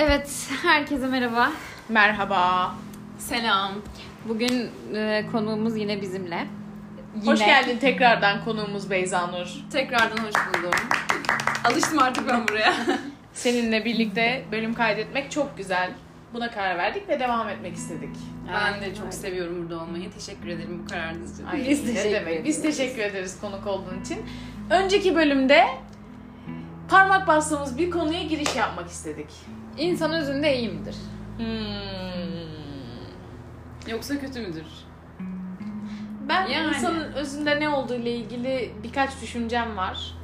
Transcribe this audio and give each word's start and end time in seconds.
Evet, 0.00 0.50
herkese 0.62 1.06
merhaba. 1.06 1.52
Merhaba. 1.88 2.74
Selam. 3.18 3.72
Bugün 4.28 4.70
e, 4.94 5.24
konuğumuz 5.32 5.76
yine 5.76 6.02
bizimle. 6.02 6.46
Yine. 7.14 7.32
Hoş 7.32 7.38
geldin 7.38 7.78
tekrardan 7.78 8.44
konuğumuz 8.44 8.90
Beyza 8.90 9.26
Nur. 9.26 9.46
Tekrardan 9.72 10.16
hoş 10.16 10.34
buldum. 10.34 10.70
Alıştım 11.64 11.98
artık 11.98 12.28
ben 12.28 12.48
buraya. 12.48 12.74
Seninle 13.32 13.84
birlikte 13.84 14.44
bölüm 14.52 14.74
kaydetmek 14.74 15.30
çok 15.30 15.56
güzel. 15.56 15.90
Buna 16.34 16.50
karar 16.50 16.78
verdik 16.78 17.08
ve 17.08 17.20
devam 17.20 17.48
etmek 17.48 17.74
istedik. 17.74 18.16
ben 18.52 18.80
de 18.80 18.94
çok 18.94 19.14
seviyorum 19.14 19.62
burada 19.62 19.82
olmayı. 19.82 20.10
Teşekkür 20.10 20.48
ederim 20.48 20.82
bu 20.84 20.90
kararınız 20.90 21.34
için. 21.34 21.46
Ay, 21.46 21.66
Biz 21.68 21.84
ne 21.84 21.94
teşekkür 21.94 22.14
demek. 22.14 22.44
Biz 22.44 22.62
teşekkür 22.62 23.02
ederiz 23.02 23.40
konuk 23.40 23.66
olduğun 23.66 24.00
için. 24.00 24.18
Önceki 24.70 25.16
bölümde 25.16 25.66
parmak 26.88 27.26
bastığımız 27.26 27.78
bir 27.78 27.90
konuya 27.90 28.22
giriş 28.22 28.56
yapmak 28.56 28.88
istedik. 28.88 29.28
İnsan 29.78 30.12
özünde 30.12 30.56
iyi 30.58 30.68
midir? 30.68 30.96
Hmm. 31.36 31.46
Yoksa 33.88 34.20
kötü 34.20 34.40
müdür? 34.40 34.66
Ben 36.28 36.46
Yani. 36.46 36.68
insanın 36.76 37.12
özünde 37.12 37.60
ne 37.60 37.68
olduğu 37.68 37.94
ile 37.94 38.10
ilgili 38.10 38.72
birkaç 38.82 39.22
düşüncem 39.22 39.76
var. 39.76 40.14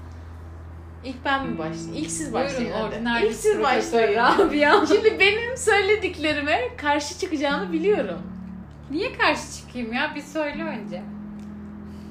İlk 1.04 1.24
ben 1.24 1.46
mi 1.46 1.59
başlayayım? 1.59 1.95
İlk 1.95 2.10
siz 2.10 2.32
başlayın. 2.32 2.72
Buyurun, 2.72 3.04
hadi. 3.04 3.26
İlk 3.26 3.34
siz 3.34 3.62
başlayın. 3.62 4.16
Rabia. 4.16 4.86
Şimdi 4.92 5.16
benim 5.20 5.56
söylediklerime 5.56 6.76
karşı 6.76 7.18
çıkacağını 7.18 7.73
biliyorum. 7.73 8.23
Niye 8.90 9.12
karşı 9.12 9.42
çıkayım 9.56 9.92
ya? 9.92 10.12
Bir 10.14 10.20
söyle 10.23 10.64
önce. 10.64 11.02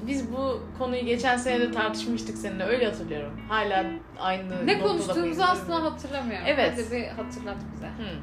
Biz 0.06 0.32
bu 0.32 0.60
konuyu 0.78 1.04
geçen 1.04 1.36
sene 1.36 1.60
de 1.60 1.72
tartışmıştık 1.72 2.38
seninle 2.38 2.64
öyle 2.64 2.86
hatırlıyorum. 2.86 3.40
Hala 3.48 3.84
aynı 4.20 4.66
Ne 4.66 4.80
konuştuğumuzu 4.80 5.24
bilmiyorum. 5.24 5.82
hatırlamıyorum. 5.84 6.46
Evet. 6.48 6.72
Hadi 6.72 6.90
bir 6.96 7.06
hatırlat 7.06 7.56
bize. 7.74 7.86
Hı. 7.86 8.18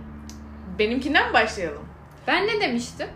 Benimkinden 0.80 1.28
mi 1.28 1.34
başlayalım? 1.34 1.86
Ben 2.28 2.48
ne 2.48 2.62
demiştim? 2.62 3.08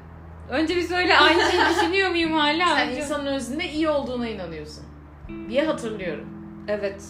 Önce 0.49 0.75
bir 0.75 0.81
söyle 0.81 1.17
aynı 1.17 1.51
şeyi 1.51 1.61
düşünüyor 1.75 2.09
muyum 2.09 2.33
hala? 2.33 2.75
Sen 2.75 2.89
Önce- 2.89 3.01
insanın 3.01 3.25
özünde 3.25 3.69
iyi 3.71 3.89
olduğuna 3.89 4.27
inanıyorsun. 4.29 4.83
diye 5.49 5.65
hatırlıyorum. 5.65 6.29
Evet. 6.67 7.03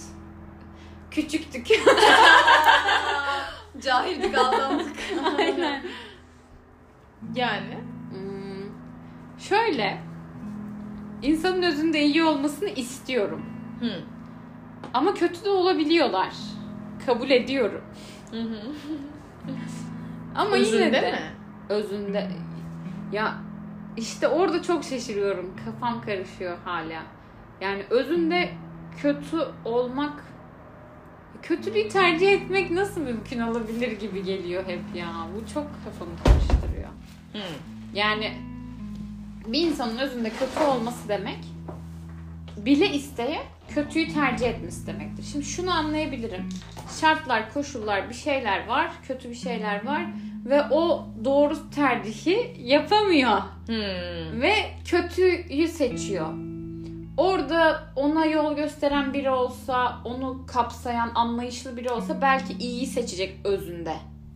Küçüktük. 1.11 1.67
Cahildik 3.81 4.37
aldandık. 4.37 4.95
Aynen. 5.37 5.83
Yani 7.35 7.77
Hmm, 8.11 8.69
şöyle. 9.39 9.97
İnsanın 11.25 11.61
özünde 11.63 12.03
iyi 12.03 12.23
olmasını 12.23 12.69
istiyorum. 12.69 13.41
hı. 13.79 13.91
Ama 14.93 15.13
kötü 15.13 15.45
de 15.45 15.49
olabiliyorlar. 15.49 16.33
Kabul 17.05 17.29
ediyorum. 17.29 17.81
Hı 18.31 18.41
hı. 18.41 18.57
Ama 20.35 20.55
Özünde 20.55 20.77
yine 20.85 20.93
de 20.93 21.11
mi? 21.11 21.19
özünde 21.69 22.29
ya 23.11 23.33
işte 23.97 24.27
orada 24.27 24.61
çok 24.61 24.83
şaşırıyorum. 24.83 25.51
Kafam 25.65 26.01
karışıyor 26.01 26.57
hala. 26.65 27.03
Yani 27.61 27.83
özünde 27.89 28.49
kötü 29.01 29.37
olmak 29.65 30.23
kötülüğü 31.41 31.89
tercih 31.89 32.31
etmek 32.31 32.71
nasıl 32.71 33.01
mümkün 33.01 33.39
olabilir 33.39 33.91
gibi 33.99 34.23
geliyor 34.23 34.63
hep 34.67 34.81
ya. 34.95 35.07
Bu 35.35 35.53
çok 35.53 35.67
kafamı 35.85 36.11
karıştırıyor. 36.23 36.89
Hı. 37.33 37.39
Yani 37.93 38.31
bir 39.47 39.61
insanın 39.61 39.97
özünde 39.97 40.29
kötü 40.29 40.63
olması 40.63 41.09
demek 41.09 41.39
bile 42.57 42.89
isteye 42.89 43.41
kötüyü 43.69 44.13
tercih 44.13 44.47
etmesi 44.47 44.87
demektir. 44.87 45.23
Şimdi 45.31 45.45
şunu 45.45 45.71
anlayabilirim. 45.71 46.49
Şartlar, 47.01 47.53
koşullar, 47.53 48.09
bir 48.09 48.13
şeyler 48.13 48.67
var, 48.67 48.91
kötü 49.07 49.29
bir 49.29 49.35
şeyler 49.35 49.85
var 49.85 50.05
ve 50.45 50.63
o 50.71 51.07
doğru 51.23 51.69
tercihi 51.69 52.55
yapamıyor 52.59 53.37
Hı. 53.67 54.41
ve 54.41 54.53
kötüyü 54.85 55.67
seçiyor. 55.67 56.33
Orada 57.17 57.83
ona 57.95 58.25
yol 58.25 58.55
gösteren 58.55 59.13
biri 59.13 59.29
olsa, 59.29 60.01
onu 60.05 60.45
kapsayan, 60.47 61.11
anlayışlı 61.15 61.77
biri 61.77 61.89
olsa 61.89 62.21
belki 62.21 62.53
iyiyi 62.53 62.87
seçecek 62.87 63.37
özünde. 63.43 63.95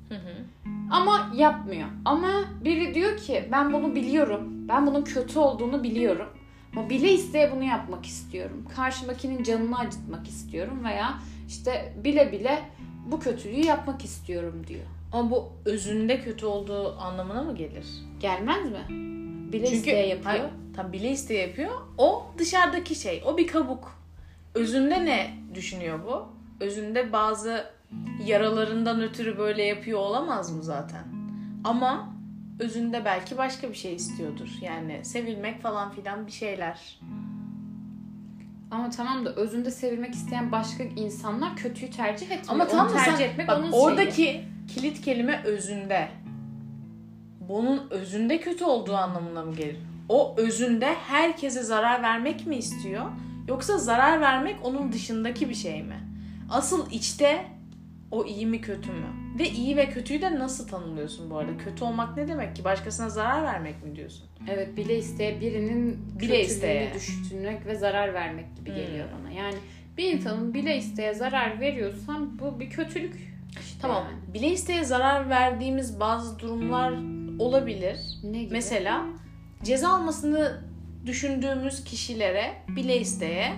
Hı 0.09 0.15
hı. 0.15 0.45
Ama 0.89 1.31
yapmıyor. 1.35 1.87
Ama 2.05 2.31
biri 2.63 2.95
diyor 2.95 3.17
ki 3.17 3.49
ben 3.51 3.73
bunu 3.73 3.95
biliyorum. 3.95 4.67
Ben 4.67 4.87
bunun 4.87 5.03
kötü 5.03 5.39
olduğunu 5.39 5.83
biliyorum. 5.83 6.27
Ama 6.75 6.89
bile 6.89 7.11
isteye 7.11 7.51
bunu 7.51 7.63
yapmak 7.63 8.05
istiyorum. 8.05 8.65
Karşımdakinin 8.75 9.43
canını 9.43 9.77
acıtmak 9.79 10.27
istiyorum 10.27 10.83
veya 10.83 11.19
işte 11.47 11.93
bile 12.03 12.31
bile 12.31 12.61
bu 13.11 13.19
kötülüğü 13.19 13.65
yapmak 13.65 14.05
istiyorum 14.05 14.63
diyor. 14.67 14.85
Ama 15.13 15.31
bu 15.31 15.49
özünde 15.65 16.21
kötü 16.21 16.45
olduğu 16.45 16.97
anlamına 16.99 17.43
mı 17.43 17.55
gelir? 17.55 17.85
Gelmez 18.19 18.65
mi? 18.71 18.85
Bile 19.53 19.71
isteye 19.71 20.07
yapıyor. 20.07 20.31
hayır, 20.31 20.45
tam 20.75 20.93
bile 20.93 21.11
isteye 21.11 21.47
yapıyor. 21.47 21.71
O 21.97 22.25
dışarıdaki 22.37 22.95
şey. 22.95 23.23
O 23.25 23.37
bir 23.37 23.47
kabuk. 23.47 23.99
Özünde 24.55 25.05
ne 25.05 25.33
düşünüyor 25.55 25.99
bu? 26.07 26.27
Özünde 26.65 27.13
bazı 27.13 27.65
yaralarından 28.25 29.01
ötürü 29.01 29.37
böyle 29.37 29.63
yapıyor 29.63 29.99
olamaz 29.99 30.51
mı 30.51 30.63
zaten? 30.63 31.03
Ama 31.63 32.09
özünde 32.59 33.05
belki 33.05 33.37
başka 33.37 33.69
bir 33.69 33.75
şey 33.75 33.95
istiyordur. 33.95 34.49
Yani 34.61 34.99
sevilmek 35.05 35.61
falan 35.61 35.91
filan 35.91 36.27
bir 36.27 36.31
şeyler. 36.31 36.99
Ama 38.71 38.89
tamam 38.89 39.25
da 39.25 39.33
özünde 39.35 39.71
sevilmek 39.71 40.13
isteyen 40.13 40.51
başka 40.51 40.83
insanlar 40.83 41.55
kötüyü 41.55 41.91
tercih 41.91 42.25
etmiyor. 42.31 42.43
Ama 42.47 42.63
Onu 42.63 42.71
tam 42.71 42.89
da 42.89 42.93
tercih 42.93 43.17
sen, 43.17 43.23
etmek 43.23 43.47
bak, 43.47 43.57
onun 43.59 43.71
oradaki 43.71 44.15
şeyi. 44.15 44.43
kilit 44.67 45.01
kelime 45.01 45.43
özünde. 45.43 46.07
Bunun 47.39 47.87
özünde 47.89 48.39
kötü 48.39 48.63
olduğu 48.65 48.95
anlamına 48.95 49.43
mı 49.45 49.55
gelir? 49.55 49.77
O 50.09 50.35
özünde 50.37 50.93
herkese 51.07 51.63
zarar 51.63 52.01
vermek 52.03 52.47
mi 52.47 52.55
istiyor? 52.55 53.05
Yoksa 53.47 53.77
zarar 53.77 54.21
vermek 54.21 54.55
onun 54.63 54.91
dışındaki 54.91 55.49
bir 55.49 55.55
şey 55.55 55.83
mi? 55.83 55.99
Asıl 56.49 56.91
içte 56.91 57.45
o 58.11 58.25
iyi 58.25 58.45
mi 58.45 58.61
kötü 58.61 58.91
mü? 58.91 59.05
Ve 59.39 59.49
iyi 59.49 59.77
ve 59.77 59.89
kötüyü 59.89 60.21
de 60.21 60.39
nasıl 60.39 60.67
tanımlıyorsun 60.67 61.29
bu 61.29 61.37
arada? 61.37 61.57
Kötü 61.57 61.83
olmak 61.83 62.17
ne 62.17 62.27
demek 62.27 62.55
ki? 62.55 62.63
Başkasına 62.63 63.09
zarar 63.09 63.43
vermek 63.43 63.83
mi 63.83 63.95
diyorsun? 63.95 64.25
Evet 64.47 64.77
bile 64.77 64.97
isteye 64.97 65.41
birinin 65.41 65.97
Bile 66.19 66.41
isteye. 66.41 66.93
düşünmek 66.93 67.65
ve 67.65 67.75
zarar 67.75 68.13
vermek 68.13 68.57
gibi 68.57 68.69
Hmm. 68.69 68.75
geliyor 68.75 69.07
bana. 69.19 69.31
Yani 69.31 69.55
bir 69.97 70.13
insanın 70.13 70.53
bile 70.53 70.77
isteye 70.77 71.13
zarar 71.13 71.59
veriyorsan 71.59 72.39
bu 72.39 72.59
bir 72.59 72.69
kötülük. 72.69 73.15
işte 73.61 73.79
Tamam. 73.81 74.03
yani. 74.11 74.33
Bile 74.33 74.47
isteye 74.51 74.83
zarar 74.83 75.29
verdiğimiz 75.29 75.99
bazı 75.99 76.39
durumlar 76.39 76.93
olabilir. 77.39 77.97
Ne 78.23 78.43
gibi? 78.43 78.53
Mesela 78.53 79.05
ceza 79.63 79.89
almasını 79.89 80.61
düşündüğümüz 81.05 81.83
kişilere 81.83 82.53
bile 82.75 82.99
isteye 82.99 83.53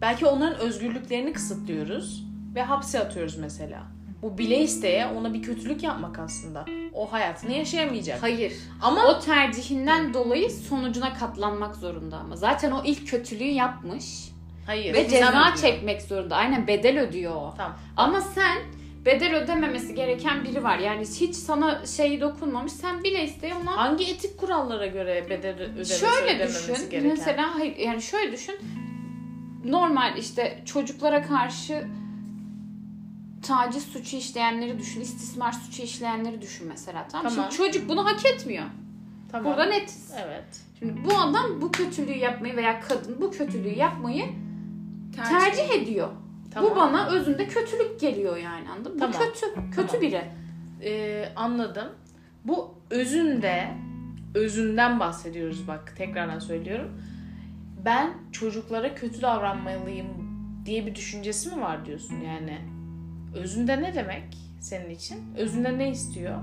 belki 0.00 0.26
onların 0.26 0.58
özgürlüklerini 0.60 1.32
kısıtlıyoruz 1.32 2.24
ve 2.54 2.62
hapse 2.62 3.00
atıyoruz 3.00 3.36
mesela. 3.36 3.82
Bu 4.22 4.38
bile 4.38 4.60
isteye 4.60 5.06
ona 5.06 5.34
bir 5.34 5.42
kötülük 5.42 5.82
yapmak 5.82 6.18
aslında. 6.18 6.64
O 6.94 7.12
hayatını 7.12 7.52
yaşayamayacak. 7.52 8.22
Hayır. 8.22 8.52
Ama 8.82 9.04
O 9.06 9.20
tercihinden 9.20 10.14
dolayı 10.14 10.50
sonucuna 10.50 11.14
katlanmak 11.14 11.76
zorunda 11.76 12.16
ama. 12.16 12.36
Zaten 12.36 12.70
o 12.70 12.82
ilk 12.84 13.08
kötülüğü 13.08 13.44
yapmış 13.44 14.04
hayır. 14.66 14.94
ve 14.94 15.08
ceza 15.08 15.54
çekmek 15.56 16.02
zorunda. 16.02 16.36
Aynen 16.36 16.66
bedel 16.66 17.00
ödüyor 17.00 17.34
o. 17.34 17.54
Tamam. 17.56 17.76
Ama 17.96 18.20
sen 18.20 18.58
bedel 19.04 19.34
ödememesi 19.34 19.94
gereken 19.94 20.44
biri 20.44 20.64
var. 20.64 20.78
Yani 20.78 21.02
hiç 21.20 21.34
sana 21.34 21.86
şey 21.86 22.20
dokunmamış. 22.20 22.72
Sen 22.72 23.04
bile 23.04 23.24
isteye 23.24 23.54
ona 23.54 23.76
Hangi 23.76 24.04
etik 24.04 24.38
kurallara 24.38 24.86
göre 24.86 25.26
bedel 25.30 25.54
ödemesi 25.60 25.98
şöyle 26.00 26.48
düşün. 26.48 26.90
gereken? 26.90 27.08
Mesela 27.18 27.54
hayır 27.54 27.76
yani 27.76 28.02
şöyle 28.02 28.32
düşün. 28.32 28.54
Normal 29.64 30.18
işte 30.18 30.62
çocuklara 30.66 31.22
karşı 31.22 31.84
taciz 33.42 33.82
suçu 33.84 34.16
işleyenleri 34.16 34.78
düşün. 34.78 35.00
istismar 35.00 35.52
suçu 35.52 35.82
işleyenleri 35.82 36.42
düşün 36.42 36.68
mesela. 36.68 37.08
Tamam. 37.12 37.32
Tamam. 37.32 37.52
Şimdi 37.52 37.72
çocuk 37.72 37.88
bunu 37.88 38.04
hak 38.04 38.26
etmiyor. 38.26 38.64
Tamam. 39.32 39.52
Burada 39.52 39.64
netiz. 39.64 40.10
Evet. 40.24 40.60
Şimdi 40.78 41.04
bu 41.04 41.18
adam 41.18 41.60
bu 41.60 41.72
kötülüğü 41.72 42.18
yapmayı 42.18 42.56
veya 42.56 42.80
kadın 42.80 43.20
bu 43.20 43.30
kötülüğü 43.30 43.78
yapmayı 43.78 44.24
tercih, 45.16 45.70
ediyor. 45.70 46.08
Tamam. 46.50 46.70
Bu 46.70 46.76
bana 46.76 47.08
özünde 47.08 47.48
kötülük 47.48 48.00
geliyor 48.00 48.36
yani 48.36 48.70
anladın 48.70 48.92
mı? 48.92 48.98
Tamam. 48.98 49.14
Bu 49.14 49.18
kötü. 49.18 49.54
Kötü 49.70 49.86
Tamam. 49.86 50.02
biri. 50.02 50.24
Ee, 50.82 51.32
anladım. 51.36 51.88
Bu 52.44 52.74
özünde, 52.90 53.68
özünden 54.34 55.00
bahsediyoruz 55.00 55.68
bak 55.68 55.94
tekrardan 55.96 56.38
söylüyorum. 56.38 57.02
Ben 57.84 58.14
çocuklara 58.32 58.94
kötü 58.94 59.22
davranmalıyım 59.22 60.06
diye 60.66 60.86
bir 60.86 60.94
düşüncesi 60.94 61.56
mi 61.56 61.62
var 61.62 61.86
diyorsun 61.86 62.20
yani? 62.20 62.58
Özünde 63.34 63.82
ne 63.82 63.94
demek 63.94 64.24
senin 64.60 64.90
için? 64.90 65.18
Özünde 65.36 65.78
ne 65.78 65.90
istiyor? 65.90 66.38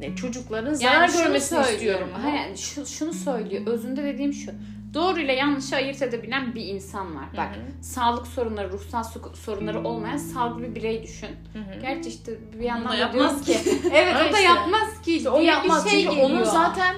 Ne 0.00 0.16
çocukların 0.16 0.74
zarar 0.74 0.92
Yani 0.92 1.12
görmesini 1.12 1.60
istiyorum. 1.60 2.08
Hayır, 2.22 2.36
yani 2.36 2.58
şu, 2.58 2.86
şunu 2.86 3.12
söylüyor. 3.12 3.66
Özünde 3.66 4.04
dediğim 4.04 4.32
şu. 4.32 4.50
Doğru 4.94 5.20
ile 5.20 5.32
yanlışı 5.32 5.76
ayırt 5.76 6.02
edebilen 6.02 6.54
bir 6.54 6.66
insan 6.66 7.16
var. 7.16 7.24
Bak 7.36 7.56
Hı 7.56 7.84
sağlık 7.84 8.26
sorunları, 8.26 8.72
ruhsal 8.72 9.02
sorunları 9.34 9.84
olmayan 9.84 10.16
sağlıklı 10.16 10.62
bir 10.62 10.74
birey 10.74 11.02
düşün. 11.02 11.28
Hı 11.52 11.58
hı. 11.58 11.80
Gerçi 11.80 12.08
işte 12.08 12.32
bir 12.58 12.64
yandan 12.64 12.92
da 12.92 12.96
yapmaz 12.96 13.44
ki. 13.44 13.58
evet 13.92 14.14
Ha 14.14 14.26
o 14.30 14.32
da 14.32 14.38
yapmaz 14.38 15.02
ki. 15.02 15.16
İşte 15.16 15.30
o 15.30 15.40
yapmaz 15.40 15.90
şey 15.90 16.00
çünkü 16.00 16.14
geliyor. 16.14 16.30
onun 16.30 16.44
zaten 16.44 16.96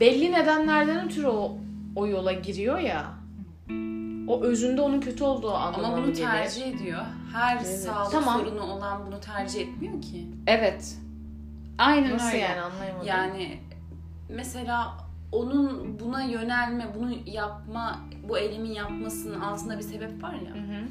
belli 0.00 0.32
nedenlerden 0.32 1.06
ötürü 1.06 1.26
o, 1.26 1.58
o 1.96 2.06
yola 2.06 2.32
giriyor 2.32 2.78
ya. 2.78 3.15
O 4.28 4.40
özünde 4.42 4.80
onun 4.80 5.00
kötü 5.00 5.24
olduğu 5.24 5.50
anlamına 5.54 5.86
Ama 5.86 5.96
bunu 5.96 6.06
gelir. 6.06 6.16
tercih 6.26 6.66
ediyor. 6.66 7.02
Her 7.32 7.56
Evet. 7.56 7.80
sağlık 7.80 8.12
Tamam. 8.12 8.40
sorunu 8.40 8.62
olan 8.62 9.06
bunu 9.06 9.20
tercih 9.20 9.60
etmiyor 9.60 10.02
ki. 10.02 10.26
Evet. 10.46 10.96
Aynen 11.78 12.14
Nasıl 12.14 12.26
öyle. 12.26 12.38
yani 12.38 12.60
anlayamadım. 12.60 13.06
Yani 13.08 13.60
mesela 14.28 14.96
onun 15.32 15.98
buna 16.00 16.22
yönelme, 16.22 16.86
bunu 16.98 17.10
yapma, 17.26 18.00
bu 18.28 18.38
eylemin 18.38 18.70
yapmasının 18.72 19.40
altında 19.40 19.78
bir 19.78 19.82
sebep 19.82 20.22
var 20.22 20.34
ya. 20.34 20.54
Hı 20.54 20.58
hı. 20.58 20.84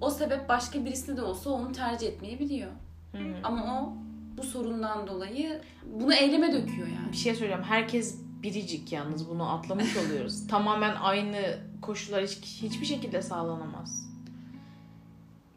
O 0.00 0.10
sebep 0.10 0.48
başka 0.48 0.84
birisine 0.84 1.16
de 1.16 1.22
olsa 1.22 1.50
onu 1.50 1.72
tercih 1.72 2.06
etmeyebiliyor. 2.06 2.70
Hı 3.12 3.18
hı. 3.18 3.34
Ama 3.44 3.80
o 3.82 3.92
bu 4.38 4.42
sorundan 4.42 5.06
dolayı 5.06 5.60
bunu 6.00 6.14
eyleme 6.14 6.52
döküyor 6.52 6.88
yani. 6.88 7.12
Bir 7.12 7.16
şey 7.16 7.34
söyleyeyim. 7.34 7.62
Herkes 7.62 8.18
biricik 8.42 8.92
yalnız 8.92 9.28
bunu 9.30 9.50
atlamış 9.54 9.96
oluyoruz. 9.96 10.46
Tamamen 10.50 10.94
aynı 10.94 11.58
koşullar 11.82 12.24
hiç, 12.24 12.62
hiçbir 12.62 12.86
şekilde 12.86 13.22
sağlanamaz. 13.22 14.08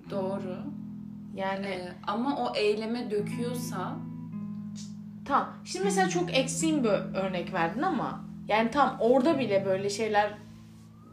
Doğru. 0.09 0.57
Yani 1.35 1.67
Ee, 1.67 1.93
ama 2.07 2.37
o 2.37 2.55
eyleme 2.55 3.11
döküyorsa 3.11 3.97
Tamam. 5.25 5.53
Şimdi 5.65 5.85
mesela 5.85 6.09
çok 6.09 6.37
ekstrem 6.37 6.83
bir 6.83 6.89
örnek 6.89 7.53
verdin 7.53 7.81
ama 7.81 8.25
yani 8.47 8.71
tam 8.71 8.97
orada 8.99 9.39
bile 9.39 9.65
böyle 9.65 9.89
şeyler 9.89 10.33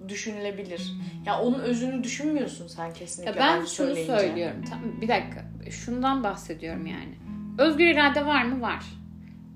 düşünülebilir. 0.09 0.93
Ya 1.27 1.41
onun 1.41 1.59
özünü 1.59 2.05
düşünmüyorsun 2.05 2.67
sen 2.67 2.93
kesinlikle. 2.93 3.41
Ya 3.41 3.47
ben 3.47 3.65
şunu 3.65 3.95
söylüyorum. 3.95 4.65
Tam, 4.71 5.01
bir 5.01 5.09
dakika. 5.09 5.45
Şundan 5.71 6.25
bahsediyorum 6.25 6.87
yani. 6.87 7.15
Özgür 7.59 7.87
irade 7.87 8.27
var 8.27 8.45
mı? 8.45 8.61
Var. 8.61 8.85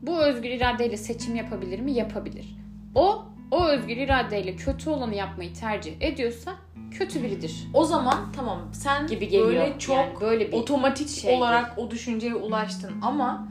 Bu 0.03 0.23
özgür 0.23 0.51
iradeyle 0.51 0.97
seçim 0.97 1.37
yapabilir 1.37 1.81
mi? 1.81 1.93
Yapabilir. 1.93 2.57
O 2.95 3.25
o 3.53 3.67
özgür 3.69 3.97
iradeyle 3.97 4.57
kötü 4.57 4.91
olanı 4.91 5.15
yapmayı 5.15 5.55
tercih 5.55 5.93
ediyorsa 6.01 6.55
kötü 6.91 7.23
biridir 7.23 7.69
O 7.75 7.85
zaman 7.85 8.33
tamam 8.37 8.69
sen 8.73 9.07
gibi 9.07 9.29
geliyor. 9.29 9.47
böyle 9.47 9.79
çok 9.79 9.97
Yani 9.97 10.21
böyle 10.21 10.49
bir 10.49 10.57
otomatik 10.57 11.09
şey 11.09 11.37
olarak 11.37 11.79
o 11.79 11.91
düşünceye 11.91 12.35
ulaştın 12.35 12.93
ama 13.03 13.49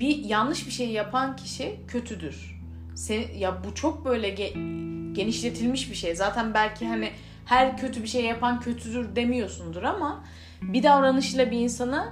bir 0.00 0.24
yanlış 0.24 0.66
bir 0.66 0.72
şey 0.72 0.90
yapan 0.90 1.36
kişi 1.36 1.76
kötüdür. 1.88 2.60
Sen, 2.94 3.22
ya 3.38 3.64
bu 3.64 3.74
çok 3.74 4.04
böyle 4.04 4.34
ge- 4.34 5.12
genişletilmiş 5.12 5.90
bir 5.90 5.94
şey. 5.94 6.14
Zaten 6.14 6.54
belki 6.54 6.86
hani 6.86 7.10
her 7.46 7.76
kötü 7.76 8.02
bir 8.02 8.08
şey 8.08 8.24
yapan 8.24 8.60
kötüdür 8.60 9.16
demiyorsundur 9.16 9.82
ama 9.82 10.24
bir 10.62 10.82
davranışla 10.82 11.50
bir 11.50 11.58
insanı 11.60 12.08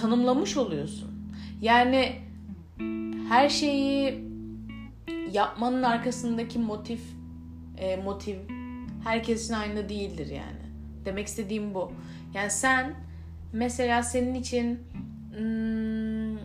tanımlamış 0.00 0.56
oluyorsun. 0.56 1.10
Yani 1.60 2.12
her 3.28 3.48
şeyi 3.48 4.29
yapmanın 5.32 5.82
arkasındaki 5.82 6.58
motif 6.58 7.00
e, 7.78 7.96
motiv 7.96 8.36
herkes 9.04 9.44
için 9.44 9.54
aynı 9.54 9.88
değildir 9.88 10.26
yani. 10.26 10.60
Demek 11.04 11.26
istediğim 11.26 11.74
bu. 11.74 11.92
Yani 12.34 12.50
sen 12.50 12.94
mesela 13.52 14.02
senin 14.02 14.34
için 14.34 14.78
hmm, 15.36 16.36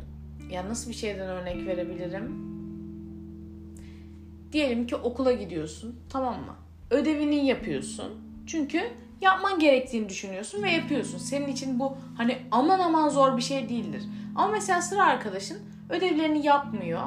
ya 0.51 0.69
nasıl 0.69 0.89
bir 0.89 0.95
şeyden 0.95 1.29
örnek 1.29 1.67
verebilirim? 1.67 2.55
Diyelim 4.51 4.87
ki 4.87 4.95
okula 4.95 5.31
gidiyorsun 5.31 5.99
tamam 6.09 6.33
mı? 6.33 6.55
Ödevini 6.89 7.45
yapıyorsun. 7.45 8.11
Çünkü 8.47 8.81
yapman 9.21 9.59
gerektiğini 9.59 10.09
düşünüyorsun 10.09 10.63
ve 10.63 10.71
yapıyorsun. 10.71 11.17
Senin 11.17 11.47
için 11.47 11.79
bu 11.79 11.97
hani 12.17 12.37
aman 12.51 12.79
aman 12.79 13.09
zor 13.09 13.37
bir 13.37 13.41
şey 13.41 13.69
değildir. 13.69 14.03
Ama 14.35 14.47
mesela 14.47 14.81
sıra 14.81 15.05
arkadaşın 15.05 15.57
ödevlerini 15.89 16.45
yapmıyor. 16.45 17.01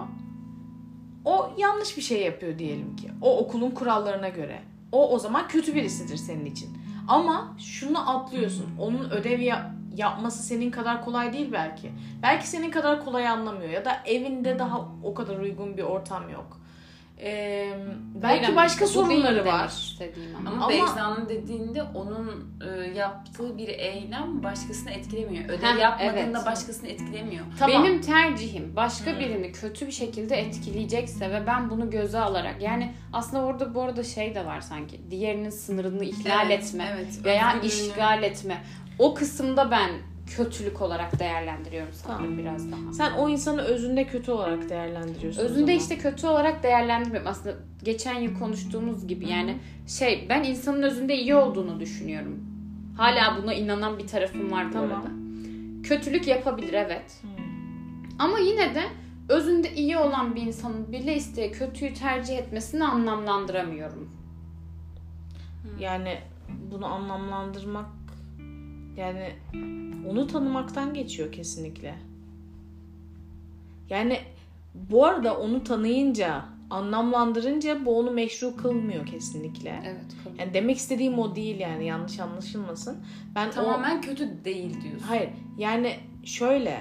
O 1.28 1.50
yanlış 1.58 1.96
bir 1.96 2.02
şey 2.02 2.22
yapıyor 2.22 2.58
diyelim 2.58 2.96
ki. 2.96 3.10
O 3.22 3.38
okulun 3.38 3.70
kurallarına 3.70 4.28
göre. 4.28 4.62
O 4.92 5.10
o 5.10 5.18
zaman 5.18 5.48
kötü 5.48 5.74
birisidir 5.74 6.16
senin 6.16 6.44
için. 6.44 6.78
Ama 7.08 7.54
şunu 7.58 8.10
atlıyorsun. 8.10 8.66
Onun 8.78 9.10
ödev 9.10 9.40
ya- 9.40 9.74
yapması 9.96 10.42
senin 10.42 10.70
kadar 10.70 11.04
kolay 11.04 11.32
değil 11.32 11.48
belki. 11.52 11.92
Belki 12.22 12.48
senin 12.48 12.70
kadar 12.70 13.04
kolay 13.04 13.28
anlamıyor 13.28 13.70
ya 13.70 13.84
da 13.84 13.96
evinde 14.06 14.58
daha 14.58 14.88
o 15.04 15.14
kadar 15.14 15.36
uygun 15.38 15.76
bir 15.76 15.82
ortam 15.82 16.28
yok. 16.30 16.57
Ee, 17.20 17.68
belki 18.14 18.44
Hayır, 18.44 18.56
başka 18.56 18.86
sorunları 18.86 19.44
var. 19.46 19.96
ama. 20.38 20.50
ama, 20.50 20.56
Ama- 20.64 20.68
Beyza'nın 20.68 21.28
dediğinde 21.28 21.82
onun 21.82 22.54
e, 22.70 22.98
yaptığı 22.98 23.58
bir 23.58 23.68
eylem 23.68 24.42
başkasını 24.42 24.90
etkilemiyor. 24.90 25.44
Ödev 25.44 25.66
Heh, 25.76 25.80
yapmadığında 25.80 26.38
evet. 26.38 26.46
başkasını 26.46 26.88
etkilemiyor. 26.88 27.44
Tamam. 27.58 27.84
Benim 27.84 28.00
tercihim 28.00 28.76
başka 28.76 29.12
Hmm. 29.12 29.20
birini 29.20 29.52
kötü 29.52 29.86
bir 29.86 29.92
şekilde 29.92 30.36
etkileyecekse 30.36 31.30
ve 31.30 31.46
ben 31.46 31.70
bunu 31.70 31.90
göze 31.90 32.18
alarak 32.20 32.62
yani 32.62 32.94
aslında 33.12 33.44
orada 33.44 33.74
bu 33.74 33.82
arada 33.82 34.02
şey 34.04 34.34
de 34.34 34.46
var 34.46 34.60
sanki 34.60 35.10
diğerinin 35.10 35.50
sınırını 35.50 36.04
ihlal 36.04 36.46
Evet, 36.50 36.64
etme 36.64 36.88
evet, 36.94 37.24
veya 37.24 37.52
özgürlüğünü- 37.54 37.66
işgal 37.66 38.22
etme. 38.22 38.62
O 38.98 39.14
kısımda 39.14 39.70
ben 39.70 39.90
kötülük 40.36 40.82
olarak 40.82 41.20
değerlendiriyorum 41.20 41.92
sanırım 41.92 42.22
Tamam. 42.22 42.38
biraz 42.38 42.72
daha. 42.72 42.92
Sen 42.92 43.12
o 43.12 43.28
insanı 43.28 43.62
özünde 43.62 44.06
kötü 44.06 44.30
olarak 44.30 44.68
değerlendiriyorsun. 44.70 45.42
Özünde 45.42 45.74
işte 45.74 45.98
kötü 45.98 46.26
olarak 46.26 46.62
değerlendirmiyorum. 46.62 47.28
Aslında 47.28 47.56
geçen 47.84 48.14
yıl 48.20 48.38
konuştuğumuz 48.38 49.06
gibi 49.06 49.28
yani 49.28 49.56
şey 49.86 50.26
ben 50.28 50.44
insanın 50.44 50.82
özünde 50.82 51.16
iyi 51.16 51.34
olduğunu 51.34 51.80
düşünüyorum. 51.80 52.44
Hala 52.96 53.42
buna 53.42 53.54
inanan 53.54 53.98
bir 53.98 54.06
tarafım 54.06 54.50
var 54.52 54.68
bu 54.68 54.72
Tamam. 54.72 54.90
arada. 54.90 55.08
Kötülük 55.82 56.26
yapabilir 56.26 56.72
evet. 56.72 57.22
Ama 58.18 58.38
yine 58.38 58.74
de 58.74 58.82
özünde 59.28 59.74
iyi 59.74 59.98
olan 59.98 60.34
bir 60.34 60.42
insanın 60.42 60.92
bile 60.92 61.16
isteye 61.16 61.50
kötüyü 61.50 61.94
tercih 61.94 62.38
etmesini 62.38 62.84
anlamlandıramıyorum. 62.84 64.10
Yani 65.80 66.18
bunu 66.70 66.86
anlamlandırmak 66.86 67.86
yani 68.98 69.32
onu 70.10 70.26
tanımaktan 70.26 70.94
geçiyor 70.94 71.32
kesinlikle. 71.32 71.94
Yani 73.90 74.18
bu 74.74 75.04
arada 75.04 75.38
onu 75.38 75.64
tanıyınca, 75.64 76.44
anlamlandırınca 76.70 77.84
bu 77.84 77.98
onu 77.98 78.10
meşru 78.10 78.56
kılmıyor 78.56 79.06
kesinlikle. 79.06 79.82
Evet. 79.86 80.04
kabul. 80.24 80.38
Yani 80.38 80.54
demek 80.54 80.76
istediğim 80.76 81.18
o 81.18 81.36
değil 81.36 81.60
yani 81.60 81.86
yanlış 81.86 82.20
anlaşılmasın. 82.20 82.96
Ben 83.34 83.48
o 83.48 83.50
Tamamen 83.50 84.00
kötü 84.00 84.44
değil 84.44 84.82
diyorsun. 84.82 85.06
Hayır 85.06 85.30
yani 85.58 85.96
şöyle 86.24 86.80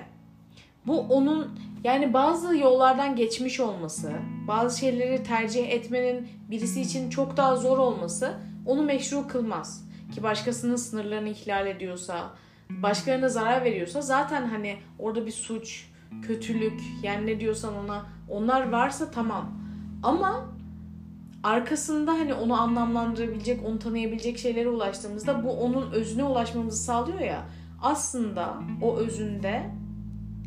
bu 0.87 0.99
onun 0.99 1.59
yani 1.83 2.13
bazı 2.13 2.57
yollardan 2.57 3.15
geçmiş 3.15 3.59
olması, 3.59 4.13
bazı 4.47 4.79
şeyleri 4.79 5.23
tercih 5.23 5.69
etmenin 5.69 6.27
birisi 6.51 6.81
için 6.81 7.09
çok 7.09 7.37
daha 7.37 7.55
zor 7.55 7.77
olması 7.77 8.33
onu 8.65 8.83
meşru 8.83 9.27
kılmaz. 9.27 9.86
Ki 10.15 10.23
başkasının 10.23 10.75
sınırlarını 10.75 11.29
ihlal 11.29 11.67
ediyorsa, 11.67 12.29
başkalarına 12.69 13.29
zarar 13.29 13.63
veriyorsa 13.63 14.01
zaten 14.01 14.45
hani 14.49 14.77
orada 14.99 15.25
bir 15.25 15.31
suç, 15.31 15.89
kötülük 16.21 16.81
yani 17.03 17.27
ne 17.27 17.39
diyorsan 17.39 17.75
ona 17.75 18.05
onlar 18.29 18.71
varsa 18.71 19.11
tamam. 19.11 19.51
Ama 20.03 20.45
arkasında 21.43 22.11
hani 22.11 22.33
onu 22.33 22.61
anlamlandırabilecek, 22.61 23.65
onu 23.65 23.79
tanıyabilecek 23.79 24.37
şeylere 24.37 24.69
ulaştığımızda 24.69 25.43
bu 25.43 25.51
onun 25.51 25.91
özüne 25.91 26.23
ulaşmamızı 26.23 26.83
sağlıyor 26.83 27.19
ya. 27.19 27.45
Aslında 27.81 28.57
o 28.81 28.97
özünde 28.97 29.69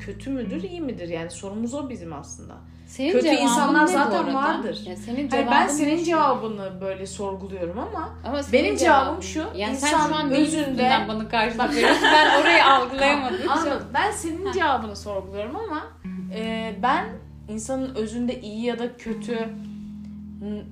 kötü 0.01 0.31
müdür, 0.31 0.63
iyi 0.63 0.81
midir? 0.81 1.09
Yani 1.09 1.31
sorumuz 1.31 1.75
o 1.75 1.91
bizim 1.91 2.13
aslında. 2.13 2.57
Senin 2.91 3.13
Kötü 3.13 3.29
insanlar 3.29 3.83
ne 3.83 3.87
zaten 3.93 4.35
vardır. 4.35 4.79
Ya 4.87 4.97
senin 4.97 5.29
Hayır, 5.31 5.47
ben 5.51 5.67
ne 5.67 5.71
senin 5.73 5.99
an? 5.99 6.05
cevabını 6.05 6.81
böyle 6.81 7.07
sorguluyorum 7.07 7.79
ama 7.79 8.09
Ama 8.25 8.41
benim 8.53 8.77
cevabım 8.77 9.23
şu, 9.23 9.39
Yani 9.39 9.77
sen 9.77 9.89
insan 9.89 10.09
şu 10.09 10.15
an 10.15 10.31
özünde- 10.31 11.05
bana 11.09 11.29
karşılık 11.29 11.75
veriyorsun. 11.75 12.03
Ben 12.15 12.41
orayı 12.41 12.65
algılayamadım. 12.65 13.51
Anladım. 13.51 13.89
Ben 13.95 14.11
senin 14.11 14.53
cevabını 14.53 14.97
sorguluyorum 14.97 15.57
ama 15.57 15.87
e, 16.35 16.75
ben 16.83 17.05
insanın 17.49 17.95
özünde 17.95 18.41
iyi 18.41 18.65
ya 18.65 18.79
da 18.79 18.97
kötü 18.97 19.49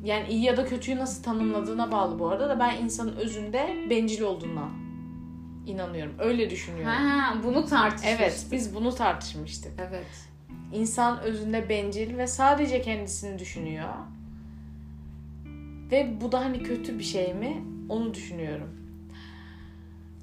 yani 0.05 0.29
iyi 0.29 0.43
ya 0.45 0.57
da 0.57 0.67
kötüyü 0.67 0.99
nasıl 0.99 1.23
tanımladığına 1.23 1.93
bağlı 1.93 2.19
bu 2.19 2.29
arada 2.29 2.49
da 2.49 2.61
ben 2.61 2.77
insanın 2.77 3.17
özünde 3.17 3.77
bencil 3.91 4.23
olduğuna 4.23 4.69
inanıyorum. 5.67 6.15
Öyle 6.19 6.51
düşünüyorum. 6.51 6.93
Ha, 6.95 7.35
bunu 7.45 7.67
tartışmıştık. 7.67 8.21
Evet, 8.21 8.47
biz 8.53 8.75
bunu 8.75 8.95
tartışmıştık. 8.95 9.73
Evet. 9.89 10.07
İnsan 10.73 11.21
özünde 11.21 11.69
bencil 11.69 12.19
ve 12.19 12.27
sadece 12.27 12.83
kendisini 12.83 13.39
düşünüyor. 13.39 13.89
Ve 15.91 16.21
bu 16.21 16.33
da 16.33 16.41
hani 16.41 16.63
kötü 16.63 16.99
bir 16.99 17.05
şey 17.05 17.35
mi? 17.35 17.65
Onu 17.89 18.15
düşünüyorum. 18.15 18.71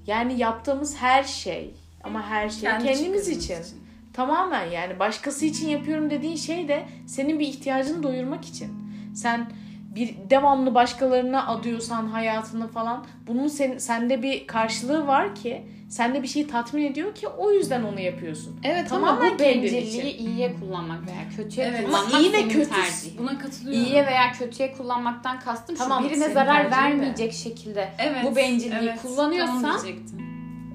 Yani 0.07 0.39
yaptığımız 0.39 0.97
her 0.97 1.23
şey 1.23 1.73
ama 2.03 2.21
her 2.21 2.49
şey 2.49 2.61
Kendi 2.61 2.85
kendimiz 2.85 3.41
çıkarımız 3.41 3.45
için. 3.45 3.85
Tamamen 4.13 4.65
yani 4.65 4.99
başkası 4.99 5.45
için 5.45 5.69
yapıyorum 5.69 6.09
dediğin 6.09 6.35
şey 6.35 6.67
de 6.67 6.85
senin 7.07 7.39
bir 7.39 7.47
ihtiyacını 7.47 8.03
doyurmak 8.03 8.45
için. 8.45 8.71
sen 9.15 9.51
bir 9.95 10.15
devamlı 10.29 10.75
başkalarına 10.75 11.47
adıyorsan 11.47 12.07
hayatını 12.07 12.67
falan 12.67 13.05
bunun 13.27 13.47
sen, 13.47 13.77
sende 13.77 14.23
bir 14.23 14.47
karşılığı 14.47 15.07
var 15.07 15.35
ki 15.35 15.65
sende 15.89 16.23
bir 16.23 16.27
şeyi 16.27 16.47
tatmin 16.47 16.85
ediyor 16.85 17.15
ki 17.15 17.27
o 17.27 17.51
yüzden 17.51 17.83
onu 17.83 17.99
yapıyorsun. 17.99 18.59
Evet 18.63 18.89
Tamamen 18.89 19.21
ama 19.25 19.35
bu 19.35 19.39
bencilliği 19.39 20.11
için. 20.13 20.25
iyiye 20.25 20.55
kullanmak 20.55 21.07
veya 21.07 21.29
kötüye 21.37 21.67
Evet. 21.67 21.85
kullanmak 21.85 22.13
Ama 22.13 22.19
iyi 22.19 22.33
ve 22.33 22.47
kötü- 22.47 22.69
tercihin. 22.69 23.17
Buna 23.17 23.37
katılıyorum. 23.39 23.83
İyiye 23.85 24.05
veya 24.05 24.31
kötüye 24.31 24.71
kullanmaktan 24.71 25.39
kastım 25.39 25.75
Tamam, 25.75 26.03
şu 26.03 26.09
birine 26.09 26.29
zarar 26.29 26.55
tercihin 26.63 26.71
de. 26.71 26.75
vermeyecek 26.77 27.33
şekilde 27.33 27.89
evet, 27.99 28.23
bu 28.23 28.35
bencilliği 28.35 28.79
evet, 28.89 28.99
kullanıyorsan- 29.03 29.61
tamam 29.61 29.81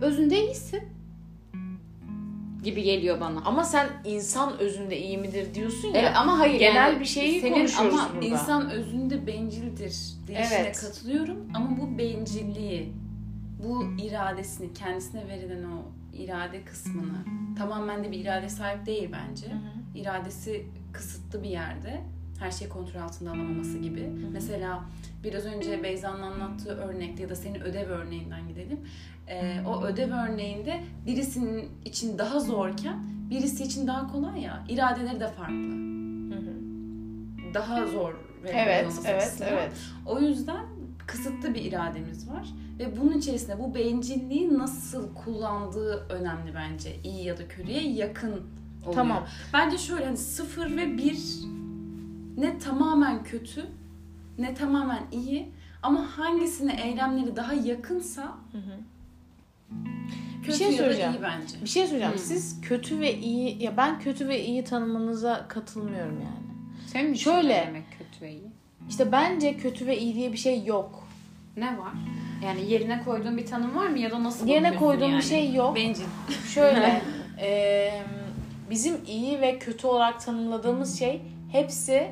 özünde 0.01 0.45
iyisin 0.47 0.81
gibi 2.65 2.83
geliyor 2.83 3.21
bana. 3.21 3.41
Ama 3.45 3.65
sen 3.65 3.87
insan 4.05 4.59
özünde 4.59 4.99
iyi 5.01 5.19
midir 5.19 5.55
diyorsun 5.55 5.89
ya. 5.89 6.01
Evet 6.01 6.13
ama 6.17 6.39
hayır 6.39 6.59
genel 6.59 6.75
yani 6.75 7.01
bir 7.01 7.05
şeyi 7.05 7.41
senin 7.41 7.53
konuşuyoruz 7.55 7.99
ama 7.99 8.09
burada. 8.15 8.27
İnsan 8.27 8.71
özünde 8.71 9.27
bencildir 9.27 9.95
deyişine 10.29 10.57
Evet. 10.61 10.81
katılıyorum 10.81 11.49
ama 11.55 11.69
bu 11.81 11.99
bencilliği, 11.99 12.93
bu 13.65 13.85
iradesini, 14.03 14.73
kendisine 14.73 15.29
verilen 15.29 15.65
o 15.65 15.83
irade 16.13 16.65
kısmını 16.65 17.25
tamamen 17.59 18.05
de 18.05 18.11
bir 18.13 18.19
irade 18.21 18.49
sahip 18.49 18.87
değil 18.87 19.11
bence. 19.13 19.47
Hı 19.47 19.55
hı. 19.55 19.99
İradesi 19.99 20.67
kısıtlı 20.93 21.43
bir 21.43 21.49
yerde. 21.49 22.01
Her 22.41 22.51
şeyi 22.51 22.69
kontrol 22.69 23.01
altında 23.01 23.31
alamaması 23.31 23.79
gibi. 23.79 24.11
Mesela 24.33 24.85
biraz 25.25 25.47
önce 25.47 25.83
Beyza'nın 25.83 26.23
anlattığı 26.23 26.71
örnekte 26.77 27.23
ya 27.23 27.29
da 27.29 27.37
senin 27.37 27.61
ödev 27.61 27.89
örneğinden 27.89 28.49
gidelim. 28.49 28.81
Ee, 29.29 29.61
o 29.67 29.83
ödev 29.83 30.13
örneğinde 30.13 30.81
birisinin 31.07 31.69
için 31.85 32.19
daha 32.19 32.41
zorken 32.41 32.99
birisi 33.31 33.65
için 33.65 33.87
daha 33.87 34.13
kolay 34.13 34.41
ya. 34.41 34.65
İradeleri 34.69 35.21
de 35.21 35.29
farklı. 35.29 35.55
Hı 35.55 36.35
hı. 36.39 36.55
Daha 37.55 37.87
zor 37.87 38.15
ve 38.43 38.49
Evet, 38.51 38.93
evet, 39.07 39.23
açısından. 39.23 39.53
evet. 39.53 39.73
O 40.07 40.21
yüzden 40.21 40.67
kısıtlı 41.07 41.55
bir 41.55 41.65
irademiz 41.65 42.29
var 42.31 42.49
ve 42.81 43.01
bunun 43.01 43.19
içerisinde 43.19 43.59
bu 43.59 43.75
bencilliği 43.75 44.59
nasıl 44.59 45.15
kullandığı 45.15 46.07
önemli 46.09 46.55
bence. 46.55 46.97
İyi 47.05 47.25
ya 47.25 47.39
da 47.39 47.49
kötüye 47.49 47.83
yakın 47.83 48.31
oluyor. 48.33 48.95
Tamam. 48.95 49.27
Bence 49.53 49.79
şöyle 49.79 50.05
hani 50.05 50.17
sıfır 50.17 50.77
ve 50.77 50.99
bir 50.99 51.19
ne 52.37 52.59
tamamen 52.59 53.25
kötü 53.25 53.67
ne 54.39 54.55
tamamen 54.55 55.03
iyi 55.13 55.49
ama 55.83 56.19
hangisine 56.19 56.81
eylemleri 56.85 57.37
daha 57.37 57.53
yakınsa 57.55 58.23
Hı 58.53 58.59
hı. 58.59 58.77
kötü 60.45 60.59
şey 60.59 60.67
ya 60.67 60.73
da 60.73 60.77
söyleyeceğim. 60.77 61.13
iyi 61.13 61.23
bence. 61.23 61.57
Bir 61.63 61.69
şey 61.69 61.87
söyleyeceğim. 61.87 62.15
Hı. 62.15 62.19
Siz 62.19 62.61
kötü 62.61 63.01
ve 63.01 63.15
iyi 63.19 63.63
ya 63.63 63.77
ben 63.77 64.01
kötü 64.01 64.29
ve 64.29 64.45
iyi 64.45 64.65
tanımınıza 64.65 65.49
katılmıyorum 65.49 66.21
yani. 66.21 66.51
Senin 66.87 67.13
için 67.15 67.31
Şöyle. 67.31 67.63
ne 67.63 67.67
demek 67.67 67.85
kötü 67.99 68.25
ve 68.25 68.33
iyi? 68.33 68.51
İşte 68.89 69.13
bence 69.13 69.57
kötü 69.57 69.87
ve 69.87 69.99
iyi 69.99 70.15
diye 70.15 70.33
bir 70.33 70.37
şey 70.39 70.65
yok. 70.65 71.00
Ne 71.61 71.79
var? 71.79 71.93
Yani 72.45 72.71
yerine 72.71 73.03
koyduğun 73.05 73.37
bir 73.37 73.47
tanım 73.47 73.77
var 73.77 73.87
mı 73.87 73.99
ya 73.99 74.11
da 74.11 74.25
nasıl 74.25 74.47
Yerine 74.47 74.77
koyduğum 74.77 75.11
yani? 75.11 75.19
bir 75.19 75.23
şey 75.23 75.55
yok. 75.55 75.77
Bencil. 75.77 76.05
Şöyle 76.55 77.03
e, 77.41 77.91
bizim 78.71 78.97
iyi 79.07 79.41
ve 79.41 79.59
kötü 79.59 79.87
olarak 79.87 80.21
tanımladığımız 80.25 80.99
şey 80.99 81.23
hepsi 81.53 82.11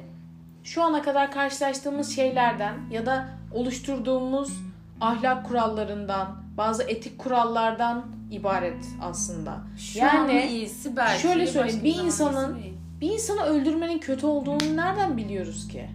şu 0.64 0.82
ana 0.82 1.02
kadar 1.02 1.32
karşılaştığımız 1.32 2.16
şeylerden 2.16 2.74
ya 2.90 3.06
da 3.06 3.28
oluşturduğumuz 3.54 4.52
ahlak 5.00 5.48
kurallarından, 5.48 6.42
bazı 6.56 6.82
etik 6.82 7.18
kurallardan 7.18 8.06
ibaret 8.30 8.84
aslında. 9.02 9.58
Şu 9.78 9.98
Yani 9.98 10.46
iyisi 10.46 10.96
belki. 10.96 11.22
şöyle 11.22 11.46
söyleyeyim, 11.46 11.84
bir 11.84 11.94
insanın-. 11.94 12.58
Bir 13.00 13.10
insanı 13.10 13.42
öldürmenin 13.42 13.98
kötü 13.98 14.26
olduğunu 14.26 14.76
nereden 14.76 15.16
biliyoruz 15.16 15.68
ki? 15.68 15.88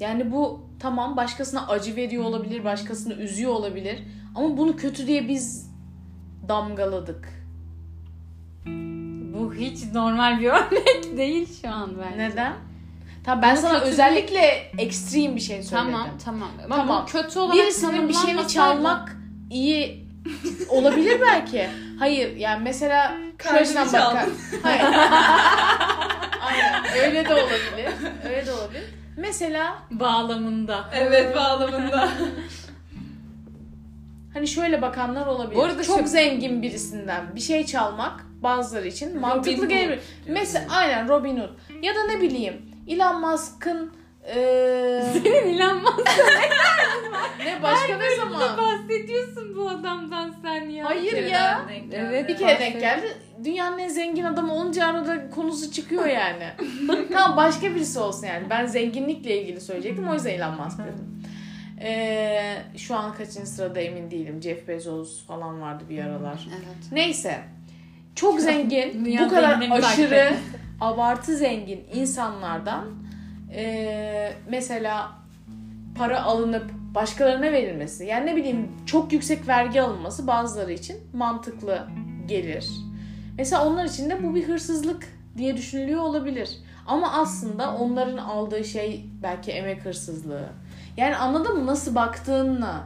Yani 0.00 0.32
bu 0.32 0.66
tamam 0.80 1.16
başkasına 1.16 1.66
acı 1.68 1.96
veriyor 1.96 2.24
olabilir, 2.24 2.64
başkasını 2.64 3.14
üzüyor 3.14 3.52
olabilir. 3.52 3.98
Ama 4.34 4.56
bunu 4.56 4.76
kötü 4.76 5.06
diye 5.06 5.28
biz 5.28 5.70
damgaladık. 6.48 7.28
Bu 9.34 9.54
hiç 9.54 9.78
normal 9.94 10.40
bir 10.40 10.46
örnek 10.50 11.16
değil 11.16 11.48
şu 11.62 11.68
an 11.70 11.92
bence. 11.98 12.18
Neden? 12.18 12.52
Tamam 13.24 13.42
ben 13.42 13.56
Bunu 13.56 13.62
sana 13.62 13.78
kötü 13.78 13.90
özellikle 13.90 14.40
ekstrem 14.78 15.36
bir 15.36 15.40
şey 15.40 15.62
söyledim. 15.62 15.92
Tamam 15.92 16.08
tamam. 16.24 16.48
Ama 16.64 16.76
Tamam. 16.76 17.06
kötü 17.06 17.38
olarak 17.38 17.56
Birisinin 17.56 18.08
bir 18.08 18.14
şeyini 18.14 18.48
çalmak 18.48 19.16
iyi 19.50 20.06
olabilir 20.68 21.20
belki. 21.20 21.68
Hayır 21.98 22.36
yani 22.36 22.62
mesela 22.62 23.16
şu 23.16 23.36
Kalbimi 23.38 23.60
açıdan 23.60 23.88
çaldın. 23.88 24.16
bak. 24.16 24.28
Hayır. 24.62 24.84
Aynen 26.46 26.84
öyle 27.04 27.24
de 27.28 27.34
olabilir. 27.34 27.88
Öyle 28.24 28.46
de 28.46 28.52
olabilir. 28.52 28.84
Mesela 29.16 29.78
bağlamında. 29.90 30.84
Evet 30.94 31.36
bağlamında. 31.36 32.08
hani 34.34 34.48
şöyle 34.48 34.82
bakanlar 34.82 35.26
olabilir. 35.26 35.56
Bu 35.56 35.64
arada 35.64 35.84
Çok 35.84 36.00
şu- 36.00 36.06
zengin 36.06 36.62
birisinden 36.62 37.34
bir 37.34 37.40
şey 37.40 37.66
çalmak 37.66 38.26
bazıları 38.42 38.86
için 38.86 39.20
mantıklı 39.20 39.68
gelebilir. 39.68 40.00
Mesela 40.28 40.66
aynen 40.70 41.08
Robin 41.08 41.36
Hood. 41.36 41.50
Ya 41.82 41.94
da 41.94 42.04
ne 42.06 42.20
bileyim 42.20 42.62
Elon 42.88 43.20
Musk'ın 43.20 43.92
eee 44.26 45.02
Senin 45.12 45.74
Musk 45.74 46.08
ne 47.44 47.62
başka 47.62 47.96
ne 47.98 48.16
zaman? 48.16 48.58
bahsediyorsun 48.58 49.56
bu 49.56 49.68
adamdan 49.68 50.34
sen 50.42 50.68
ya. 50.68 50.84
Hayır 50.84 51.26
ya. 51.26 51.40
daha 51.40 51.68
denk 51.68 51.90
geldi. 51.90 52.06
Evet. 52.08 52.28
Bir 52.28 52.36
kere 52.36 52.60
denk 52.60 52.80
geldi. 52.80 53.06
Dünyanın 53.44 53.78
en 53.78 53.88
zengin 53.88 54.24
adamı 54.24 54.54
olunca 54.54 54.86
arada 54.86 55.30
konusu 55.30 55.72
çıkıyor 55.72 56.06
yani. 56.06 56.44
tamam 57.12 57.36
başka 57.36 57.74
birisi 57.74 57.98
olsun 57.98 58.26
yani. 58.26 58.50
Ben 58.50 58.66
zenginlikle 58.66 59.42
ilgili 59.42 59.60
söyleyecektim. 59.60 60.08
O 60.08 60.14
yüzden 60.14 60.30
Elon 60.30 60.54
Musk 60.54 60.78
dedim. 60.78 61.22
Ee, 61.80 62.56
şu 62.76 62.96
an 62.96 63.14
kaçıncı 63.14 63.50
sırada 63.50 63.80
emin 63.80 64.10
değilim. 64.10 64.42
Jeff 64.42 64.68
Bezos 64.68 65.26
falan 65.26 65.60
vardı 65.60 65.84
bir 65.88 65.98
aralar. 66.04 66.48
Evet. 66.50 66.92
Neyse. 66.92 67.38
Çok 68.14 68.40
zengin, 68.40 69.04
Dünya 69.04 69.24
bu 69.24 69.28
kadar 69.28 69.54
takip 69.54 69.72
aşırı 69.72 70.32
abartı 70.80 71.36
zengin 71.36 71.84
insanlardan 71.94 73.05
ee, 73.54 74.32
mesela 74.48 75.12
para 75.98 76.22
alınıp 76.22 76.70
başkalarına 76.94 77.52
verilmesi. 77.52 78.04
Yani 78.04 78.26
ne 78.26 78.36
bileyim 78.36 78.72
çok 78.86 79.12
yüksek 79.12 79.48
vergi 79.48 79.82
alınması 79.82 80.26
bazıları 80.26 80.72
için 80.72 80.96
mantıklı 81.12 81.86
gelir. 82.28 82.70
Mesela 83.38 83.66
onlar 83.66 83.84
için 83.84 84.10
de 84.10 84.22
bu 84.22 84.34
bir 84.34 84.48
hırsızlık 84.48 85.08
diye 85.36 85.56
düşünülüyor 85.56 86.00
olabilir. 86.00 86.58
Ama 86.86 87.12
aslında 87.12 87.76
onların 87.76 88.16
aldığı 88.16 88.64
şey 88.64 89.06
belki 89.22 89.52
emek 89.52 89.84
hırsızlığı. 89.84 90.48
Yani 90.96 91.16
anladın 91.16 91.58
mı 91.58 91.66
nasıl 91.66 91.94
baktığınla 91.94 92.84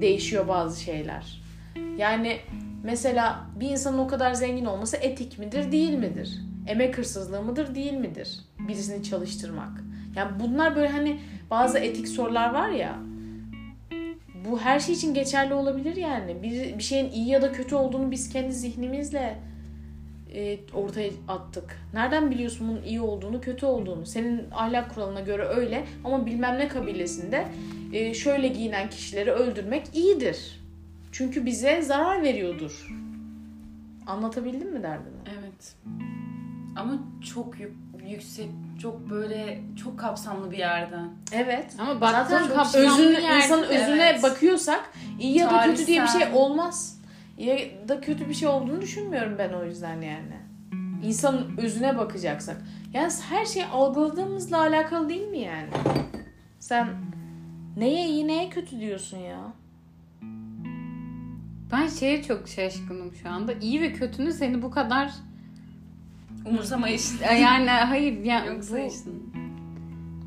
değişiyor 0.00 0.48
bazı 0.48 0.80
şeyler. 0.80 1.42
Yani 1.96 2.40
mesela 2.82 3.40
bir 3.60 3.70
insanın 3.70 3.98
o 3.98 4.06
kadar 4.06 4.34
zengin 4.34 4.64
olması 4.64 4.96
etik 4.96 5.38
midir 5.38 5.72
değil 5.72 5.94
midir? 5.94 6.40
Emek 6.66 6.98
hırsızlığı 6.98 7.42
mıdır 7.42 7.74
değil 7.74 7.92
midir? 7.92 8.38
Birisini 8.68 9.02
çalıştırmak. 9.02 9.72
Yani 10.16 10.30
bunlar 10.40 10.76
böyle 10.76 10.88
hani 10.88 11.20
bazı 11.50 11.78
etik 11.78 12.08
sorular 12.08 12.54
var 12.54 12.68
ya. 12.68 12.98
Bu 14.44 14.60
her 14.60 14.80
şey 14.80 14.94
için 14.94 15.14
geçerli 15.14 15.54
olabilir 15.54 15.96
yani. 15.96 16.42
Bir, 16.42 16.78
bir 16.78 16.82
şeyin 16.82 17.10
iyi 17.10 17.28
ya 17.28 17.42
da 17.42 17.52
kötü 17.52 17.74
olduğunu 17.74 18.10
biz 18.10 18.28
kendi 18.28 18.52
zihnimizle 18.52 19.38
e, 20.34 20.58
ortaya 20.74 21.10
attık. 21.28 21.78
Nereden 21.94 22.30
biliyorsun 22.30 22.68
bunun 22.68 22.82
iyi 22.82 23.00
olduğunu, 23.00 23.40
kötü 23.40 23.66
olduğunu? 23.66 24.06
Senin 24.06 24.50
ahlak 24.52 24.94
kuralına 24.94 25.20
göre 25.20 25.44
öyle 25.44 25.84
ama 26.04 26.26
bilmem 26.26 26.58
ne 26.58 26.68
kabilesinde 26.68 27.46
e, 27.92 28.14
şöyle 28.14 28.48
giyinen 28.48 28.90
kişileri 28.90 29.30
öldürmek 29.30 29.86
iyidir. 29.94 30.60
Çünkü 31.12 31.46
bize 31.46 31.82
zarar 31.82 32.22
veriyordur. 32.22 32.88
Anlatabildim 34.06 34.72
mi 34.72 34.82
derdimi? 34.82 35.16
Evet. 35.40 35.74
Ama 36.76 36.98
çok 37.34 37.60
yük- 37.60 37.76
yüksek, 38.08 38.48
çok 38.82 39.10
böyle 39.10 39.60
çok 39.82 39.98
kapsamlı 39.98 40.50
bir 40.50 40.58
yerden. 40.58 41.08
Evet. 41.32 41.74
Ama 41.78 42.00
baktığın 42.00 42.22
Zaten 42.36 42.46
çok 42.46 42.56
kapsamlı 42.56 42.86
özün, 42.86 43.20
yerde- 43.22 43.36
insanın 43.36 43.62
özüne 43.62 44.08
Evet. 44.10 44.22
bakıyorsak 44.22 44.92
iyi 45.20 45.38
ya 45.38 45.50
da 45.50 45.62
kötü 45.64 45.86
diye 45.86 46.02
bir 46.02 46.06
şey 46.08 46.20
Tarihsel. 46.20 46.34
olmaz. 46.42 46.98
Ya 47.38 47.58
da 47.88 48.00
kötü 48.00 48.28
bir 48.28 48.34
şey 48.34 48.48
olduğunu 48.48 48.80
düşünmüyorum 48.80 49.34
ben 49.38 49.52
o 49.52 49.64
yüzden 49.64 50.00
yani. 50.00 50.36
İnsanın 51.04 51.56
özüne 51.58 51.98
bakacaksak. 51.98 52.56
Yani 52.92 53.12
her 53.30 53.46
şey 53.46 53.64
algıladığımızla 53.72 54.58
alakalı 54.60 55.08
değil 55.08 55.28
mi 55.28 55.38
yani? 55.38 55.68
Sen 56.60 56.88
neye 57.76 58.08
iyi 58.08 58.28
neye 58.28 58.48
kötü 58.50 58.80
diyorsun 58.80 59.16
ya? 59.18 59.38
Ben 61.72 61.88
şeye 61.88 62.22
çok 62.22 62.48
şaşkınım 62.48 63.14
şu 63.22 63.28
anda. 63.30 63.52
İyi 63.52 63.80
ve 63.82 63.92
kötünün 63.92 64.30
seni 64.30 64.62
bu 64.62 64.70
kadar 64.70 65.12
Umursamayışın. 66.46 67.18
yani 67.40 67.70
hayır 67.70 68.24
yani 68.24 68.46
Yok 68.48 68.58
bu, 68.58 68.62
sayışın. 68.62 69.32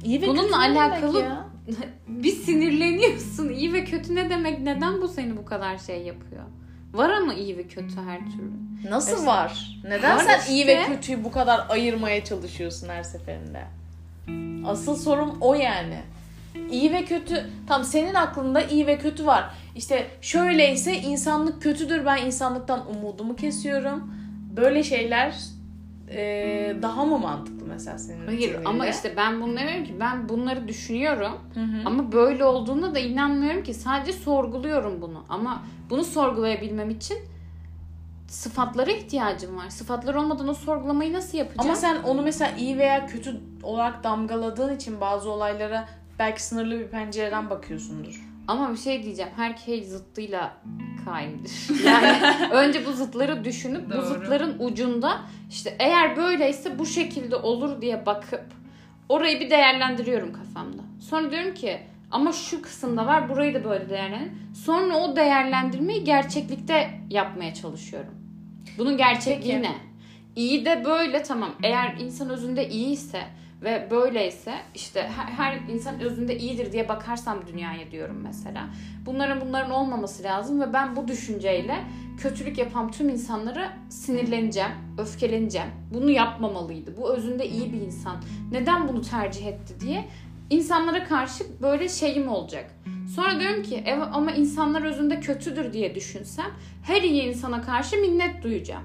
İyi 0.04 0.22
ve 0.22 0.28
Bununla 0.28 0.60
alakalı- 0.60 1.46
bir 2.08 2.32
sinirleniyorsun. 2.32 3.50
İyi 3.50 3.74
ve 3.74 3.84
kötü 3.84 4.16
ne 4.16 4.30
demek? 4.30 4.60
Neden 4.60 5.02
bu 5.02 5.08
seni 5.08 5.38
bu 5.38 5.46
kadar 5.46 5.78
şey 5.78 6.02
yapıyor? 6.02 6.44
Var 6.94 7.10
ama 7.10 7.34
iyi 7.34 7.58
ve 7.58 7.68
kötü 7.68 7.96
her 8.08 8.20
türlü. 8.20 8.52
Nasıl 8.92 9.18
Evet. 9.18 9.28
var? 9.28 9.80
Neden 9.84 10.18
Var 10.18 10.24
sen 10.24 10.40
işte. 10.40 10.52
iyi 10.54 10.68
ve 10.68 10.84
kötüyü 10.84 11.24
bu 11.24 11.32
kadar 11.32 11.66
ayırmaya 11.70 12.24
çalışıyorsun 12.24 12.90
her 12.90 13.04
seferinde? 13.04 13.64
Asıl 14.68 14.96
sorum 14.96 15.38
o 15.42 15.54
yani. 15.54 15.98
İyi 16.72 16.94
ve 16.94 17.06
kötü, 17.06 17.50
tam 17.68 17.84
senin 17.84 18.14
aklında 18.14 18.62
iyi 18.62 18.88
ve 18.88 18.98
kötü 18.98 19.26
var. 19.26 19.50
İşte 19.76 20.08
şöyleyse 20.22 20.98
insanlık 20.98 21.62
kötüdür, 21.62 22.06
ben 22.06 22.26
insanlıktan 22.26 22.90
umudumu 22.92 23.36
kesiyorum. 23.36 24.14
Böyle 24.58 24.84
şeyler 24.84 25.36
e, 26.10 26.76
daha 26.82 27.06
mı 27.06 27.20
mantıklı 27.20 27.66
mesela 27.66 27.98
senin 27.98 28.26
Hayır 28.26 28.52
seninle? 28.54 28.70
ama 28.70 28.88
işte 28.88 29.14
ben 29.18 29.42
demiyorum 29.42 29.84
ki 29.84 29.96
ben 30.00 30.30
bunları 30.30 30.68
düşünüyorum 30.68 31.32
Hı 31.54 31.60
hı. 31.60 31.82
ama 31.86 32.12
böyle 32.12 32.46
olduğuna 32.46 32.96
da 32.96 33.00
inanmıyorum 33.00 33.64
ki 33.64 33.74
sadece 33.74 34.14
sorguluyorum 34.14 35.02
bunu 35.02 35.24
ama 35.30 35.64
bunu 35.90 36.04
sorgulayabilmem 36.04 36.90
için 36.90 37.18
sıfatlara 38.28 38.92
ihtiyacım 38.92 39.58
var. 39.58 39.70
Sıfatlar 39.70 40.16
olmadan 40.16 40.48
o 40.48 40.54
sorgulamayı 40.54 41.14
nasıl 41.14 41.38
yapacağım? 41.38 41.70
Ama 41.70 41.76
sen 41.76 42.04
onu 42.04 42.22
mesela 42.22 42.52
iyi 42.58 42.78
veya 42.78 43.08
kötü 43.08 43.36
olarak 43.64 44.04
damgaladığın 44.04 44.76
için 44.76 45.02
bazı 45.02 45.30
olaylara 45.30 45.88
belki 46.20 46.44
sınırlı 46.44 46.80
bir 46.80 46.88
pencereden 46.88 47.50
bakıyorsundur. 47.50 48.25
Ama 48.48 48.72
bir 48.72 48.78
şey 48.78 49.04
diyeceğim. 49.04 49.32
Her 49.36 49.58
şey 49.58 49.84
zıttıyla 49.84 50.58
kaimdir. 51.06 51.52
Yani 51.86 52.18
önce 52.52 52.86
bu 52.86 52.92
zıtları 52.92 53.44
düşünüp 53.44 53.90
bu 53.90 53.94
Doğru. 53.94 54.06
zıtların 54.06 54.56
ucunda 54.60 55.22
işte 55.50 55.76
eğer 55.80 56.18
böyleyse 56.18 56.80
bu 56.80 56.86
şekilde 56.86 57.36
olur 57.36 57.82
diye 57.82 58.06
bakıp 58.06 58.46
orayı 59.10 59.40
bir 59.40 59.50
değerlendiriyorum 59.50 60.34
kafamda. 60.34 60.82
Sonra 61.10 61.32
diyorum 61.32 61.54
ki 61.54 61.80
ama 62.12 62.32
şu 62.32 62.62
kısımda 62.62 63.06
var 63.06 63.30
burayı 63.30 63.54
da 63.54 63.64
böyle 63.64 63.90
değerlendir. 63.90 64.32
Sonra 64.66 64.98
o 64.98 65.16
değerlendirmeyi 65.16 66.04
gerçeklikte 66.04 67.00
yapmaya 67.10 67.54
çalışıyorum. 67.54 68.14
Bunun 68.78 68.98
gerçekliği 68.98 69.54
Peki. 69.54 69.64
ne? 69.64 69.76
İyi 70.36 70.66
de 70.66 70.86
böyle 70.86 71.24
tamam. 71.24 71.52
Eğer 71.64 71.96
insan 72.00 72.30
özünde 72.30 72.70
iyiyse 72.70 73.22
ve 73.66 73.88
böyleyse 73.92 74.54
işte 74.76 75.02
her, 75.16 75.26
her 75.26 75.60
insan 75.70 76.00
özünde 76.00 76.38
iyidir 76.38 76.72
diye 76.72 76.90
bakarsam 76.90 77.38
dünyaya 77.48 77.92
diyorum 77.92 78.20
mesela. 78.24 78.68
Bunların 79.06 79.42
bunların 79.42 79.72
olmaması 79.72 80.24
lazım 80.24 80.62
ve 80.62 80.74
ben 80.74 80.96
bu 80.96 81.08
düşünceyle 81.08 81.76
kötülük 82.18 82.58
yapan 82.58 82.92
tüm 82.92 83.10
insanlara 83.10 83.74
sinirleneceğim, 83.90 84.72
öfkeleneceğim. 84.98 85.68
Bunu 85.94 86.12
yapmamalıydı. 86.12 86.98
Bu 86.98 87.14
özünde 87.14 87.50
iyi 87.50 87.74
bir 87.74 87.82
insan. 87.82 88.18
Neden 88.52 88.88
bunu 88.88 89.02
tercih 89.02 89.48
etti 89.48 89.80
diye 89.80 90.06
insanlara 90.50 91.04
karşı 91.04 91.44
böyle 91.62 91.90
şeyim 91.90 92.28
olacak. 92.30 92.72
Sonra 93.16 93.40
diyorum 93.40 93.64
ki 93.64 93.84
"Evet 93.86 94.08
ama 94.14 94.32
insanlar 94.32 94.82
özünde 94.82 95.20
kötüdür 95.20 95.74
diye 95.74 95.96
düşünsem 95.96 96.52
her 96.84 97.02
iyi 97.02 97.24
insana 97.24 97.62
karşı 97.62 97.98
minnet 97.98 98.44
duyacağım. 98.44 98.84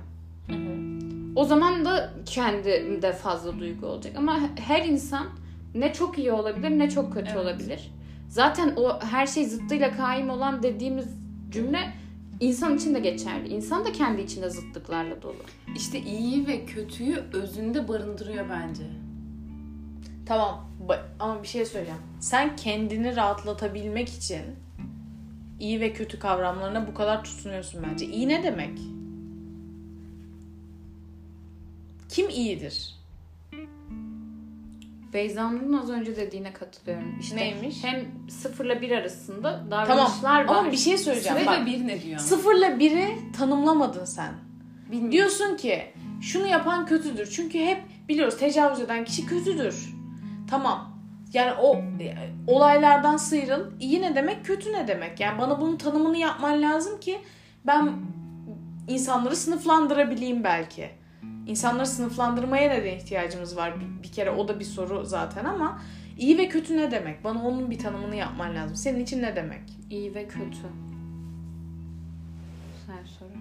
O 1.36 1.44
zaman 1.44 1.84
da 1.84 2.10
kendimde 2.26 3.12
fazla 3.12 3.58
duygu 3.58 3.86
olacak. 3.86 4.16
Ama 4.16 4.38
her 4.56 4.84
insan 4.84 5.26
ne 5.74 5.92
çok 5.92 6.18
iyi 6.18 6.32
olabilir 6.32 6.70
ne 6.70 6.90
çok 6.90 7.12
kötü 7.12 7.30
Evet. 7.30 7.36
olabilir. 7.44 7.90
Zaten 8.28 8.74
o 8.76 9.00
her 9.00 9.26
şey 9.26 9.44
zıttıyla 9.44 9.96
kaim 9.96 10.30
olan 10.30 10.62
dediğimiz 10.62 11.06
cümle 11.50 11.92
insan 12.40 12.76
için 12.76 12.94
de 12.94 12.98
geçerli. 13.00 13.48
İnsan 13.48 13.84
da 13.84 13.92
kendi 13.92 14.22
içinde 14.22 14.50
zıtlıklarla 14.50 15.22
dolu. 15.22 15.42
İşte 15.76 16.00
iyi 16.00 16.46
ve 16.46 16.64
kötüyü 16.64 17.16
özünde 17.32 17.88
barındırıyor 17.88 18.44
bence. 18.50 18.82
Tamam 20.26 20.70
ama 21.20 21.42
bir 21.42 21.48
şey 21.48 21.64
söyleyeceğim. 21.66 22.00
Sen 22.20 22.56
kendini 22.56 23.16
rahatlatabilmek 23.16 24.08
için 24.08 24.42
iyi 25.60 25.80
ve 25.80 25.92
kötü 25.92 26.18
kavramlarına 26.18 26.86
bu 26.86 26.94
kadar 26.94 27.24
tutunuyorsun 27.24 27.82
bence. 27.90 28.06
İyi 28.06 28.28
ne 28.28 28.42
demek? 28.42 28.78
Kim 32.10 32.28
iyidir? 32.28 32.94
Beyza'nın 35.12 35.72
az 35.72 35.90
önce 35.90 36.16
dediğine 36.16 36.52
katılıyorum. 36.52 37.18
İşte 37.20 37.36
Neymiş? 37.36 37.84
Hem 37.84 38.08
sıfırla 38.28 38.80
bir 38.80 38.90
arasında 38.90 39.64
Tamam 39.70 39.88
davranışlar 39.88 40.44
var. 40.44 40.56
ama 40.56 40.72
bir 40.72 40.76
şey 40.76 40.98
söyleyeceğim. 40.98 41.38
Sıfır 41.38 41.52
Bak, 41.52 41.62
ve 41.62 41.66
bir 41.66 41.86
ne 41.86 42.02
diyor? 42.02 42.20
sıfırla 42.20 42.78
biri 42.78 43.08
tanımlamadın 43.38 44.04
sen. 44.04 44.34
Bilmiyorum. 44.86 45.12
Diyorsun 45.12 45.56
ki 45.56 45.82
şunu 46.20 46.46
yapan 46.46 46.86
kötüdür. 46.86 47.30
Çünkü 47.30 47.58
hep 47.58 47.82
biliyoruz 48.08 48.38
tecavüz 48.38 48.80
eden 48.80 49.04
kişi 49.04 49.26
kötüdür. 49.26 49.94
Tamam. 50.50 51.00
Yani 51.32 51.52
o 51.52 51.76
e, 51.76 52.30
olaylardan 52.46 53.16
sıyrıl. 53.16 53.70
İyi 53.80 54.02
ne 54.02 54.14
demek, 54.14 54.44
kötü 54.44 54.72
ne 54.72 54.88
demek? 54.88 55.20
Yani 55.20 55.38
bana 55.38 55.60
bunun 55.60 55.76
tanımını 55.76 56.16
yapman 56.16 56.62
lazım 56.62 57.00
ki 57.00 57.18
ben 57.66 57.92
insanları 58.88 59.36
sınıflandırabileyim 59.36 60.44
belki. 60.44 60.99
İnsanları 61.46 61.86
sınıflandırmaya 61.86 62.68
neden 62.68 62.96
ihtiyacımız 62.96 63.56
var? 63.56 63.74
Bir, 63.80 64.02
bir 64.02 64.12
kere 64.12 64.30
o 64.30 64.48
da 64.48 64.60
bir 64.60 64.64
soru 64.64 65.04
zaten 65.04 65.44
ama 65.44 65.80
iyi 66.18 66.38
ve 66.38 66.48
kötü 66.48 66.76
ne 66.76 66.90
demek? 66.90 67.24
Bana 67.24 67.42
onun 67.48 67.70
bir 67.70 67.78
tanımını 67.78 68.16
yapman 68.16 68.54
lazım. 68.54 68.76
Senin 68.76 69.00
için 69.00 69.22
ne 69.22 69.36
demek? 69.36 69.62
İyi 69.90 70.14
ve 70.14 70.28
kötü. 70.28 70.58
Güzel 72.80 73.06
soru. 73.18 73.34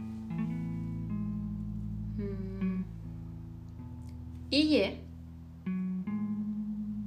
Hmm. 2.17 2.83
İyi 4.51 4.95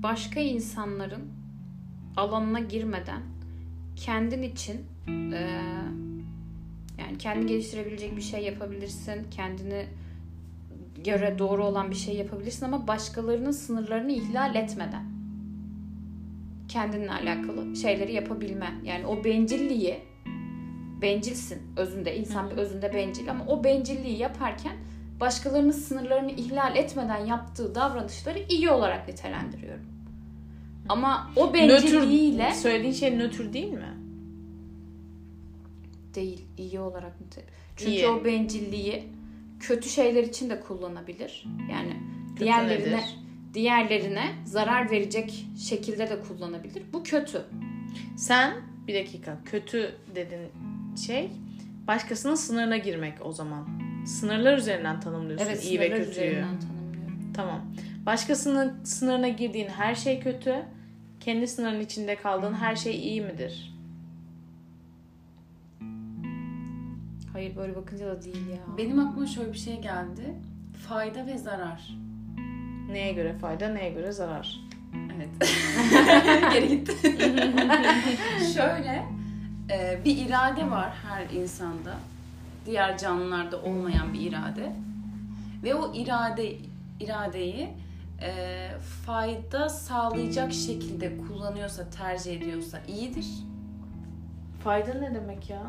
başka 0.03 0.41
insanların 0.41 1.23
alanına 2.17 2.61
girmeden 2.61 3.23
kendin 3.97 4.43
için 4.43 4.81
eee, 5.09 5.61
yani 6.99 7.19
kendini 7.19 7.47
geliştirebilecek 7.47 8.17
bir 8.17 8.23
şey 8.23 8.45
yapabilirsin. 8.45 9.27
Kendini 9.31 9.87
göre 11.05 11.39
doğru 11.39 11.65
olan 11.65 11.91
bir 11.91 11.97
şey 11.97 12.17
yapabilirsin 12.17 12.67
ama 12.67 12.87
başkalarının 12.87 13.51
sınırlarını 13.51 14.13
ihlal 14.13 14.55
etmeden 14.55 15.05
kendinle 16.69 17.13
alakalı 17.13 17.77
şeyleri 17.77 18.13
yapabilmen. 18.13 18.75
Yani 18.85 19.07
o 19.07 19.25
bencilliği 19.25 19.99
bencilsin 21.03 21.63
özünde. 21.77 22.17
insan 22.17 22.51
bir 22.51 22.57
özünde 22.57 22.95
bencil 22.95 23.31
ama 23.31 23.45
o 23.47 23.65
bencilliği 23.65 24.19
yaparken 24.19 24.77
başkalarının 25.21 25.73
sınırlarını 25.73 26.31
ihlal 26.31 26.77
etmeden 26.77 27.27
yaptığı 27.27 27.75
davranışları 27.75 28.39
iyi 28.49 28.71
olarak 28.71 29.09
nitelendiriyorum. 29.09 29.87
Ama 30.89 31.31
o 31.37 31.55
bencilliğiyle 31.55 32.49
Nötr, 32.49 32.55
söylediğin 32.55 32.93
şey 32.93 33.19
nötr 33.19 33.53
değil 33.53 33.73
mi? 33.73 33.97
değil, 36.15 36.45
iyi 36.59 36.81
olarak 36.81 37.21
nite. 37.21 37.43
Çünkü 37.77 37.91
İyi. 37.91 38.07
o 38.07 38.25
bencilliği 38.25 39.05
kötü 39.63 39.89
şeyler 39.89 40.23
için 40.23 40.51
de 40.51 40.61
kullanabilir. 40.61 41.47
Yani 41.71 41.97
Kötü 42.29 42.45
diğerlerine 42.45 42.97
nedir? 42.97 43.19
diğerlerine 43.55 44.25
zarar 44.45 44.91
verecek 44.91 45.47
şekilde 45.69 46.11
de 46.11 46.23
kullanabilir. 46.29 46.83
Bu 46.93 47.03
kötü. 47.03 47.43
Sen 48.17 48.53
bir 48.87 48.95
dakika 48.95 49.39
kötü 49.45 49.97
dedin 50.15 50.41
şey 51.07 51.31
başkasının 51.87 52.35
sınırına 52.35 52.77
girmek 52.77 53.27
o 53.27 53.33
zaman. 53.33 53.69
Sınırlar 54.07 54.59
üzerinden 54.59 55.01
tanımlıyorsun 55.01 55.47
Evet, 55.47 55.65
iyi 55.65 55.81
ve 55.81 55.89
kötüyü. 55.89 56.11
üzerinden 56.11 56.61
tanımlıyorum. 56.61 57.33
Tamam. 57.35 57.61
Başkasının 58.07 58.85
sınırına 58.85 59.29
girdiğin 59.29 59.69
her 59.69 59.95
şey 59.95 60.21
kötü. 60.21 60.55
Kendi 61.21 61.47
sınırın 61.47 61.81
içinde 61.81 62.17
kaldığın 62.17 62.55
her 62.55 62.77
şey 62.77 62.97
iyi 62.97 63.21
midir? 63.21 63.75
Hayır 67.43 67.57
böyle 67.57 67.77
bakınca 67.77 68.07
da 68.07 68.23
değil 68.23 68.49
ya. 68.49 68.77
Benim 68.79 68.99
aklıma 68.99 69.27
şöyle 69.27 69.53
bir 69.53 69.59
şey 69.59 69.81
geldi. 69.81 70.35
Fayda 70.89 71.27
ve 71.27 71.39
zarar. 71.39 71.95
Neye 72.91 73.13
göre 73.13 73.35
fayda, 73.39 73.69
neye 73.69 73.91
göre 73.91 74.13
zarar? 74.13 74.61
Evet. 75.17 75.29
Geri 76.53 76.69
gitti. 76.69 76.97
Şöyle 78.55 79.05
e, 79.71 80.01
bir 80.05 80.27
irade 80.27 80.71
var 80.71 80.93
her 81.09 81.31
insanda. 81.31 81.95
Diğer 82.67 82.99
canlılarda 82.99 83.63
olmayan 83.63 84.15
bir 84.15 84.21
irade. 84.21 84.73
Ve 85.63 85.75
o 85.75 85.95
irade 85.95 86.57
iradeyi 87.01 87.69
e, 88.23 88.69
fayda 89.07 89.69
sağlayacak 89.69 90.53
şekilde 90.53 91.19
kullanıyorsa, 91.19 91.91
tercih 91.91 92.37
ediyorsa 92.37 92.79
iyidir. 92.89 93.27
Fayda 94.65 94.95
ne 94.95 95.15
demek 95.15 95.51
ya? 95.51 95.63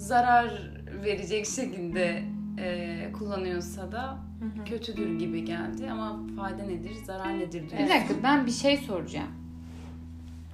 Zarar 0.00 0.70
verecek 1.04 1.46
şekilde 1.46 2.22
e, 2.58 3.12
kullanıyorsa 3.18 3.92
da 3.92 4.18
hı. 4.40 4.64
kötüdür 4.64 5.18
gibi 5.18 5.44
geldi. 5.44 5.90
Ama 5.90 6.20
fayda 6.36 6.62
nedir, 6.62 6.94
zarar 7.04 7.38
nedir 7.38 7.70
diyor. 7.70 7.82
Bir 7.82 7.88
dakika 7.88 8.14
ben 8.22 8.46
bir 8.46 8.50
şey 8.50 8.76
soracağım. 8.76 9.28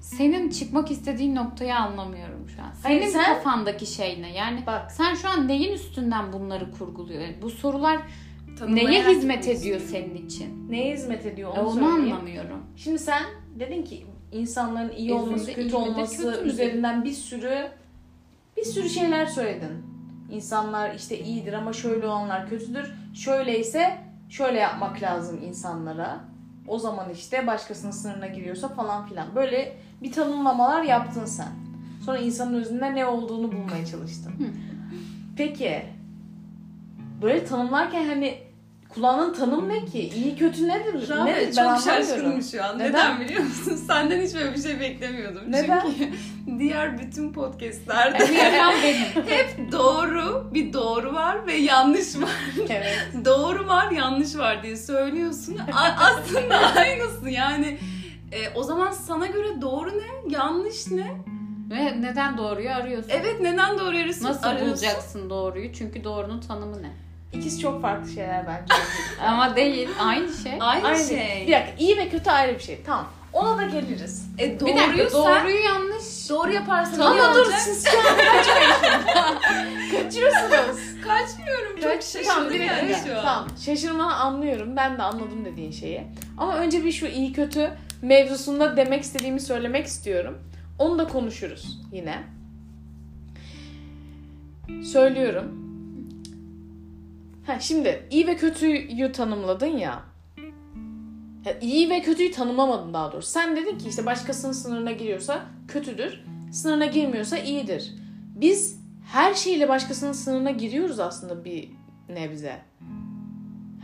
Senin 0.00 0.50
çıkmak 0.50 0.90
istediğin 0.90 1.35
noktayı 1.35 1.76
anlamıyorum 1.76 2.48
şu 2.56 2.62
an. 2.62 2.72
Senin 2.72 2.98
Hayır, 3.00 3.12
sen- 3.12 3.24
kafandaki 3.24 3.87
şey 3.87 4.22
ne? 4.22 4.32
Yani 4.32 4.66
Bak. 4.66 4.92
sen 4.92 5.14
şu 5.14 5.28
an 5.28 5.48
neyin 5.48 5.72
üstünden 5.72 6.32
bunları 6.32 6.70
kurguluyor? 6.70 7.22
Bu 7.42 7.50
sorular 7.50 7.96
neye 7.96 8.56
Tanımlayarak 8.59 9.09
hizmet 9.16 9.38
gitmek 9.44 9.59
ediyor 9.61 9.80
senin 9.80 10.26
için? 10.26 10.70
Neye 10.70 10.94
hizmet 10.94 11.26
ediyor 11.26 11.56
E, 11.56 11.61
onu, 11.61 11.68
onu 11.68 11.72
söyleyeyim. 11.74 12.12
anlamıyorum. 12.14 12.61
Şimdi 12.76 12.98
sen 12.98 13.22
dedin 13.61 13.82
ki 13.82 14.06
insanların 14.32 14.92
iyi 14.96 15.14
Özünde 15.14 15.14
olması, 15.14 15.50
iyi 15.50 15.54
kötü 15.54 15.76
olması 15.76 16.22
kötü 16.32 16.48
üzerinden 16.48 17.04
bir 17.04 17.12
sürü 17.12 17.68
bir 18.57 18.64
sürü 18.64 18.88
şeyler 18.88 19.27
söyledin. 19.27 19.87
İnsanlar 20.31 20.95
işte 20.95 21.19
iyidir 21.21 21.53
ama 21.53 21.73
şöyle 21.73 22.07
olanlar 22.07 22.49
kötüdür. 22.49 22.95
Şöyleyse 23.14 23.99
şöyle 24.29 24.59
yapmak 24.59 25.03
lazım 25.03 25.40
insanlara. 25.42 26.21
O 26.66 26.79
zaman 26.79 27.11
işte 27.11 27.47
başkasının 27.47 27.90
sınırına 27.90 28.27
giriyorsa 28.27 28.69
falan 28.69 29.07
filan. 29.07 29.35
Böyle 29.35 29.77
bir 30.03 30.12
tanımlamalar 30.12 30.83
yaptın 30.83 31.25
sen. 31.25 31.49
Sonra 32.05 32.19
insanın 32.19 32.55
özünde 32.55 32.95
ne 32.95 33.07
olduğunu 33.07 33.53
bulmaya 33.53 33.87
çalıştın. 33.87 34.33
Peki 35.37 35.83
böyle 37.23 37.45
tanımlarken 37.45 38.07
hani 38.09 38.45
kulağının 38.88 39.35
tanım 39.35 39.68
ne 39.68 39.85
ki? 39.85 40.09
İyi 40.09 40.37
kötü 40.37 40.68
nedir? 40.68 41.09
Rahmet 41.09 41.37
nedir? 41.37 41.46
Ben 41.46 41.53
çok 41.53 41.64
anlamıyorum. 41.64 42.05
şaşkınım 42.07 42.42
şu 42.42 42.64
an. 42.64 42.79
Neden? 42.79 42.90
Neden? 42.92 43.20
biliyor 43.20 43.42
musun? 43.42 43.77
Senden 43.87 44.20
hiç 44.20 44.35
böyle 44.35 44.55
bir 44.55 44.62
şey 44.62 44.81
beklemiyordum. 44.81 45.42
Neden? 45.49 45.83
Çünkü 45.99 46.12
diğer 46.59 46.99
bütün 46.99 47.33
podcastlerde 47.33 48.18
hep 49.27 49.72
doğru, 49.72 50.51
bir 50.55 50.72
doğru 50.72 51.14
var 51.14 51.46
ve 51.46 51.55
yanlış 51.55 52.16
var. 52.16 52.31
Evet. 52.68 52.99
doğru 53.25 53.68
var, 53.68 53.90
yanlış 53.90 54.37
var 54.37 54.62
diye 54.62 54.77
söylüyorsun. 54.77 55.59
A- 55.72 56.05
aslında 56.07 56.57
aynısı 56.77 57.31
yani. 57.31 57.79
E, 58.33 58.55
o 58.55 58.62
zaman 58.62 58.92
sana 58.92 59.27
göre 59.27 59.61
doğru 59.61 59.90
ne, 59.99 60.35
yanlış 60.35 60.90
ne? 60.90 61.11
Ve 61.70 62.03
neden 62.03 62.38
doğruyu 62.38 62.70
arıyorsun? 62.70 63.11
Evet 63.11 63.40
neden 63.40 63.79
doğru 63.79 63.88
arıyorsun? 63.88 64.25
Nasıl 64.25 64.46
arıyorsun? 64.46 64.68
bulacaksın 64.68 65.31
doğruyu? 65.31 65.72
Çünkü 65.72 66.05
doğrunun 66.05 66.40
tanımı 66.40 66.83
ne? 66.83 66.90
İkisi 67.37 67.61
çok 67.61 67.83
farklı 67.83 68.11
şeyler 68.11 68.46
bence. 68.46 68.75
Ama 69.27 69.57
değil. 69.57 69.88
Aynı 70.01 70.33
şey. 70.33 70.53
Aynı, 70.61 70.87
Aynı 70.87 71.05
şey. 71.09 71.44
Bir 71.46 71.53
dakika 71.53 71.72
iyi 71.79 71.96
ve 71.96 72.09
kötü 72.09 72.31
ayrı 72.31 72.59
bir 72.59 72.62
şey. 72.62 72.81
Tamam. 72.87 73.07
Ona 73.33 73.59
da 73.59 73.62
geliriz. 73.62 74.27
E, 74.38 74.55
Bir 74.55 74.61
doğruyu 74.61 74.77
dakika 74.77 75.11
sen 75.11 75.20
doğruyu 75.20 75.64
yanlış. 75.64 76.31
doğru 76.31 76.53
yaparsan 76.53 77.01
Ama 77.01 77.14
iyi 77.14 77.35
dur 77.35 77.40
olacak. 77.40 77.59
siz 77.61 77.85
şu 77.87 77.99
an. 77.99 78.05
Kaçıyorsunuz. 79.90 80.81
Kaçmıyorum. 81.05 81.72
Çok 81.75 81.83
Tamam, 81.83 82.01
şaşırdım 82.03 82.51
bir 82.55 82.61
yani 82.61 82.90
dakika. 82.90 83.07
şu 83.09 83.18
an. 83.18 83.25
Tamam. 83.25 83.46
Şaşırmanı 83.64 84.14
anlıyorum. 84.14 84.77
Ben 84.77 84.99
de 84.99 85.03
anladım 85.03 85.44
dediğin 85.44 85.70
şeyi. 85.72 86.03
Ama 86.38 86.57
önce 86.57 86.85
bir 86.85 86.92
şu 86.92 87.07
iyi 87.07 87.33
kötü 87.33 87.70
mevzusunda 88.03 88.77
demek 88.77 89.03
istediğimi 89.03 89.40
söylemek 89.40 89.87
istiyorum. 89.87 90.38
Onu 90.79 90.99
da 90.99 91.09
konuşuruz 91.09 91.79
yine. 91.92 92.22
Söylüyorum. 94.85 95.65
Ha 97.46 97.61
şimdi 97.61 98.06
iyi 98.11 98.26
ve 98.26 98.37
kötüyü 98.37 99.12
tanımladın 99.12 99.66
ya. 99.66 100.02
ya 101.44 101.59
iyi 101.61 101.90
ve 101.90 102.02
kötüyü 102.02 102.32
tanımlamadın 102.32 102.94
daha 102.94 103.12
doğrusu. 103.12 103.28
Sen 103.28 103.56
dedin 103.56 103.78
ki 103.78 103.88
işte 103.88 104.06
başkasının 104.06 104.52
sınırına 104.52 104.92
giriyorsa 104.92 105.40
kötüdür. 105.68 106.24
Sınırına 106.52 106.87
girmiyorsa 106.87 107.38
iyidir. 107.38 107.92
Biz 108.35 108.80
her 109.12 109.35
şeyle 109.35 109.68
başkasının 109.68 110.12
sınırına 110.12 110.50
giriyoruz 110.50 111.00
aslında 111.00 111.44
bir 111.44 111.70
nebze. 112.09 112.62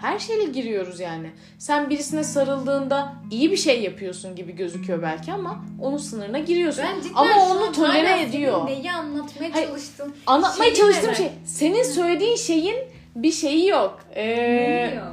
Her 0.01 0.18
şeyle 0.18 0.44
giriyoruz 0.44 1.01
yani. 1.01 1.31
Sen 1.59 1.90
birisine 1.90 2.25
sarıldığında 2.25 3.12
iyi 3.31 3.51
bir 3.51 3.57
şey 3.57 3.83
yapıyorsun 3.83 4.37
gibi 4.37 4.53
gözüküyor 4.57 5.03
belki 5.03 5.33
ama 5.33 5.64
onun 5.81 5.96
sınırına 5.96 6.38
giriyorsun. 6.38 6.85
Ben 6.85 7.01
cidden 7.01 7.14
ama 7.14 7.46
onu 7.51 7.72
tolere 7.72 8.22
ediyor. 8.22 8.66
Neyi 8.66 8.92
anlatmaya 8.92 9.55
Hayır, 9.55 9.68
çalıştın? 9.68 10.14
Anlatmaya 10.27 10.64
Şeyi 10.64 10.77
çalıştığım 10.77 11.14
şey 11.14 11.33
senin 11.44 11.83
söylediğin 11.83 12.37
şeyin 12.37 12.77
bir 13.16 13.33
şeyi 13.33 13.68
yok. 13.68 14.01
Ee, 14.16 14.87
Biliyor. 14.90 15.07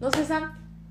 nasıl 0.00 0.18
desem 0.18 0.42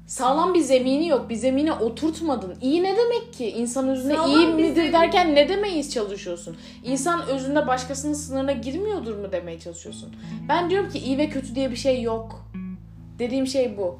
sağlam 0.07 0.53
bir 0.53 0.59
zemini 0.59 1.07
yok. 1.07 1.29
Bir 1.29 1.35
zemine 1.35 1.73
oturtmadın. 1.73 2.55
İyi 2.61 2.83
ne 2.83 2.97
demek 2.97 3.33
ki? 3.33 3.49
İnsan 3.51 3.87
özünde 3.89 4.15
Sağlam 4.15 4.29
iyi 4.29 4.47
midir 4.47 4.75
zemin. 4.75 4.93
derken 4.93 5.35
ne 5.35 5.49
demeyiz 5.49 5.93
çalışıyorsun? 5.93 6.57
İnsan 6.83 7.27
özünde 7.27 7.67
başkasının 7.67 8.13
sınırına 8.13 8.51
girmiyordur 8.51 9.17
mu 9.17 9.31
demeye 9.31 9.59
çalışıyorsun? 9.59 10.15
Ben 10.49 10.69
diyorum 10.69 10.89
ki 10.89 10.99
iyi 10.99 11.17
ve 11.17 11.29
kötü 11.29 11.55
diye 11.55 11.71
bir 11.71 11.75
şey 11.75 12.01
yok. 12.01 12.45
Dediğim 13.19 13.47
şey 13.47 13.77
bu. 13.77 13.99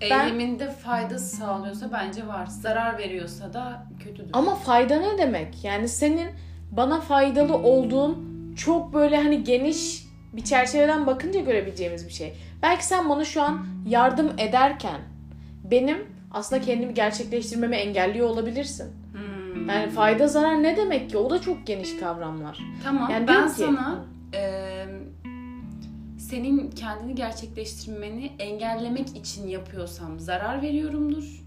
Ben- 0.00 0.06
Eyleminde 0.26 0.70
fayda 0.70 1.18
sağlıyorsa 1.18 1.92
bence 1.92 2.26
var. 2.26 2.46
Zarar 2.46 2.98
veriyorsa 2.98 3.52
da 3.52 3.86
kötüdür. 4.04 4.30
Ama 4.32 4.54
fayda 4.54 4.96
ne 4.96 5.18
demek? 5.18 5.64
Yani 5.64 5.88
senin 5.88 6.28
bana 6.72 7.00
faydalı 7.00 7.56
olduğun 7.56 8.16
çok 8.56 8.94
böyle 8.94 9.16
hani 9.22 9.44
geniş 9.44 10.05
bir 10.36 10.44
çerçeveden 10.44 11.06
bakınca 11.06 11.40
görebileceğimiz 11.40 12.06
bir 12.08 12.12
şey. 12.12 12.34
Belki 12.62 12.86
sen 12.86 13.08
bana 13.08 13.24
şu 13.24 13.42
an 13.42 13.66
yardım 13.88 14.30
ederken 14.38 15.00
benim 15.64 15.98
aslında 16.30 16.62
kendimi 16.62 16.94
gerçekleştirmemi 16.94 17.76
engelliyor 17.76 18.28
olabilirsin. 18.28 18.92
Hmm. 19.12 19.68
Yani 19.68 19.90
fayda 19.90 20.28
zarar 20.28 20.62
ne 20.62 20.76
demek 20.76 21.10
ki? 21.10 21.18
O 21.18 21.30
da 21.30 21.40
çok 21.40 21.66
geniş 21.66 21.96
kavramlar. 21.96 22.58
Tamam 22.84 23.10
Yani 23.10 23.28
ben 23.28 23.46
ki- 23.48 23.54
sana 23.54 24.04
e, 24.34 24.40
senin 26.18 26.70
kendini 26.70 27.14
gerçekleştirmeni 27.14 28.32
engellemek 28.38 29.08
için 29.16 29.48
yapıyorsam 29.48 30.20
zarar 30.20 30.62
veriyorumdur. 30.62 31.42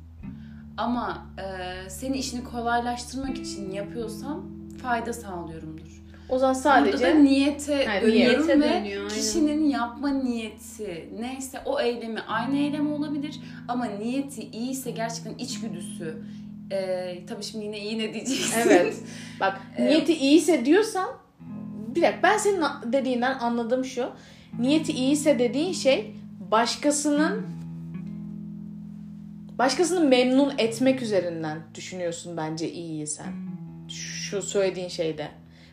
Ama 0.78 1.26
e, 1.38 1.90
senin 1.90 2.14
işini 2.14 2.44
kolaylaştırmak 2.44 3.38
için 3.38 3.72
yapıyorsam 3.72 4.42
fayda 4.82 5.14
sağlıyorumdur. 5.14 5.99
O 6.30 6.40
zaman 6.40 6.56
Burada 6.56 6.64
sadece 6.64 7.06
da 7.06 7.14
niyete 7.14 7.88
dönüyorum 8.02 8.48
niyete 8.48 8.60
ve 8.60 8.70
dönüyor, 8.70 9.02
aynen. 9.02 9.22
kişinin 9.22 9.70
yapma 9.70 10.10
niyeti 10.10 11.10
neyse 11.20 11.60
o 11.66 11.80
eylemi 11.82 12.20
aynı 12.22 12.58
eylem 12.58 12.94
olabilir 12.94 13.40
ama 13.68 13.86
niyeti 13.86 14.42
iyiyse 14.42 14.92
gerçekten 14.92 15.38
içgüdüsü 15.38 16.24
e, 16.72 17.26
tabii 17.28 17.44
şimdi 17.44 17.66
yine 17.66 17.80
iyi 17.80 17.98
ne 17.98 18.14
diyeceksin? 18.14 18.60
evet. 18.60 18.96
Bak 19.40 19.62
Evet. 19.78 19.90
niyeti 19.90 20.14
iyiyse 20.14 20.66
diyorsan 20.66 21.10
bir 21.96 22.02
dakika 22.02 22.24
ben 22.24 22.38
senin 22.38 22.64
dediğinden 22.86 23.40
anladığım 23.40 23.86
şu. 23.86 24.10
Niyeti 24.60 24.92
iyiyse 24.92 25.40
dediğin 25.40 25.74
şey 25.74 26.16
başkasının 26.52 27.46
başkasını 29.58 30.08
memnun 30.08 30.54
etmek 30.58 31.02
üzerinden 31.02 31.58
düşünüyorsun 31.76 32.38
bence 32.38 32.72
iyiyi 32.72 33.08
sen. 33.08 33.34
Şu 33.90 34.42
söylediğin 34.42 34.88
şeyde. 34.88 35.28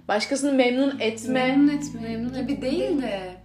Başkasını 0.08 0.52
memnun 0.52 0.98
etme 1.00 1.32
memnun 1.46 1.68
etme 1.68 2.00
Memnun 2.00 2.46
gibi 2.46 2.62
değil 2.62 3.02
de 3.02 3.36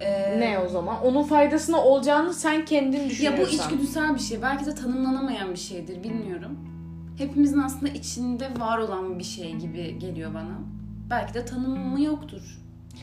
e, 0.00 0.40
ne 0.40 0.58
o 0.58 0.68
zaman? 0.68 1.04
Onun 1.04 1.22
faydasına 1.22 1.84
olacağını 1.84 2.34
sen 2.34 2.64
kendin 2.64 2.98
Ya 3.00 3.10
düşünüyorsan. 3.10 3.46
bu 3.46 3.50
içgüdüsel 3.50 4.14
bir 4.14 4.20
şey. 4.20 4.42
Belki 4.42 4.66
de 4.66 4.74
tanımlanamayan 4.74 5.50
bir 5.50 5.58
şeydir 5.58 6.02
bilmiyorum. 6.02 6.58
Hepimizin 7.18 7.58
aslında 7.58 7.92
içinde 7.92 8.48
var 8.60 8.78
olan 8.78 9.18
bir 9.18 9.24
şey 9.24 9.54
gibi 9.54 9.98
geliyor 9.98 10.34
bana. 10.34 10.58
Belki 11.10 11.34
de 11.34 11.44
tanımı 11.44 12.02
yoktur. 12.02 12.58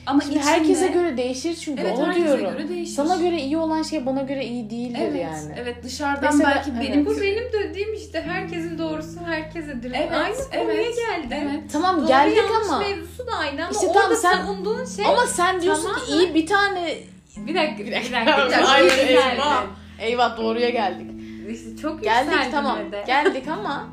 Ama 0.05 0.21
Şimdi 0.21 0.35
içinde... 0.35 0.49
herkese 0.51 0.87
göre 0.87 1.17
değişir 1.17 1.55
çünkü 1.55 1.81
evet, 1.81 1.97
onu 1.97 2.07
herkese 2.07 2.25
diyorum. 2.37 2.57
göre 2.57 2.69
değişir. 2.69 2.93
Sana 2.93 3.15
göre 3.15 3.41
iyi 3.41 3.57
olan 3.57 3.83
şey 3.83 4.05
bana 4.05 4.21
göre 4.21 4.45
iyi 4.45 4.69
değildir 4.69 4.99
evet, 5.01 5.21
yani. 5.23 5.53
Evet 5.61 5.83
dışarıdan 5.83 6.37
Mesela- 6.37 6.55
belki 6.55 6.71
evet. 6.79 6.89
benim... 6.89 7.05
Bu 7.05 7.21
benim 7.21 7.43
dediğim 7.53 7.93
işte 7.93 8.21
herkesin 8.21 8.77
doğrusu 8.77 9.19
herkesedir. 9.25 9.91
Evet, 9.95 10.11
Aynı 10.11 10.35
konuya 10.65 10.81
evet, 10.81 10.95
geldi. 10.95 11.41
Evet. 11.43 11.63
Tamam 11.71 11.97
Doğru 11.99 12.07
geldik 12.07 12.43
ama. 12.65 12.79
mevzusu 12.79 13.27
da 13.27 13.31
aynı 13.31 13.61
ama 13.61 13.71
İşte 13.71 13.87
orada 13.87 13.99
tamam, 14.01 14.17
sen- 14.17 14.37
savunduğun 14.45 14.85
şey 14.85 15.05
Ama 15.05 15.27
sen 15.27 15.61
diyorsun 15.61 15.93
ki 15.95 16.01
Tamamen- 16.11 16.25
iyi 16.25 16.35
bir 16.35 16.47
tane 16.47 16.93
Bir 17.37 17.55
dakika, 17.55 17.83
bir 17.85 17.91
dakika. 17.91 18.21
Bir 18.21 18.51
dakika. 18.51 18.79
Geri 18.95 19.11
eyvah. 19.11 19.63
Eyvah 19.99 20.37
doğruya 20.37 20.69
geldik. 20.69 21.11
İşte 21.49 21.77
çok 21.81 22.03
Geldik 22.03 22.51
tamam. 22.51 22.91
de. 22.91 23.03
Geldik 23.07 23.47
ama 23.47 23.87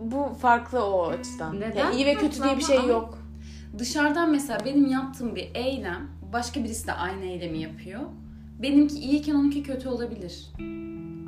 bu 0.00 0.36
farklı 0.42 0.84
o 0.86 1.06
açıdan. 1.10 1.60
Neden? 1.60 1.78
Yani 1.80 1.96
iyi 1.96 2.06
ve 2.06 2.14
kötü 2.14 2.42
diye 2.42 2.56
bir 2.56 2.62
şey 2.64 2.78
Ama- 2.78 2.88
yok. 2.88 3.18
Dışarıdan 3.78 4.30
mesela 4.30 4.58
benim 4.64 4.86
yaptığım 4.86 5.36
bir 5.36 5.48
eylem 5.54 6.08
başka 6.32 6.64
birisi 6.64 6.86
de 6.86 6.92
aynı 6.92 7.24
eylemi 7.24 7.58
yapıyor. 7.58 8.00
Benimki 8.62 8.94
iyiyken 8.94 9.34
onunki 9.34 9.62
kötü 9.62 9.88
olabilir. 9.88 10.46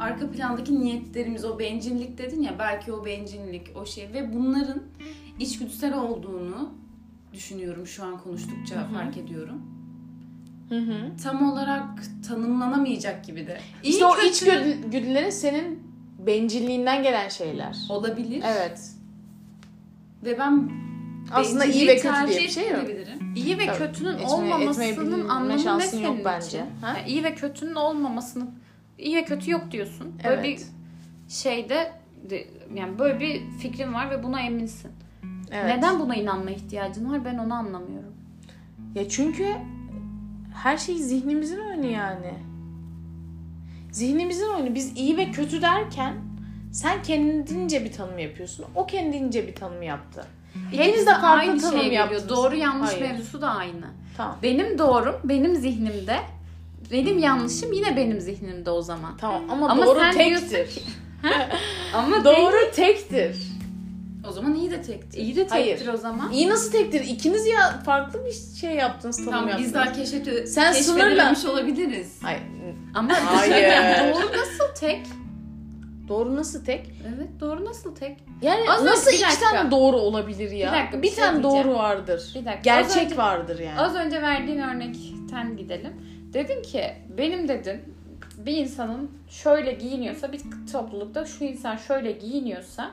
Arka 0.01 0.31
plandaki 0.31 0.81
niyetlerimiz 0.81 1.45
o 1.45 1.59
bencillik 1.59 2.19
dedin 2.19 2.43
ya 2.43 2.59
belki 2.59 2.93
o 2.93 3.05
bencillik 3.07 3.77
o 3.77 3.87
şey 3.87 4.13
ve 4.13 4.35
bunların 4.35 4.83
içgüdüsel 5.41 5.99
olduğunu 5.99 6.75
düşünüyorum 7.33 7.87
şu 7.87 8.05
an 8.05 8.19
konuştukça 8.19 8.77
Hı 8.77 8.81
hı. 8.89 8.95
fark 8.95 9.17
ediyorum. 9.17 9.63
Hı 10.69 10.79
hı. 10.79 11.17
Tam 11.23 11.53
olarak 11.53 11.85
tanımlanamayacak 12.29 13.25
gibi 13.25 13.47
de. 13.47 13.59
İyi 13.83 13.91
İşte 13.91 14.07
o 14.07 14.13
kötü 14.13 14.29
içgüdülerin 14.29 15.31
senin 15.31 15.83
bencilliğinden 16.27 17.03
gelen 17.03 17.29
şeyler. 17.29 17.77
olabilir. 17.89 18.43
Evet. 18.47 18.91
Ve 20.25 20.39
ben 20.39 20.71
Aslında 21.33 21.65
iyi 21.65 21.89
ve 21.89 21.97
kötü 21.97 22.29
diye 22.29 22.41
bir 22.43 22.49
şey 22.49 22.71
yok. 22.71 22.81
İyi 23.37 23.59
ve 23.59 23.67
Tabii. 23.67 23.79
kötünün 23.79 24.15
Etme- 24.19 24.27
olmamasının 24.27 25.29
anlamı 25.29 25.49
ne 25.49 25.59
şansın 25.59 25.99
yok 26.01 26.13
senin 26.13 26.25
bence. 26.25 26.47
için? 26.47 26.61
Ha? 26.81 26.89
Yani 26.99 27.09
iyi 27.09 27.25
ve 27.25 27.35
kötünün 27.35 27.75
olmamasını 27.75 28.47
iyi 28.99 29.17
ve 29.17 29.25
kötü 29.25 29.51
yok 29.51 29.71
diyorsun. 29.71 30.15
Böyle 30.25 30.43
bir 30.43 30.49
Evet. 30.49 30.67
şeyde 31.29 31.93
de- 32.31 32.47
yani 32.75 32.99
böyle 32.99 33.21
bir 33.21 33.41
fikrin 33.59 33.95
var 33.95 34.11
ve 34.11 34.23
buna 34.23 34.41
eminsin. 34.41 34.91
evet. 35.51 35.77
Neden 35.77 36.01
buna 36.01 36.15
inanma 36.15 36.51
ihtiyacın 36.51 37.11
var 37.13 37.25
ben 37.25 37.39
onu 37.39 37.55
anlamıyorum. 37.55 38.13
Ya 38.95 39.09
çünkü 39.09 39.47
her 40.55 40.77
şey 40.79 40.95
zihnimizin 40.99 41.59
oyunu 41.59 41.87
yani. 41.87 42.35
Zihnimizin 43.93 44.49
oyunu. 44.49 44.75
Biz 44.75 44.97
iyi 44.97 45.17
ve 45.17 45.31
kötü 45.31 45.63
derken 45.63 46.15
sen 46.73 47.03
kendince 47.03 47.85
bir 47.85 47.93
tanım 47.93 48.19
yapıyorsun. 48.19 48.65
O 48.75 48.87
kendince 48.87 49.47
bir 49.49 49.55
tanım 49.55 49.83
yaptı. 49.83 50.27
Hepsi 50.73 51.01
de 51.07 51.11
farklı 51.11 51.27
aynı 51.29 51.61
tanım 51.61 51.75
şey 51.75 51.85
geliyor. 51.85 52.01
yaptınız. 52.03 52.29
Doğru 52.29 52.57
yanlış 52.57 52.91
Hayır. 52.91 53.01
mevzusu 53.01 53.41
da 53.41 53.49
aynı. 53.51 53.87
Tamam. 54.17 54.37
Benim 54.43 54.79
doğrum 54.79 55.17
benim 55.25 55.57
zihnimde. 55.57 56.17
Benim 56.93 57.19
yanlışım 57.19 57.73
yine 57.73 57.97
benim 57.97 58.21
zihnimde 58.21 58.71
o 58.71 58.83
zaman. 58.83 59.17
Tamam 59.17 59.43
ama, 59.51 59.69
Ama 59.69 59.87
doğru 59.87 59.99
sen 60.01 60.13
tektir. 60.13 60.51
diyorsun 60.51 60.83
Ama 61.95 62.25
Doğru 62.25 62.71
tektir. 62.75 63.37
O 64.29 64.33
zaman 64.33 64.55
iyi 64.55 64.71
de 64.71 64.83
tektir. 64.83 65.19
iyi 65.19 65.37
de 65.37 65.41
tektir 65.47 65.51
Hayır. 65.51 65.89
o 65.95 65.97
zaman. 65.97 66.33
İyi 66.33 66.49
nasıl 66.49 66.73
tektir? 66.73 67.01
İkiniz 67.01 67.47
ya 67.47 67.83
farklı 67.87 68.25
bir 68.25 68.59
şey 68.61 68.71
yaptınız 68.75 69.17
tanım 69.17 69.31
Tamam 69.31 69.49
yaptınız. 69.49 69.67
biz 69.69 69.75
daha 69.75 69.93
keşfete, 69.93 70.47
Sen 70.47 70.73
keşfedememiş 70.73 71.45
olabiliriz. 71.45 72.19
Hayır. 72.23 72.41
Ama 72.95 73.13
Hayır. 73.25 74.15
doğru 74.15 74.27
nasıl 74.39 74.75
tek? 74.81 75.01
Doğru 76.09 76.37
nasıl 76.37 76.65
tek? 76.65 76.91
Evet 77.17 77.29
doğru 77.41 77.65
nasıl 77.65 77.95
tek? 77.95 78.19
Yani 78.43 78.71
Az 78.71 78.81
önce- 78.81 78.91
nasıl 78.91 79.11
bir 79.11 79.17
iki 79.17 79.41
tane 79.41 79.71
doğru 79.71 79.97
olabilir 79.97 80.51
ya? 80.51 80.73
Bir 80.73 80.79
dakika, 80.79 80.99
bir 80.99 81.03
bir 81.03 81.09
şey 81.09 81.17
tane 81.25 81.43
diyeceğim. 81.43 81.67
doğru 81.69 81.75
vardır. 81.75 82.31
Bir 82.35 82.45
dakika, 82.45 82.61
Gerçek 82.63 83.05
önce- 83.05 83.17
vardır 83.17 83.59
yani. 83.59 83.81
Az 83.81 83.95
önce 83.95 84.23
verdiğin 84.23 84.59
örnekten 84.59 85.57
gidelim. 85.57 85.93
Dedin 86.33 86.63
ki 86.63 86.85
benim 87.19 87.49
dedin 87.49 87.81
bir 88.39 88.57
insanın 88.57 89.11
şöyle 89.29 89.73
giyiniyorsa 89.73 90.33
bir 90.33 90.41
toplulukta 90.73 91.25
şu 91.25 91.45
insan 91.45 91.77
şöyle 91.77 92.13
giyiniyorsa 92.13 92.91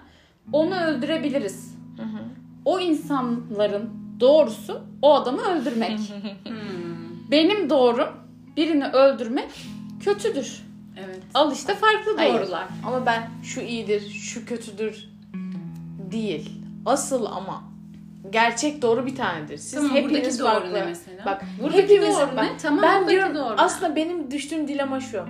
onu 0.54 0.76
öldürebiliriz. 0.82 1.76
Hı 1.97 2.04
hı. 2.04 2.19
O 2.65 2.80
insanların 2.80 3.89
doğrusu 4.19 4.82
o 5.02 5.13
adamı 5.13 5.41
öldürmek. 5.41 5.99
Hmm, 6.47 7.32
Benim 7.32 7.69
doğrum 7.69 8.10
birini 8.58 8.88
öldürmek 8.88 9.49
kötüdür. 9.99 10.62
Evet. 10.97 11.19
Al 11.34 11.51
işte 11.53 11.75
farklı 11.75 12.15
Hayır. 12.17 12.34
doğrular. 12.34 12.67
Ama 12.86 13.06
ben 13.06 13.29
şu 13.43 13.62
iyidir, 13.62 14.10
şu 14.10 14.45
kötüdür 14.45 15.10
değil. 16.12 16.51
Asıl 16.86 17.25
ama 17.25 17.63
gerçek 18.29 18.82
doğru 18.82 19.06
bir 19.06 19.15
tanedir. 19.15 19.58
Siz 19.58 19.73
Tamam, 19.73 19.91
hepiniz 19.95 20.39
doğru 20.39 20.47
farklı. 20.47 20.73
ne 20.73 20.86
mesela? 20.86 21.25
Bak 21.25 21.45
Buradaki 21.62 21.84
hepimiz 21.84 22.15
doğru 22.15 22.36
ne? 22.36 22.58
Tamam, 22.62 22.82
ben 22.84 23.10
diyorum 23.10 23.36
doğru 23.36 23.56
aslında 23.58 23.95
benim 23.95 24.32
düştüğüm 24.32 24.67
dilema 24.67 24.99
şu. 24.99 25.25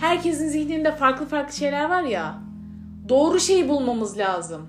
Herkesin 0.00 0.48
zihninde 0.48 0.96
farklı 0.96 1.26
farklı 1.26 1.56
şeyler 1.56 1.90
var 1.90 2.02
ya. 2.02 2.38
Doğru 3.08 3.40
şeyi 3.40 3.68
bulmamız 3.68 4.18
lazım 4.18 4.68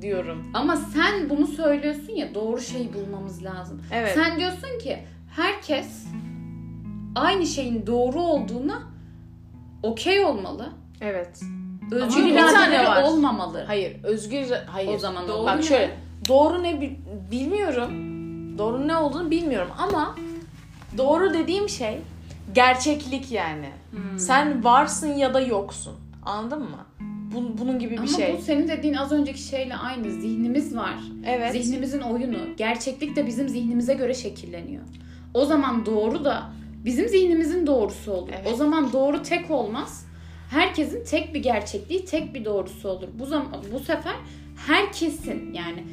diyorum. 0.00 0.50
Ama 0.54 0.76
sen 0.76 1.30
bunu 1.30 1.46
söylüyorsun 1.46 2.12
ya 2.12 2.34
doğru 2.34 2.60
şeyi 2.60 2.94
bulmamız 2.94 3.44
lazım. 3.44 3.82
Evet. 3.92 4.14
Sen 4.14 4.38
diyorsun 4.38 4.78
ki 4.82 4.98
herkes 5.36 6.06
aynı 7.14 7.46
şeyin 7.46 7.86
doğru 7.86 8.20
olduğuna 8.20 8.82
okey 9.82 10.24
olmalı. 10.24 10.68
Evet. 11.00 11.40
Özgür 11.90 12.26
bir 12.26 12.36
tane 12.36 12.84
var. 12.84 13.02
olmamalı. 13.02 13.64
Hayır, 13.66 13.96
özgür 14.04 14.46
hayır. 14.66 14.94
O 14.94 14.98
zaman 14.98 15.28
Doğru 15.28 15.46
Bak 15.46 15.56
ne? 15.56 15.62
şöyle. 15.62 15.90
Doğru 16.28 16.62
ne 16.62 16.80
bil- 16.80 16.96
bilmiyorum. 17.30 17.90
Doğru 18.58 18.88
ne 18.88 18.96
olduğunu 18.96 19.30
bilmiyorum 19.30 19.70
ama 19.78 20.16
doğru 20.98 21.34
dediğim 21.34 21.68
şey 21.68 21.98
gerçeklik 22.54 23.32
yani. 23.32 23.68
Hmm. 23.90 24.18
Sen 24.18 24.64
varsın 24.64 25.12
ya 25.14 25.34
da 25.34 25.40
yoksun. 25.40 25.94
Anladın 26.24 26.62
mı? 26.62 26.78
Bu- 27.34 27.58
bunun 27.58 27.78
gibi 27.78 27.92
bir 27.92 27.98
Ama 27.98 28.06
şey. 28.06 28.36
bu 28.38 28.42
senin 28.42 28.68
dediğin 28.68 28.94
az 28.94 29.12
önceki 29.12 29.42
şeyle 29.42 29.76
aynı. 29.76 30.10
Zihnimiz 30.10 30.76
var. 30.76 30.94
Evet. 31.26 31.52
Zihnimizin 31.52 32.00
oyunu. 32.00 32.38
Gerçeklik 32.56 33.16
de 33.16 33.26
bizim 33.26 33.48
zihnimize 33.48 33.94
göre 33.94 34.14
şekilleniyor. 34.14 34.82
O 35.34 35.44
zaman 35.44 35.86
doğru 35.86 36.24
da 36.24 36.42
bizim 36.84 37.08
zihnimizin 37.08 37.66
doğrusu 37.66 38.12
olur. 38.12 38.30
Evet. 38.32 38.52
O 38.52 38.56
zaman 38.56 38.92
doğru 38.92 39.22
tek 39.22 39.50
olmaz. 39.50 40.06
Herkesin 40.50 41.04
tek 41.04 41.34
bir 41.34 41.42
gerçekliği, 41.42 42.04
tek 42.04 42.34
bir 42.34 42.44
doğrusu 42.44 42.88
olur. 42.88 43.08
Bu 43.18 43.26
zaman 43.26 43.46
bu 43.72 43.78
sefer 43.78 44.14
herkesin 44.66 45.54
yani 45.54 45.84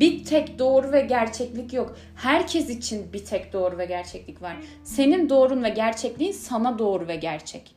bir 0.00 0.24
tek 0.24 0.58
doğru 0.58 0.92
ve 0.92 1.00
gerçeklik 1.00 1.72
yok. 1.72 1.96
Herkes 2.16 2.70
için 2.70 3.12
bir 3.12 3.24
tek 3.24 3.52
doğru 3.52 3.78
ve 3.78 3.86
gerçeklik 3.86 4.42
var. 4.42 4.56
Senin 4.84 5.28
doğrun 5.28 5.62
ve 5.62 5.68
gerçekliğin 5.68 6.32
sana 6.32 6.78
doğru 6.78 7.08
ve 7.08 7.16
gerçek. 7.16 7.74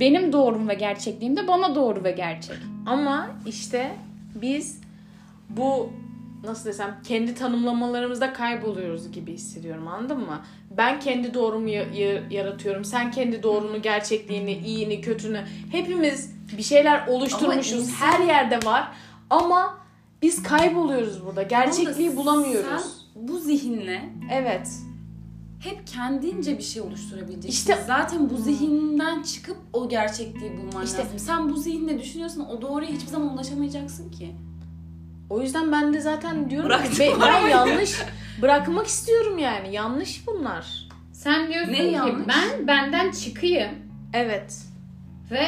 Benim 0.00 0.32
doğrum 0.32 0.68
ve 0.68 0.74
gerçekliğim 0.74 1.36
de 1.36 1.48
bana 1.48 1.74
doğru 1.74 2.04
ve 2.04 2.10
gerçek. 2.10 2.56
Ama 2.86 3.30
işte 3.46 3.92
biz 4.34 4.80
bu 5.48 5.90
nasıl 6.44 6.64
desem 6.68 7.00
kendi 7.04 7.34
tanımlamalarımızda 7.34 8.32
kayboluyoruz 8.32 9.12
gibi 9.12 9.32
hissediyorum 9.32 9.88
anladın 9.88 10.20
mı? 10.20 10.40
Ben 10.76 11.00
kendi 11.00 11.34
doğrumu 11.34 11.68
ya- 11.68 11.92
ya- 11.94 12.22
yaratıyorum. 12.30 12.84
Sen 12.84 13.10
kendi 13.10 13.42
doğrunu, 13.42 13.82
gerçekliğini, 13.82 14.52
iyini, 14.52 15.00
kötünü 15.00 15.40
hepimiz 15.72 16.30
bir 16.58 16.62
şeyler 16.62 17.06
oluşturmuşuz. 17.06 17.72
İnsan- 17.88 18.06
Her 18.06 18.20
yerde 18.26 18.66
var. 18.66 18.88
Ama 19.30 19.78
biz 20.22 20.42
kayboluyoruz 20.42 21.24
burada. 21.26 21.42
Gerçekliği 21.42 22.16
bulamıyoruz. 22.16 22.82
Sen 23.14 23.28
bu 23.28 23.38
zihinle 23.38 24.08
Evet. 24.32 24.68
hep 25.60 25.86
kendince 25.86 26.58
bir 26.58 26.62
şey 26.62 26.82
oluşturabileceksin. 26.82 27.48
İşte- 27.48 27.84
zaten 27.86 28.30
bu 28.30 28.36
zihinden 28.36 29.22
çıkıp 29.22 29.56
o 29.72 29.88
gerçekliği 29.88 30.52
bulman 30.56 30.84
İşte- 30.84 30.98
lazım. 30.98 31.18
Sen 31.18 31.48
bu 31.50 31.56
zihinle 31.56 31.98
düşünüyorsan 32.00 32.50
o 32.50 32.62
doğruya 32.62 32.90
hiçbir 32.90 33.06
zaman 33.10 33.34
ulaşamayacaksın 33.34 34.10
ki. 34.10 34.36
O 35.32 35.40
yüzden 35.42 35.72
ben 35.72 35.94
de 35.94 36.00
zaten 36.00 36.50
diyorum 36.50 36.68
ki 36.70 36.74
Bıraktım. 36.78 36.98
be- 36.98 37.20
ben 37.20 37.48
yanlış 37.48 38.02
bırakmak 38.42 38.86
istiyorum 38.86 39.38
yani. 39.38 39.74
Yanlış 39.74 40.26
bunlar. 40.26 40.88
Sen 41.12 41.52
diyorsun 41.52 41.72
Ne 41.72 41.76
ki 41.78 41.84
yanlış? 41.84 42.26
ben 42.28 42.66
benden 42.66 43.10
çıkayım 43.10 43.70
Evet. 44.14 44.58
ve 45.30 45.46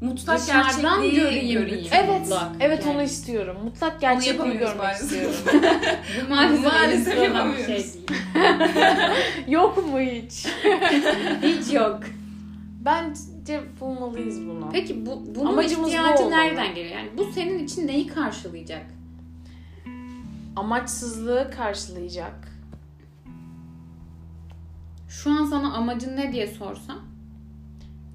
Mutlak 0.00 0.38
Dışarıdan 0.40 1.02
gerçekliği 1.02 1.14
göreyim 1.22 1.60
göreyim. 1.60 1.90
Evet. 1.92 2.20
Mutlak 2.20 2.50
evet 2.60 2.84
yani. 2.86 2.94
onu 2.96 3.02
istiyorum. 3.02 3.56
Mutlak 3.64 4.00
gerçekliği 4.00 4.58
görmek 4.58 4.78
maalesef. 4.78 5.02
istiyorum. 5.30 5.36
bu 6.26 6.34
maalesef, 6.34 6.64
Maalesef 6.72 7.14
şey 7.14 7.24
yapamıyoruz. 7.24 7.66
değil. 7.68 7.96
Yok 9.48 9.86
mu 9.92 10.00
hiç? 10.00 10.46
Hiç 11.42 11.72
yok. 11.74 12.00
Bence 12.84 13.60
bulmalıyız 13.80 14.46
bunu. 14.46 14.68
Peki 14.72 15.06
bu 15.06 15.22
bunun 15.34 15.46
Amacımız 15.46 15.84
bu 15.84 15.88
ihtiyacı 15.88 16.22
olmalı. 16.24 16.40
nereden 16.40 16.74
geliyor? 16.74 16.96
Yani 16.96 17.08
bu 17.18 17.32
senin 17.34 17.64
için 17.64 17.86
neyi 17.86 18.06
karşılayacak? 18.06 18.82
Amaçsızlığı 20.56 21.50
karşılayacak. 21.56 22.48
Şu 25.08 25.30
an 25.30 25.44
sana 25.44 25.72
amacın 25.74 26.16
ne 26.16 26.32
diye 26.32 26.46
sorsam 26.46 26.98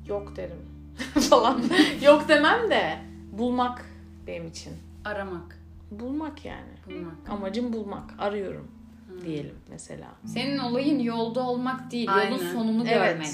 Yok 0.08 0.36
derim. 0.36 0.58
falan. 1.30 1.62
Yok 2.06 2.30
demem 2.30 2.69
de 2.69 2.97
bulmak 3.32 3.86
benim 4.28 4.47
için. 4.47 4.73
Aramak, 5.06 5.60
Bulmak 5.91 6.45
yani. 6.45 6.71
bulmak. 6.88 7.30
Amacım 7.30 7.73
bulmak. 7.73 8.13
Arıyorum 8.19 8.67
diyelim 9.26 9.56
mesela. 9.69 10.08
senin 10.26 10.58
olayın 10.58 11.00
yolda 11.00 11.41
olmak 11.47 11.91
değil, 11.91 12.13
Aynen. 12.15 12.32
yolun 12.32 12.45
sonunu 12.54 12.88
Evet. 12.88 13.12
görmek. 13.13 13.30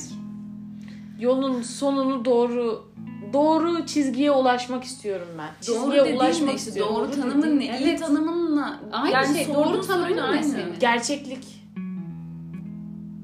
Yolun 1.19 1.61
sonunu 1.61 2.25
doğru 2.25 2.91
doğru 3.33 3.85
çizgiye 3.85 4.31
ulaşmak 4.31 4.83
istiyorum 4.83 5.27
ben. 5.37 5.49
Doğru 5.67 5.81
Çizgiye 5.83 6.01
dediğin 6.03 6.15
ulaşmak 6.17 6.49
ne 6.49 6.55
istiyorum. 6.55 6.95
Doğru 6.95 7.11
tanımın 7.11 7.59
ne? 7.59 7.65
İyi 7.79 7.83
Evet. 7.89 7.99
tanımınla. 7.99 8.79
Aynı 8.91 9.13
yani 9.13 9.37
şey, 9.37 9.53
doğru 9.53 9.81
tanımın 9.81 10.17
aynı. 10.17 10.43
senin? 10.43 10.79
Gerçeklik 10.79 11.63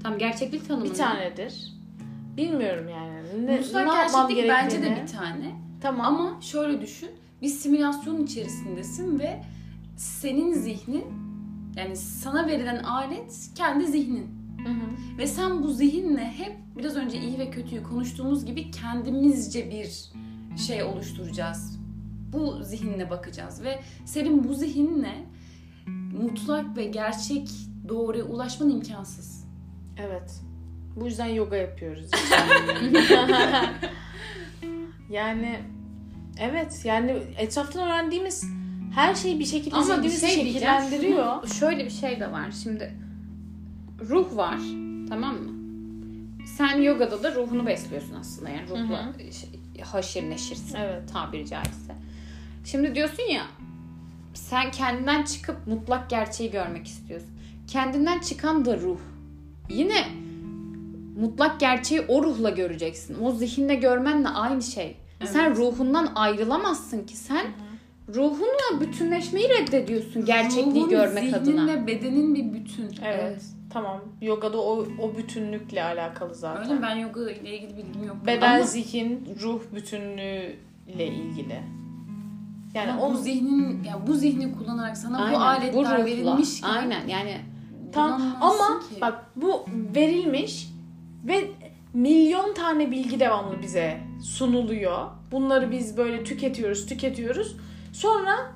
Tam 0.04 0.18
gerçeklik 0.18 0.68
tanımı. 0.68 0.86
bir 0.86 0.90
ne? 0.90 0.94
tanedir. 0.94 1.74
Bilmiyorum 2.38 2.90
yani. 2.90 3.46
Ne, 3.46 3.58
Mutlak 3.58 3.88
ne 3.88 3.94
yapmam 3.94 4.28
gerçeklik 4.28 4.50
bence 4.50 4.82
de 4.82 5.02
bir 5.02 5.08
tane. 5.08 5.56
Tamam. 5.82 6.06
Ama 6.06 6.42
şöyle 6.42 6.82
düşün. 6.82 7.10
Bir 7.42 7.48
simülasyon 7.48 8.24
içerisindesin 8.24 9.20
ve 9.20 9.44
senin 9.98 10.54
zihnin 10.54 11.06
yani 11.76 11.96
sana 11.96 12.48
verilen 12.48 12.84
alet 12.84 13.50
kendi 13.56 13.86
zihnin. 13.88 14.28
Hı 14.66 14.70
hı. 14.70 15.18
Ve 15.18 15.28
sen 15.28 15.64
bu 15.64 15.68
zihinle 15.68 16.26
hep 16.38 16.56
biraz 16.80 16.96
önce 16.96 17.18
iyi 17.18 17.40
ve 17.40 17.50
kötüyü 17.50 17.84
konuştuğumuz 17.84 18.46
gibi 18.46 18.72
kendimizce 18.72 19.72
bir 19.72 20.12
şey 20.58 20.84
oluşturacağız. 20.84 21.80
Bu 22.34 22.64
zihinle 22.64 23.10
bakacağız 23.10 23.64
ve 23.64 23.80
senin 24.06 24.50
bu 24.50 24.54
zihinle 24.54 25.26
mutlak 26.22 26.78
ve 26.78 26.86
gerçek 26.86 27.50
doğruya 27.90 28.24
ulaşman 28.24 28.70
imkansız. 28.70 29.46
Evet. 29.98 30.42
Bu 30.96 31.06
yüzden 31.06 31.26
yoga 31.26 31.56
yapıyoruz. 31.56 32.10
yani 35.10 35.60
evet 36.40 36.82
yani 36.86 37.18
etraftan 37.38 37.88
öğrendiğimiz 37.88 38.44
her 38.96 39.16
şey 39.16 39.40
bir 39.40 39.46
şekilde 39.46 39.76
Ama 39.76 40.04
bir 40.04 40.10
şey 40.10 40.30
şekillendiriyor. 40.30 41.48
Şöyle 41.48 41.86
bir 41.86 41.90
şey 41.90 42.20
de 42.20 42.32
var. 42.32 42.52
Şimdi 42.64 42.94
ruh 44.10 44.36
var. 44.36 44.60
Tamam 45.10 45.36
mı? 45.36 45.59
Sen 46.60 46.82
yogada 46.82 47.24
da 47.24 47.36
ruhunu 47.36 47.66
besliyorsun 47.66 48.16
aslında. 48.20 48.50
Yani 48.50 48.70
ruhla 48.70 49.14
şey, 49.20 49.82
haşir 49.84 50.30
neşirsin. 50.30 50.76
Evet. 50.76 51.14
Tabiri 51.14 51.50
caizse. 51.50 51.96
Şimdi 52.66 52.96
diyorsun 52.96 53.24
ya 53.24 53.44
sen 54.34 54.72
kendinden 54.72 55.24
çıkıp 55.24 55.68
mutlak 55.68 56.10
gerçeği 56.10 56.52
görmek 56.52 56.88
istiyorsun. 56.88 57.30
Kendinden 57.68 58.20
çıkan 58.20 58.66
da 58.66 58.78
ruh. 58.78 58.98
Yine 59.70 60.08
mutlak 61.20 61.60
gerçeği 61.60 62.02
o 62.08 62.24
ruhla 62.24 62.50
göreceksin. 62.50 63.18
O 63.24 63.32
zihinle 63.32 63.76
görmenle 63.76 64.30
aynı 64.30 64.62
şey. 64.62 64.98
Sen 65.26 65.56
ruhundan 65.56 66.12
ayrılamazsın 66.16 67.06
ki. 67.06 67.18
Sen 67.18 67.46
ruhunla 68.16 68.82
bütünleşmeyi 68.82 69.50
reddediyorsun 69.50 70.26
gerçekliği 70.26 70.76
Ruhun, 70.76 70.90
görmek 70.90 71.24
zihnin 71.24 71.34
adına. 71.34 71.68
ve 71.68 71.88
bedenin 71.88 72.36
bir 72.36 72.54
bütün. 72.54 72.84
Evet. 72.84 73.20
Evet. 73.22 73.59
Tamam. 73.70 74.02
Yogada 74.22 74.58
o, 74.62 74.86
o 75.02 75.18
bütünlükle 75.18 75.84
alakalı 75.84 76.36
zaten. 76.36 76.64
Öyle 76.64 76.74
mi? 76.74 76.82
Ben 76.82 76.96
yoga 76.96 77.32
ile 77.32 77.58
ilgili 77.58 77.78
bilgim 77.78 78.04
yok. 78.04 78.18
Beden, 78.26 78.56
Ama 78.56 78.66
zihin, 78.66 79.38
ruh 79.42 79.62
bütünlüğü 79.76 80.56
ile 80.88 81.08
ilgili. 81.08 81.62
Yani 82.74 82.92
Ama 82.92 83.02
o 83.02 83.14
bu 83.14 83.18
zihnin 83.18 83.84
ya 83.84 84.08
bu 84.08 84.14
zihni 84.14 84.56
kullanarak 84.58 84.98
sana 84.98 85.18
Aynen, 85.18 85.40
bu 85.40 85.44
aletler 85.44 85.84
ruhla. 85.84 86.06
verilmiş. 86.06 86.64
Aynen 86.64 87.08
yani 87.08 87.38
tam 87.92 88.22
ama 88.42 88.80
ki. 88.80 89.02
bak 89.02 89.26
bu 89.36 89.66
verilmiş 89.96 90.70
ve 91.28 91.48
milyon 91.94 92.54
tane 92.54 92.92
bilgi 92.92 93.20
devamlı 93.20 93.62
bize 93.62 93.98
sunuluyor. 94.24 95.08
Bunları 95.32 95.72
biz 95.72 95.98
böyle 95.98 96.24
tüketiyoruz, 96.24 96.86
tüketiyoruz. 96.86 97.56
Sonra 97.94 98.52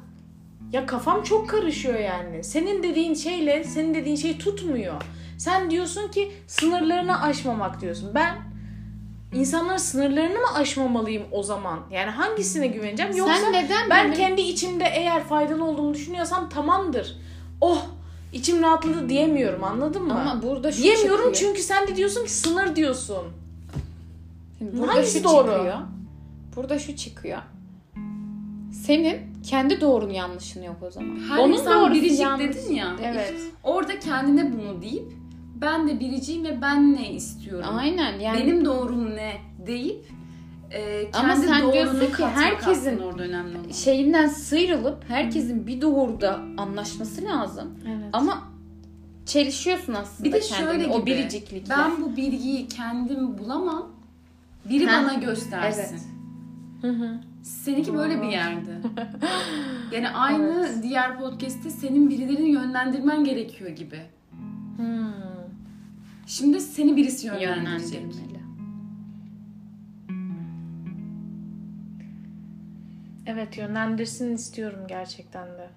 ya 0.74 0.86
kafam 0.86 1.24
çok 1.24 1.50
karışıyor 1.50 2.00
yani. 2.00 2.44
Senin 2.44 2.84
dediğin 2.84 3.14
şeyle 3.14 3.64
senin 3.64 3.94
dediğin 3.94 4.16
şey 4.16 4.38
tutmuyor. 4.38 5.02
Sen 5.38 5.72
diyorsun 5.72 6.08
ki 6.08 6.32
sınırlarını 6.48 7.22
aşmamak 7.22 7.82
diyorsun. 7.82 8.12
Ben 8.16 8.36
insanların 9.34 9.78
sınırlarını 9.78 10.40
mı 10.40 10.54
aşmamalıyım 10.56 11.24
o 11.32 11.44
zaman? 11.44 11.80
Yani 11.92 12.12
hangisine 12.12 12.68
güveneceğim? 12.68 13.18
Yoksa 13.18 13.36
sen 13.36 13.54
neden 13.54 13.90
ben 13.90 14.06
böyle- 14.06 14.16
kendi 14.18 14.42
içimde 14.42 14.84
eğer 14.84 15.24
faydalı 15.24 15.64
olduğumu 15.66 15.94
düşünüyorsam 15.94 16.50
tamamdır. 16.50 17.18
Oh 17.62 17.86
içim 18.34 18.62
rahatladı 18.64 19.10
diyemiyorum 19.10 19.64
anladın 19.64 20.04
mı? 20.04 20.22
ama 20.22 20.42
burada 20.44 20.72
şu 20.72 20.84
diyemiyorum 20.84 21.34
çıkıyor. 21.34 21.54
çünkü 21.54 21.62
sen 21.62 21.88
de 21.88 21.96
diyorsun 21.96 22.26
ki 22.26 22.32
sınır 22.32 22.76
diyorsun. 22.76 23.24
Şimdi 24.58 24.78
burada 24.78 24.94
Hangisi 24.94 25.18
şu 25.18 25.24
doğru? 25.24 25.52
çıkıyor. 25.52 25.78
Burada 26.56 26.80
şu 26.80 26.96
çıkıyor. 26.96 27.40
Senin 28.86 29.33
kendi 29.44 29.82
doğrun 29.82 30.10
yanlışın 30.10 30.64
yok 30.64 30.76
o 30.88 30.92
zaman. 30.92 31.20
Her 31.30 31.38
Onun 31.38 31.54
insan 31.54 31.94
biricik 31.94 32.20
yanlış. 32.20 32.48
dedin 32.48 32.74
ya. 32.76 32.96
Evet. 33.04 33.34
Orada 33.64 34.00
kendine 34.00 34.54
bunu 34.54 34.82
deyip 34.82 35.12
ben 35.62 35.88
de 35.88 36.00
biriciyim 36.00 36.44
ve 36.46 36.62
ben 36.62 36.94
ne 36.94 37.14
istiyorum? 37.14 37.66
Aynen 37.78 38.20
yani. 38.20 38.40
Benim 38.40 38.66
doğrum 38.66 39.16
ne 39.16 39.34
deyip 39.68 40.06
e, 40.72 41.12
kendi 41.12 41.18
Ama 41.18 41.36
sen 41.36 41.62
doğrunu 41.62 41.74
diyorsun 41.74 42.00
ki 42.18 42.26
herkesin 42.26 43.00
orada 43.00 43.24
önemli 43.24 43.58
olan. 43.58 43.70
şeyinden 43.72 44.28
sıyrılıp 44.28 45.04
herkesin 45.08 45.68
bir 45.68 45.82
doğruda 45.82 46.40
anlaşması 46.58 47.24
lazım. 47.26 47.80
Evet. 47.88 48.10
Ama 48.14 48.44
çelişiyorsun 49.26 49.94
aslında 49.94 50.24
Bir 50.30 50.34
de 50.34 50.40
kendini 50.40 50.68
şöyle 50.72 50.88
o 50.88 51.00
gibi, 51.02 51.12
biriciklikle. 51.12 51.70
Ben 51.70 52.02
bu 52.02 52.16
bilgiyi 52.18 52.68
kendim 52.68 53.38
bulamam. 53.38 53.88
Biri 54.70 54.86
Ha, 54.86 55.04
bana 55.04 55.14
göstersin. 55.14 55.82
evet. 55.82 56.02
Hı 56.82 56.88
hı. 57.04 57.20
Seninki 57.44 57.94
böyle 57.94 58.22
bir 58.22 58.28
yerde. 58.28 58.82
Yani 59.92 60.10
aynı 60.10 60.84
diğer 60.84 61.20
podcast'te 61.20 61.70
senin 61.70 62.10
birilerini 62.10 62.50
yönlendirmen 62.50 63.24
gerekiyor 63.24 63.70
gibi. 63.70 64.02
Hmm. 64.78 65.14
Şimdi 66.28 66.62
seni 66.62 66.96
birisi 66.96 67.28
yönlendirecek. 67.28 68.02
yönlendirmeli. 68.02 68.40
Evet 73.26 73.58
yönlendirsin 73.58 74.36
istiyorum 74.36 74.80
gerçekten 74.88 75.48
de. 75.48 75.70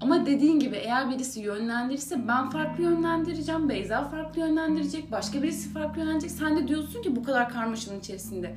Ama 0.00 0.26
dediğin 0.26 0.60
gibi 0.60 0.76
eğer 0.76 1.10
birisi 1.10 1.40
yönlendirirse 1.40 2.28
ben 2.28 2.50
farklı 2.50 2.82
yönlendireceğim, 2.84 3.68
Beyza 3.68 4.04
farklı 4.04 4.40
yönlendirecek, 4.40 5.12
başka 5.12 5.42
birisi 5.42 5.68
farklı 5.68 6.00
yönlendirecek. 6.00 6.30
Sen 6.30 6.56
de 6.56 6.68
diyorsun 6.68 7.02
ki 7.02 7.16
bu 7.16 7.22
kadar 7.22 7.48
karmaşanın 7.48 8.00
içerisinde. 8.00 8.54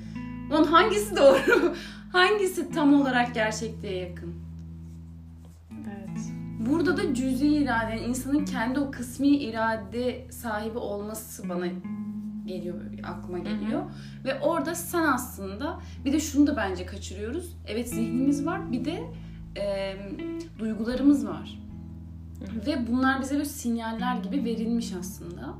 Lan 0.53 0.63
hangisi 0.63 1.15
doğru? 1.15 1.73
hangisi 2.11 2.71
tam 2.71 3.01
olarak 3.01 3.33
gerçekliğe 3.33 3.97
yakın? 3.97 4.33
Evet. 5.71 6.19
Burada 6.59 6.97
da 6.97 7.13
cüzi 7.13 7.47
irade, 7.47 7.91
yani 7.91 8.01
insanın 8.01 8.45
kendi 8.45 8.79
o 8.79 8.91
kısmi 8.91 9.27
irade 9.27 10.27
sahibi 10.31 10.77
olması 10.77 11.49
bana 11.49 11.65
geliyor, 12.45 12.75
aklıma 13.03 13.39
geliyor. 13.39 13.83
Ve 14.25 14.39
orada 14.39 14.75
sen 14.75 15.03
aslında, 15.03 15.79
bir 16.05 16.13
de 16.13 16.19
şunu 16.19 16.47
da 16.47 16.57
bence 16.57 16.85
kaçırıyoruz. 16.85 17.57
Evet 17.67 17.89
zihnimiz 17.89 18.45
var, 18.45 18.71
bir 18.71 18.85
de 18.85 19.03
e, 19.57 19.95
duygularımız 20.59 21.27
var. 21.27 21.59
Ve 22.67 22.87
bunlar 22.87 23.21
bize 23.21 23.35
böyle 23.35 23.45
sinyaller 23.45 24.15
gibi 24.17 24.45
verilmiş 24.45 24.93
aslında. 24.99 25.53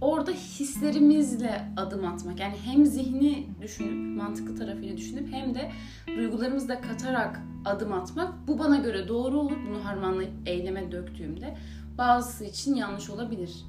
Orada 0.00 0.30
hislerimizle 0.30 1.68
adım 1.76 2.06
atmak. 2.06 2.40
Yani 2.40 2.54
hem 2.64 2.86
zihni 2.86 3.46
düşünüp, 3.62 4.16
mantıklı 4.16 4.56
tarafıyla 4.56 4.96
düşünüp 4.96 5.32
hem 5.32 5.54
de 5.54 5.70
duygularımızı 6.16 6.68
da 6.68 6.80
katarak 6.80 7.40
adım 7.64 7.92
atmak. 7.92 8.48
Bu 8.48 8.58
bana 8.58 8.76
göre 8.76 9.08
doğru 9.08 9.38
olur. 9.40 9.56
Bunu 9.68 9.84
harmanlayıp 9.84 10.32
eyleme 10.46 10.92
döktüğümde 10.92 11.56
bazısı 11.98 12.44
için 12.44 12.74
yanlış 12.74 13.10
olabilir. 13.10 13.64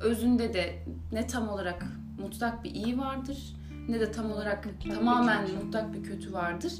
Özünde 0.00 0.54
de 0.54 0.84
ne 1.12 1.26
tam 1.26 1.48
olarak 1.48 1.86
mutlak 2.20 2.64
bir 2.64 2.70
iyi 2.70 2.98
vardır 2.98 3.56
ne 3.88 4.00
de 4.00 4.12
tam 4.12 4.32
olarak 4.32 4.66
Mutlak 4.66 4.84
bir 4.84 4.94
tamamen 4.94 5.46
kötü. 5.46 5.64
mutlak 5.64 5.94
bir 5.94 6.02
kötü 6.02 6.32
vardır. 6.32 6.72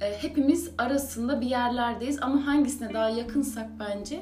E, 0.00 0.22
hepimiz 0.22 0.70
arasında 0.78 1.40
bir 1.40 1.46
yerlerdeyiz 1.46 2.22
ama 2.22 2.46
hangisine 2.46 2.94
daha 2.94 3.08
yakınsak 3.08 3.70
bence 3.80 4.20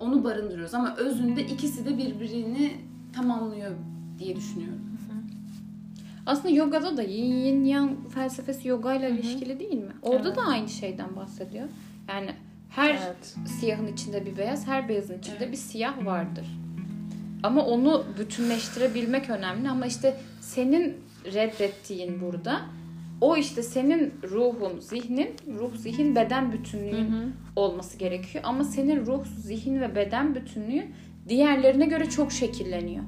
onu 0.00 0.24
barındırıyoruz. 0.24 0.74
Ama 0.74 0.96
özünde 0.96 1.42
ikisi 1.42 1.84
de 1.86 1.98
birbirini 1.98 2.87
tamamlıyor 3.12 3.70
diye 4.18 4.36
düşünüyorum. 4.36 4.80
Aslında 6.26 6.50
yogada 6.54 6.96
da 6.96 7.02
yin 7.02 7.64
yang 7.64 7.90
felsefesi 8.14 8.68
yoga 8.68 8.94
ile 8.94 9.08
Hı 9.08 9.12
hı. 9.12 9.14
ilişkili 9.18 9.60
değil 9.60 9.74
mi? 9.78 9.92
Orada 10.02 10.28
Evet. 10.28 10.36
da 10.36 10.42
aynı 10.42 10.68
şeyden 10.68 11.16
bahsediyor. 11.16 11.68
Yani 12.08 12.30
her 12.70 12.90
Evet. 12.90 13.36
siyahın 13.46 13.86
içinde 13.86 14.26
bir 14.26 14.36
beyaz, 14.36 14.66
her 14.66 14.88
beyazın 14.88 15.18
içinde 15.18 15.36
Evet. 15.38 15.52
bir 15.52 15.56
siyah 15.56 16.06
vardır. 16.06 16.46
Ama 17.42 17.64
onu 17.66 18.04
bütünleştirebilmek 18.18 19.30
önemli 19.30 19.68
ama 19.70 19.86
işte 19.86 20.16
senin 20.40 20.96
reddettiğin 21.24 22.20
burada 22.20 22.60
o 23.20 23.36
işte 23.36 23.62
senin 23.62 24.14
ruhun, 24.30 24.80
zihnin, 24.80 25.30
ruh, 25.58 25.76
zihin, 25.76 26.16
beden 26.16 26.52
bütünlüğün 26.52 27.10
olması 27.56 27.98
gerekiyor. 27.98 28.44
Ama 28.46 28.64
senin 28.64 29.06
ruh, 29.06 29.24
zihin 29.38 29.80
ve 29.80 29.94
beden 29.94 30.34
bütünlüğü 30.34 30.86
diğerlerine 31.28 31.86
göre 31.86 32.10
çok 32.10 32.32
şekilleniyor. 32.32 33.04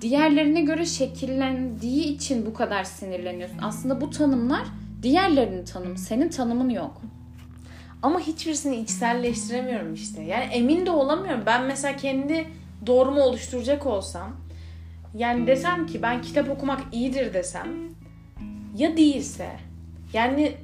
Diğerlerine 0.00 0.62
göre 0.62 0.86
şekillendiği 0.86 2.04
için 2.04 2.46
bu 2.46 2.54
kadar 2.54 2.84
sinirleniyorsun. 2.84 3.58
Aslında 3.62 4.00
bu 4.00 4.10
tanımlar 4.10 4.62
diğerlerinin 5.02 5.64
tanımı. 5.64 5.98
Senin 5.98 6.28
tanımın 6.28 6.68
yok. 6.68 7.02
Ama 8.02 8.20
hiçbirisini 8.20 8.76
içselleştiremiyorum 8.76 9.94
işte. 9.94 10.22
Yani 10.22 10.44
emin 10.44 10.86
de 10.86 10.90
olamıyorum. 10.90 11.42
Ben 11.46 11.64
mesela 11.64 11.96
kendi 11.96 12.46
doğrumu 12.86 13.20
oluşturacak 13.20 13.86
olsam 13.86 14.36
yani 15.14 15.46
desem 15.46 15.86
ki 15.86 16.02
ben 16.02 16.22
kitap 16.22 16.50
okumak 16.50 16.80
iyidir 16.92 17.34
desem 17.34 17.68
ya 18.76 18.96
değilse 18.96 19.50
yani 20.12 20.54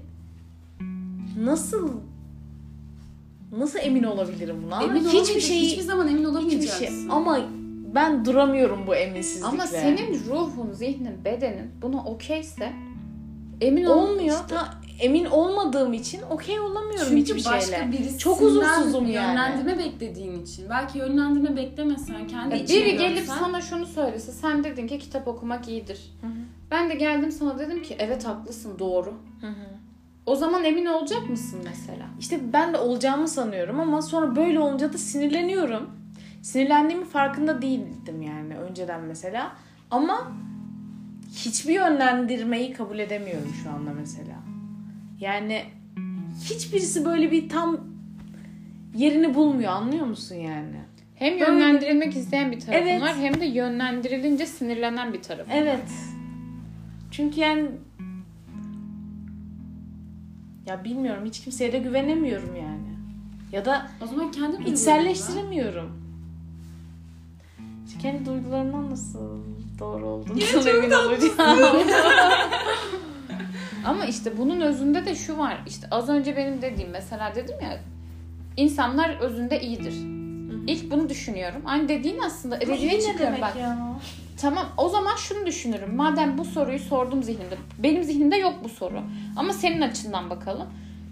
nasıl 1.38 2.00
nasıl 3.52 3.78
emin 3.82 4.02
olabilirim 4.02 4.62
buna? 4.66 4.82
Emin 4.82 5.04
hiçbir 5.04 5.40
şeyi 5.40 5.62
hiçbir 5.66 5.82
zaman 5.82 6.08
emin 6.08 6.18
hiçbir 6.18 6.28
olamayacaksın. 6.30 6.78
şey 6.78 6.88
ama 7.11 7.38
ben 7.94 8.24
duramıyorum 8.24 8.87
bu 8.87 8.94
eminsizlikle. 8.94 9.48
Ama 9.48 9.66
senin 9.66 10.24
ruhun, 10.28 10.72
zihnin, 10.72 11.24
bedenin 11.24 11.70
buna 11.82 12.04
okeyse 12.04 12.72
emin 13.61 13.84
ol- 13.84 13.90
olmuyor. 14.02 14.34
işte. 14.42 14.54
Ta, 14.54 14.74
emin 15.00 15.24
olmadığım 15.24 15.92
için 15.92 16.20
okey 16.30 16.61
olamıyorum 16.61 17.08
Çünkü 17.08 17.22
hiçbir 17.34 17.44
başka 17.52 17.76
şeyle. 17.76 17.92
birisinden 17.92 18.18
Çok 18.18 18.40
huzursuzum 18.40 19.06
yani. 19.06 19.14
yönlendirme 19.14 19.78
beklediğin 19.78 20.42
için. 20.42 20.70
Belki 20.70 20.98
yönlendirme 20.98 21.56
beklemesen 21.56 22.26
kendi 22.26 22.54
Ya 22.54 22.61
içine 22.62 22.84
biri 22.84 22.96
gelip 22.96 23.18
dönsen- 23.18 23.38
sana 23.38 23.61
şunu 23.61 23.87
söylese 23.87 24.32
sen 24.32 24.64
dedin 24.64 24.87
ki 24.87 24.98
kitap 24.98 25.28
okumak 25.28 25.68
iyidir. 25.68 25.98
Hı 26.20 26.26
hı. 26.26 26.30
Ben 26.70 26.90
de 26.90 26.94
geldim 26.94 27.32
sana 27.32 27.58
dedim 27.58 27.82
ki 27.82 27.96
evet 27.98 28.24
haklısın 28.26 28.78
doğru. 28.78 29.14
O 30.28 30.36
zaman 30.36 30.64
emin 30.64 30.86
olacak 30.86 31.30
mısın 31.30 31.60
mesela? 31.64 32.06
İşte 32.20 32.52
ben 32.52 32.72
de 32.72 32.78
olacağımı 32.78 33.28
sanıyorum 33.28 33.80
ama 33.80 34.02
sonra 34.02 34.36
böyle 34.36 34.60
olunca 34.60 34.92
da 34.92 34.98
sinirleniyorum. 34.98 35.90
Sinirlendiğimin 36.42 37.04
farkında 37.04 37.62
değildim 37.62 38.22
yani 38.22 38.57
önceden 38.57 39.00
mesela. 39.00 39.53
Ama 39.90 40.32
hiçbir 41.34 41.72
yönlendirmeyi 41.74 42.72
kabul 42.72 42.98
edemiyorum 42.98 43.53
şu 43.62 43.70
anda 43.70 43.90
mesela. 43.92 44.34
Yani 45.20 45.62
hiçbirisi 46.44 47.05
böyle 47.05 47.30
bir 47.30 47.48
tam 47.48 47.80
yerini 48.94 49.34
bulmuyor 49.34 49.72
anlıyor 49.72 50.07
musun 50.07 50.34
yani? 50.34 50.76
Hem 51.14 51.32
Böyle- 51.40 51.44
yönlendirilmek 51.44 52.16
isteyen 52.16 52.53
bir 52.53 52.61
tarafın 52.61 52.86
Evet. 52.86 53.03
var 53.03 53.16
hem 53.16 53.40
de 53.40 53.44
yönlendirilince 53.46 54.46
sinirlenen 54.46 55.12
bir 55.12 55.22
tarafın 55.22 55.50
var. 55.53 55.57
Evet. 55.57 55.90
Çünkü 57.11 57.40
yani 57.40 57.68
ya 60.68 60.84
bilmiyorum 60.84 61.24
hiç 61.26 61.40
kimseye 61.40 61.72
de 61.72 61.78
güvenemiyorum 61.78 62.56
yani. 62.56 62.88
Ya 63.52 63.64
da 63.64 63.86
O 64.02 64.06
zaman 64.06 64.30
kendi 64.32 64.56
duygularınla- 64.56 64.72
İçselleştiremiyorum. 64.72 65.92
İşte 67.86 67.98
kendi 67.98 68.26
duygularımdan 68.26 68.90
nasıl 68.90 69.38
doğru 69.78 70.06
olduğunu 70.06 70.38
emin 70.68 70.90
olacağım. 70.90 71.58
Ama 73.84 74.04
işte 74.04 74.38
bunun 74.38 74.60
özünde 74.60 75.06
de 75.06 75.14
şu 75.14 75.38
var. 75.38 75.58
İşte 75.66 75.86
az 75.90 76.08
önce 76.08 76.36
benim 76.36 76.62
dediğim 76.62 76.90
mesela 76.90 77.32
dedim 77.34 77.56
ya 77.62 77.80
insanlar 78.56 79.16
özünde 79.20 79.60
iyidir. 79.60 79.94
İlk 80.66 80.90
bunu 80.90 81.08
düşünüyorum. 81.08 81.62
Aynı 81.66 81.88
dediğin 81.88 82.18
aslında 82.18 82.60
dediğine 82.60 83.00
çıkıyorum 83.00 83.40
bak. 83.40 83.56
ya? 83.56 83.78
Tamam 84.41 84.66
o 84.76 84.89
zaman 84.89 85.16
şunu 85.16 85.47
düşünürüm. 85.47 85.97
Madem 85.97 86.39
bu 86.39 86.45
soruyu 86.45 86.78
sordum 86.78 87.22
zihnimde. 87.22 87.57
Benim 87.78 88.05
zihnimde 88.05 88.36
yok 88.36 88.55
bu 88.64 88.68
soru. 88.68 89.03
Ama 89.36 89.53
senin 89.53 89.80
açından 89.80 90.30
bakalım. 90.30 90.66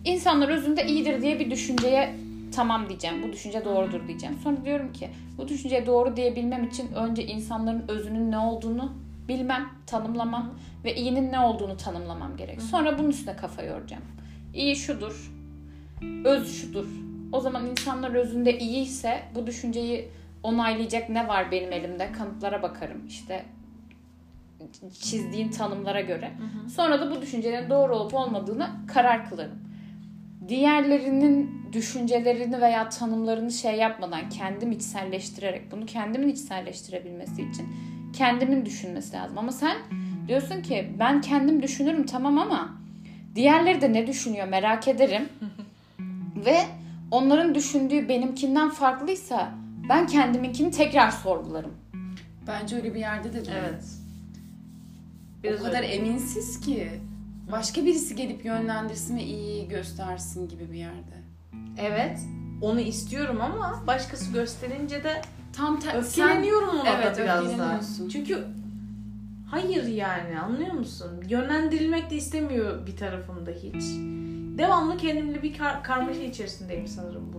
İnsanlar 0.04 0.48
özünde 0.48 0.86
iyidir 0.86 1.22
diye 1.22 1.40
bir 1.40 1.50
düşünceye 1.50 2.14
tamam 2.54 2.88
diyeceğim. 2.88 3.22
Bu 3.22 3.32
düşünce 3.32 3.64
doğrudur 3.64 4.08
diyeceğim. 4.08 4.38
Sonra 4.44 4.64
diyorum 4.64 4.92
ki 4.92 5.10
bu 5.38 5.48
düşünceye 5.48 5.86
doğru 5.86 6.16
diyebilmem 6.16 6.64
için 6.64 6.92
önce 6.92 7.26
insanların 7.26 7.84
özünün 7.88 8.30
ne 8.30 8.38
olduğunu 8.38 8.92
bilmem, 9.28 9.68
tanımlamam 9.86 10.54
ve 10.84 10.94
iyinin 10.94 11.32
ne 11.32 11.40
olduğunu 11.40 11.76
tanımlamam 11.76 12.36
gerek. 12.36 12.62
Sonra 12.62 12.98
bunun 12.98 13.10
üstüne 13.10 13.36
kafa 13.36 13.62
yoracağım. 13.62 14.02
İyi 14.54 14.76
şudur, 14.76 15.32
öz 16.24 16.60
şudur. 16.60 16.86
O 17.32 17.40
zaman 17.40 17.66
insanlar 17.66 18.14
özünde 18.14 18.58
iyiyse 18.58 19.22
bu 19.34 19.46
düşünceyi 19.46 20.08
onaylayacak 20.46 21.08
ne 21.08 21.28
var 21.28 21.50
benim 21.50 21.72
elimde? 21.72 22.12
Kanıtlara 22.12 22.62
bakarım. 22.62 23.06
İşte 23.06 23.44
çizdiğin 25.00 25.50
tanımlara 25.50 26.00
göre. 26.00 26.32
Sonra 26.74 27.00
da 27.00 27.10
bu 27.10 27.22
düşüncelerin 27.22 27.70
doğru 27.70 27.96
olup 27.96 28.14
olmadığını 28.14 28.70
karar 28.88 29.28
kılarım. 29.28 29.58
Diğerlerinin 30.48 31.62
düşüncelerini 31.72 32.60
veya 32.60 32.88
tanımlarını 32.88 33.50
şey 33.50 33.74
yapmadan 33.74 34.28
kendim 34.28 34.72
içselleştirerek 34.72 35.72
bunu 35.72 35.86
kendimin 35.86 36.28
içselleştirebilmesi 36.28 37.42
için 37.42 37.68
kendimin 38.12 38.66
düşünmesi 38.66 39.16
lazım. 39.16 39.38
Ama 39.38 39.52
sen 39.52 39.76
diyorsun 40.28 40.62
ki 40.62 40.92
ben 40.98 41.20
kendim 41.20 41.62
düşünürüm 41.62 42.06
tamam 42.06 42.38
ama 42.38 42.76
diğerleri 43.34 43.80
de 43.80 43.92
ne 43.92 44.06
düşünüyor 44.06 44.48
merak 44.48 44.88
ederim. 44.88 45.28
Ve 46.46 46.56
onların 47.10 47.54
düşündüğü 47.54 48.08
benimkinden 48.08 48.70
farklıysa 48.70 49.65
ben 49.88 50.06
kendiminkini 50.06 50.70
tekrar 50.70 51.10
sorgularım. 51.10 51.72
Bence 52.46 52.76
öyle 52.76 52.94
bir 52.94 53.00
yerde 53.00 53.28
de 53.32 53.44
değil. 53.46 53.56
Evet. 53.60 53.84
o 55.60 55.64
kadar 55.64 55.82
eminsiz 55.82 56.60
ki 56.60 56.90
başka 57.52 57.84
birisi 57.84 58.16
gelip 58.16 58.44
yönlendirsin 58.44 59.16
ve 59.16 59.22
iyi 59.22 59.68
göstersin 59.68 60.48
gibi 60.48 60.72
bir 60.72 60.78
yerde. 60.78 61.16
Evet. 61.78 62.18
Onu 62.62 62.80
istiyorum 62.80 63.40
ama 63.40 63.82
başkası 63.86 64.32
gösterince 64.32 65.04
de 65.04 65.22
Tam 65.52 65.80
ter- 65.80 65.94
öfkeleniyorum 65.98 66.68
ona 66.80 66.88
Evet, 66.90 67.16
da 67.18 67.22
biraz 67.22 67.44
da. 67.44 67.48
öfkeleniyorsun. 67.50 68.08
Çünkü 68.08 68.44
hayır 69.50 69.84
yani 69.86 70.40
anlıyor 70.40 70.72
musun? 70.72 71.10
Yönlendirilmek 71.28 72.10
de 72.10 72.16
istemiyor 72.16 72.86
bir 72.86 72.96
tarafımda 72.96 73.50
hiç. 73.50 73.82
Devamlı 74.58 74.96
kendimle 74.96 75.42
bir 75.42 75.58
kar- 75.58 75.82
karmaşa 75.82 76.20
içerisindeyim 76.22 76.86
sanırım 76.86 77.32
ilgili. 77.32 77.35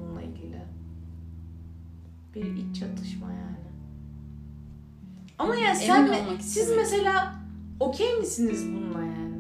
Bir 2.44 2.56
iç 2.56 2.80
çatışma 2.80 3.28
yani. 3.32 3.58
Ama 5.40 5.56
ya 5.56 5.70
Emin 5.70 5.80
sen 5.80 6.08
me- 6.08 6.42
siz 6.42 6.72
mesela 6.76 7.36
okey 7.80 8.18
misiniz 8.20 8.66
bununla 8.68 9.00
yani? 9.06 9.38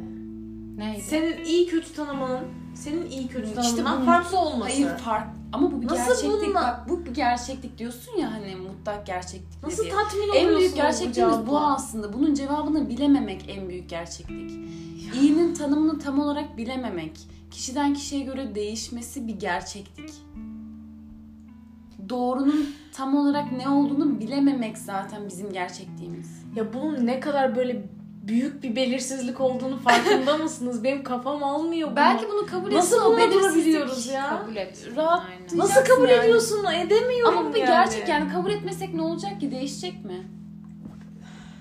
Neydi? 0.77 1.01
Senin 1.01 1.45
iyi 1.45 1.67
kötü 1.67 1.93
tanımının 1.93 2.43
senin 2.75 3.09
iyi 3.09 3.27
kötü 3.27 3.47
İşte 3.47 3.61
tanımından 3.61 3.95
bunun- 3.97 4.05
farklı 4.05 4.37
olması. 4.39 4.71
Hayır 4.71 4.87
fark 4.97 5.27
ama 5.53 5.71
bu 5.71 5.81
bir 5.81 5.87
Nasıl 5.87 5.97
gerçeklik 6.07 6.31
bununla- 6.41 6.55
bak 6.55 6.89
bu 6.89 7.05
bir 7.05 7.13
gerçeklik 7.13 7.77
diyorsun 7.77 8.17
ya 8.17 8.31
hani 8.33 8.55
mutlak 8.55 9.05
gerçeklik 9.05 9.63
Nasıl 9.63 9.83
diye. 9.83 9.93
tatmin 9.93 10.21
En 10.21 10.27
oluyorsun 10.29 10.59
büyük 10.59 10.71
bu 10.71 10.75
gerçekliğimiz 10.75 11.47
bu 11.47 11.59
aslında. 11.59 12.13
Bunun 12.13 12.33
cevabını 12.33 12.89
bilememek 12.89 13.45
en 13.47 13.69
büyük 13.69 13.89
gerçeklik. 13.89 14.51
İyinin 15.21 15.53
tanımını 15.53 15.99
tam 15.99 16.19
olarak 16.19 16.57
bilememek, 16.57 17.19
kişiden 17.51 17.93
kişiye 17.93 18.21
göre 18.21 18.55
değişmesi 18.55 19.27
bir 19.27 19.39
gerçeklik. 19.39 20.09
Doğrunun 22.09 22.69
tam 22.93 23.17
olarak 23.17 23.51
ne 23.51 23.69
olduğunu 23.69 24.19
bilememek 24.19 24.77
zaten 24.77 25.21
bizim 25.29 25.51
gerçekliğimiz. 25.53 26.43
Ya 26.55 26.73
bunun 26.73 27.05
ne 27.05 27.19
kadar 27.19 27.55
böyle 27.55 27.83
büyük 28.27 28.63
bir 28.63 28.75
belirsizlik 28.75 29.41
olduğunu 29.41 29.77
farkında 29.77 30.37
mısınız? 30.43 30.83
Benim 30.83 31.03
kafam 31.03 31.43
almıyor 31.43 31.87
bunu. 31.87 31.95
Belki 31.95 32.25
bunu 32.29 32.45
kabul 32.45 32.71
Nasıl 32.73 32.97
etsin, 32.97 33.09
o 33.09 33.13
buna 33.13 33.31
durabiliyoruz 33.31 34.07
ya? 34.07 34.29
Kabul 34.29 34.55
et. 34.55 34.87
Rahat-. 34.95 35.55
Nasıl 35.55 35.85
kabul 35.85 36.09
yani. 36.09 36.23
ediyorsun? 36.25 36.65
Edemiyorum 36.85 37.37
Ama 37.37 37.49
bu 37.49 37.53
bir 37.53 37.59
yani. 37.59 37.67
gerçek 37.67 38.07
yani 38.09 38.31
kabul 38.31 38.51
etmesek 38.51 38.93
ne 38.93 39.01
olacak 39.01 39.39
ki? 39.39 39.51
Değişecek 39.51 40.05
mi? 40.05 40.27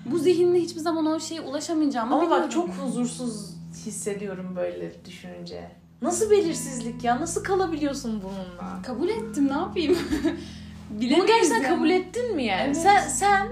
Bu 0.05 0.17
zihinle 0.19 0.59
hiçbir 0.59 0.79
zaman 0.81 1.05
o 1.05 1.19
şeye 1.19 1.41
ulaşamayacağımı 1.41 2.15
Ama 2.15 2.29
bak 2.29 2.47
biliyorum. 2.49 2.71
çok 2.75 2.85
huzursuz 2.85 3.49
hissediyorum 3.85 4.53
böyle 4.55 5.05
düşününce. 5.05 5.71
Nasıl 6.01 6.31
belirsizlik 6.31 7.03
ya? 7.03 7.21
Nasıl 7.21 7.43
kalabiliyorsun 7.43 8.21
bununla? 8.23 8.81
kabul 8.81 9.09
ettim 9.09 9.47
ne 9.47 9.53
yapayım? 9.53 9.97
Bunu 10.89 11.01
Bilemeyiz 11.01 11.27
gerçekten 11.27 11.55
yani. 11.61 11.75
kabul 11.75 11.89
ettin 11.89 12.35
mi 12.35 12.43
yani? 12.43 12.63
Evet. 12.65 12.77
Sen 12.77 13.07
sen 13.07 13.47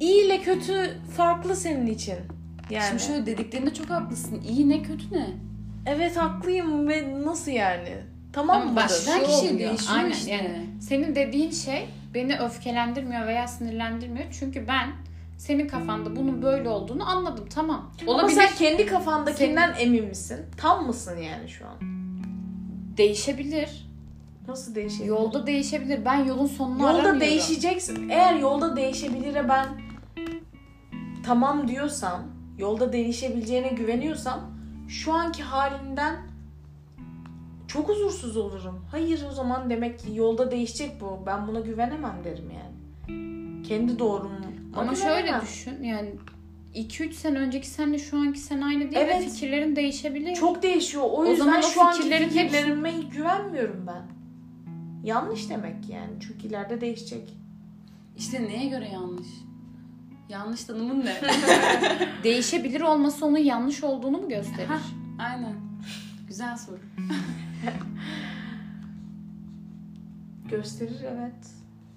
iyi 0.00 0.24
ile 0.26 0.40
kötü 0.42 0.98
farklı 1.16 1.56
senin 1.56 1.86
için. 1.86 2.16
Yani 2.70 2.84
Şimdi 2.88 3.02
şöyle 3.02 3.26
dediklerinde 3.26 3.74
çok 3.74 3.90
haklısın. 3.90 4.40
İyi 4.48 4.68
ne 4.68 4.82
kötü 4.82 5.04
ne? 5.12 5.26
evet 5.86 6.16
haklıyım 6.16 6.88
ve 6.88 7.24
nasıl 7.24 7.50
yani? 7.50 7.96
Tamam 8.32 8.62
Ama 8.62 8.72
mı? 8.82 8.88
şu 8.88 9.24
kişiye 9.24 9.52
oluyor. 9.52 9.58
değişiyor 9.70 9.96
Aynen, 9.98 10.10
işte. 10.10 10.30
yani 10.30 10.66
senin 10.80 11.14
dediğin 11.14 11.50
şey 11.50 11.88
beni 12.14 12.38
öfkelendirmiyor 12.38 13.26
veya 13.26 13.48
sinirlendirmiyor. 13.48 14.26
Çünkü 14.40 14.68
ben 14.68 14.88
senin 15.40 15.68
kafanda 15.68 16.16
bunun 16.16 16.42
böyle 16.42 16.68
olduğunu 16.68 17.08
anladım. 17.10 17.44
Tamam. 17.54 17.90
Ama 18.02 18.12
Olabilir. 18.12 18.36
sen 18.36 18.48
kendi 18.58 18.86
kafandakinden 18.86 19.74
emin 19.78 20.04
misin? 20.04 20.46
Tam 20.56 20.86
mısın 20.86 21.16
yani 21.18 21.48
şu 21.48 21.66
an? 21.66 21.74
Değişebilir. 22.96 23.90
Nasıl 24.48 24.74
değişebilir? 24.74 25.08
Yolda 25.08 25.46
değişebilir. 25.46 26.04
Ben 26.04 26.24
yolun 26.24 26.46
sonunu 26.46 26.78
Yolda 26.78 26.92
aramıyorum. 26.92 27.20
değişeceksin. 27.20 28.08
Eğer 28.08 28.34
yolda 28.34 28.76
değişebilire 28.76 29.48
ben 29.48 29.66
tamam 31.26 31.68
diyorsam, 31.68 32.22
yolda 32.58 32.92
değişebileceğine 32.92 33.68
güveniyorsam 33.68 34.40
şu 34.88 35.12
anki 35.12 35.42
halinden 35.42 36.16
çok 37.68 37.88
huzursuz 37.88 38.36
olurum. 38.36 38.84
Hayır 38.90 39.24
o 39.30 39.32
zaman 39.32 39.70
demek 39.70 39.98
ki 39.98 40.06
yolda 40.14 40.50
değişecek 40.50 41.00
bu. 41.00 41.18
Ben 41.26 41.46
buna 41.46 41.60
güvenemem 41.60 42.16
derim 42.24 42.50
yani. 42.50 42.70
Kendi 43.62 43.98
doğrum. 43.98 44.30
Ama 44.74 44.94
şöyle 44.94 45.40
düşün 45.42 45.82
yani 45.82 46.10
2-3 46.74 47.12
sene 47.12 47.38
önceki 47.38 47.66
senle 47.68 47.98
şu 47.98 48.18
anki 48.18 48.38
sen 48.40 48.60
aynı 48.60 48.80
değil 48.80 48.96
Evet. 48.96 49.22
ve 49.22 49.28
fikirlerin 49.28 49.76
değişebilir. 49.76 50.34
Çok 50.34 50.62
değişiyor. 50.62 51.04
O, 51.04 51.16
O 51.18 51.26
yüzden 51.26 51.44
zaman 51.44 51.60
şu 51.60 51.82
anki 51.82 51.96
fikirlerin 51.98 52.24
hepsi- 52.24 52.38
fikirlerime 52.48 52.92
güvenmiyorum 52.92 53.86
ben. 53.86 54.02
Yanlış 55.04 55.50
demek 55.50 55.88
yani. 55.88 56.12
Çünkü 56.20 56.46
ileride 56.46 56.80
değişecek. 56.80 57.36
İşte 58.16 58.42
neye 58.42 58.68
göre 58.68 58.88
yanlış? 58.88 59.28
Yanlış 60.28 60.64
tanımın 60.64 61.04
ne? 61.04 61.14
Değişebilir 62.24 62.80
olması 62.80 63.26
onun 63.26 63.38
yanlış 63.38 63.84
olduğunu 63.84 64.18
mu 64.18 64.28
gösterir? 64.28 64.66
Hah, 64.68 64.82
Aynen. 65.18 65.54
Güzel 66.28 66.56
soru. 66.56 66.78
Gösterir 70.50 71.00
evet. 71.02 71.50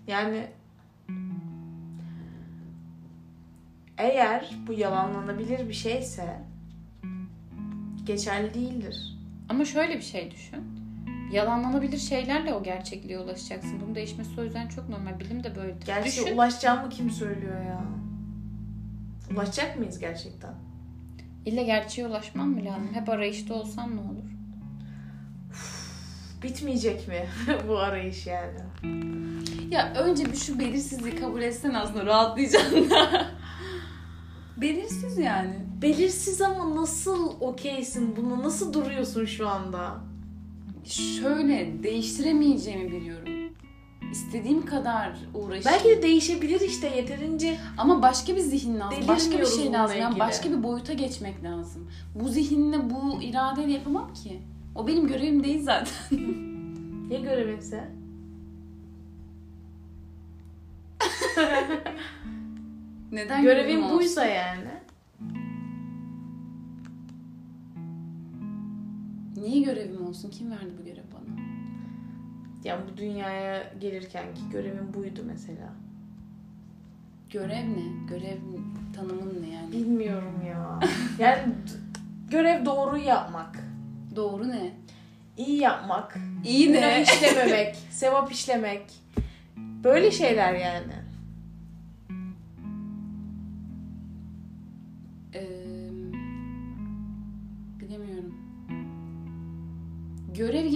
Yani 0.07 0.47
eğer 3.97 4.49
bu 4.67 4.73
yalanlanabilir 4.73 5.69
bir 5.69 5.73
şeyse 5.73 6.39
geçerli 8.05 8.53
değildir. 8.53 9.17
Ama 9.49 9.65
şöyle 9.65 9.97
bir 9.97 10.01
şey 10.01 10.31
düşün. 10.31 10.59
Yalanlanabilir 11.31 11.97
şeylerle 11.97 12.53
o 12.53 12.63
gerçekliğe 12.63 13.19
ulaşacaksın. 13.19 13.81
Bunun 13.81 13.95
değişmesi 13.95 14.41
o 14.41 14.43
yüzden 14.43 14.67
çok 14.67 14.89
normal. 14.89 15.19
Bilim 15.19 15.43
de 15.43 15.55
böyledir. 15.55 15.85
Gerçi 15.85 16.21
düşün. 16.21 16.35
ulaşacağımı 16.35 16.89
kim 16.89 17.11
söylüyor 17.11 17.65
ya? 17.65 17.81
Ulaşacak 19.31 19.77
mıyız 19.79 19.99
gerçekten? 19.99 20.53
İlle 21.45 21.63
gerçeğe 21.63 22.07
ulaşman 22.07 22.47
mı 22.47 22.65
lazım? 22.65 22.89
Hep 22.93 23.09
arayışta 23.09 23.53
olsan 23.53 23.95
ne 23.95 23.99
olur? 23.99 24.29
Bitmeyecek 26.43 27.07
mi 27.07 27.25
bu 27.67 27.77
arayış 27.79 28.27
yani? 28.27 28.59
Ya 29.69 29.93
önce 29.93 30.25
bir 30.25 30.37
şu 30.37 30.59
belirsizliği 30.59 31.15
kabul 31.15 31.41
etsen 31.41 31.73
aslında 31.73 32.05
rahatlayacaksın 32.05 32.89
da. 32.89 33.27
Belirsiz 34.63 35.17
yani. 35.17 35.53
Belirsiz 35.81 36.41
ama 36.41 36.75
nasıl 36.75 37.33
okeysin 37.41 38.15
bunu? 38.15 38.43
Nasıl 38.43 38.73
duruyorsun 38.73 39.25
şu 39.25 39.47
anda? 39.47 40.01
Şöyle 40.85 41.83
değiştiremeyeceğimi 41.83 42.91
biliyorum. 42.91 43.33
İstediğim 44.11 44.65
kadar 44.65 45.17
uğraşayım. 45.33 45.65
Belki 45.65 45.89
de 45.89 46.01
değişebilir 46.03 46.61
işte 46.61 46.87
yeterince. 46.87 47.57
Ama 47.77 48.01
başka 48.01 48.35
bir 48.35 48.41
zihin 48.41 48.79
lazım. 48.79 49.07
Başka 49.07 49.39
bir 49.39 49.45
şey 49.45 49.71
lazım. 49.71 49.97
Yani 49.99 50.19
başka 50.19 50.51
bir 50.51 50.63
boyuta 50.63 50.93
geçmek 50.93 51.43
lazım. 51.43 51.89
Bu 52.15 52.29
zihinle 52.29 52.89
bu 52.89 53.21
iradeyle 53.21 53.71
yapamam 53.71 54.13
ki. 54.13 54.41
O 54.75 54.87
benim 54.87 55.07
görevim 55.07 55.43
değil 55.43 55.63
zaten. 55.63 55.93
Ya 57.09 57.19
görevinse? 57.19 57.91
Neden 63.13 63.41
Görevin 63.41 63.65
görevim 63.67 63.83
olsun? 63.83 63.97
buysa 63.97 64.25
yani. 64.25 64.69
Niye 69.35 69.63
görevim 69.63 70.07
olsun? 70.07 70.29
Kim 70.29 70.51
verdi 70.51 70.73
bu 70.81 70.85
görevi 70.85 71.05
bana? 71.13 71.43
Yani 72.63 72.81
bu 72.93 72.97
dünyaya 72.97 73.73
gelirken 73.79 74.35
ki 74.35 74.41
görevin 74.51 74.93
buydu 74.93 75.21
mesela. 75.25 75.73
Görev 77.29 77.63
ne? 77.63 78.07
Görev 78.09 78.37
tanımın 78.95 79.43
ne 79.43 79.49
yani? 79.49 79.71
Bilmiyorum 79.71 80.43
ya. 80.47 80.79
Yani 81.19 81.53
görev 82.29 82.65
doğruyu 82.65 83.03
yapmak. 83.03 83.59
Doğru 84.15 84.49
ne? 84.49 84.73
iyi 85.37 85.57
yapmak. 85.57 86.17
İyi 86.45 86.67
Günah 86.67 86.81
ne? 86.81 87.01
işlememek. 87.01 87.75
sevap 87.75 88.31
işlemek. 88.31 88.81
Böyle 89.57 90.11
şeyler 90.11 90.53
yani. 90.53 91.02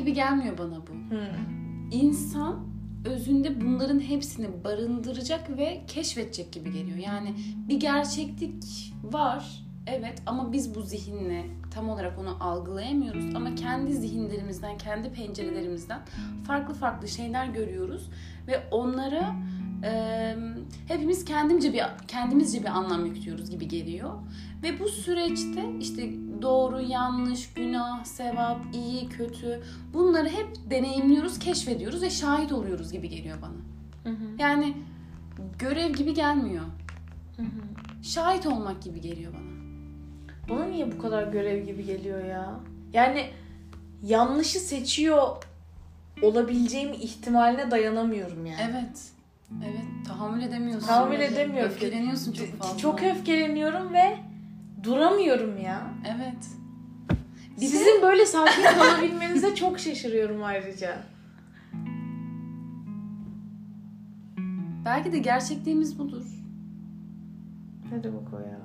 Gibi 0.07 0.15
gelmiyor 0.15 0.57
bana 0.57 0.75
bu. 0.87 1.15
Hı. 1.15 1.27
İnsan 1.91 2.59
özünde 3.05 3.61
bunların 3.61 3.99
hepsini 3.99 4.63
barındıracak 4.63 5.57
ve 5.57 5.81
keşfedecek 5.87 6.51
gibi 6.51 6.71
geliyor. 6.71 6.97
Yani 6.97 7.33
bir 7.69 7.79
gerçeklik 7.79 8.93
var. 9.03 9.63
Evet 9.87 10.21
ama 10.25 10.51
biz 10.53 10.75
bu 10.75 10.81
zihinle 10.81 11.45
tam 11.71 11.89
olarak 11.89 12.19
onu 12.19 12.37
algılayamıyoruz 12.39 13.35
ama 13.35 13.55
kendi 13.55 13.93
zihinlerimizden, 13.93 14.77
kendi 14.77 15.11
pencerelerimizden 15.11 15.99
farklı 16.43 16.73
farklı 16.73 17.07
şeyler 17.07 17.45
görüyoruz 17.45 18.09
ve 18.47 18.63
onlara 18.71 19.35
e, 19.83 20.35
hepimiz 20.87 21.25
kendimce 21.25 21.73
bir 21.73 21.83
kendimizce 22.07 22.59
bir 22.59 22.67
anlam 22.67 23.05
yüklüyoruz 23.05 23.49
gibi 23.49 23.67
geliyor. 23.67 24.13
Ve 24.63 24.79
bu 24.79 24.89
süreçte 24.89 25.65
işte 25.79 26.09
doğru, 26.41 26.81
yanlış, 26.81 27.53
günah, 27.53 28.03
sevap, 28.03 28.59
iyi, 28.73 29.09
kötü 29.09 29.63
bunları 29.93 30.29
hep 30.29 30.47
deneyimliyoruz, 30.69 31.39
keşfediyoruz 31.39 32.01
ve 32.01 32.09
şahit 32.09 32.51
oluyoruz 32.51 32.91
gibi 32.91 33.09
geliyor 33.09 33.37
bana. 33.41 34.13
Yani 34.39 34.73
görev 35.59 35.93
gibi 35.93 36.13
gelmiyor. 36.13 36.63
Şahit 38.03 38.45
olmak 38.45 38.81
gibi 38.81 39.01
geliyor 39.01 39.33
bana. 39.33 39.47
Bana 40.49 40.65
niye 40.65 40.91
bu 40.91 41.01
kadar 41.01 41.27
görev 41.27 41.65
gibi 41.65 41.85
geliyor 41.85 42.25
ya? 42.25 42.59
Yani 42.93 43.29
yanlışı 44.03 44.59
seçiyor 44.59 45.37
olabileceğim 46.21 46.93
ihtimaline 46.93 47.71
dayanamıyorum 47.71 48.45
yani. 48.45 48.61
Evet. 48.71 49.11
Evet. 49.65 50.07
Tahammül 50.07 50.43
edemiyorsun. 50.43 50.87
Tahammül 50.87 51.19
edemiyorum. 51.19 51.71
Öfkeleniyorsun 51.71 52.33
çok 52.33 52.47
fazla. 52.47 52.77
Çok 52.77 53.03
öfkeleniyorum 53.03 53.93
ve 53.93 54.17
duramıyorum 54.87 55.57
ya. 55.57 55.93
Evet. 56.15 56.47
Sizin 57.57 58.01
böyle 58.01 58.25
sakin 58.25 58.63
kalabilmenize 58.79 59.55
çok 59.55 59.79
şaşırıyorum 59.79 60.43
ayrıca. 60.43 60.97
Belki 64.85 65.11
de 65.11 65.17
gerçekliğimiz 65.17 65.99
budur. 65.99 66.25
Ne 67.91 68.03
demek 68.03 68.33
o 68.33 68.39
ya? 68.39 68.59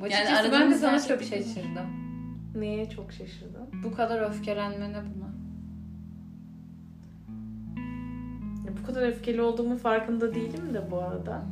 Açıkçası 0.02 0.52
ben 0.52 0.70
de 0.70 0.74
sana 0.74 1.00
çok 1.00 1.22
şaşırdım. 1.22 1.86
Neye 2.54 2.90
çok 2.90 3.12
şaşırdım? 3.12 3.70
Bu 3.84 3.92
kadar 3.94 4.30
öfkelenmene 4.30 4.96
buna. 5.14 5.30
Ya 8.66 8.72
bu 8.82 8.86
kadar 8.86 9.08
öfkeli 9.08 9.42
olduğumun 9.42 9.76
farkında 9.76 10.34
değilim 10.34 10.74
de 10.74 10.90
bu 10.90 11.02
arada. 11.02 11.44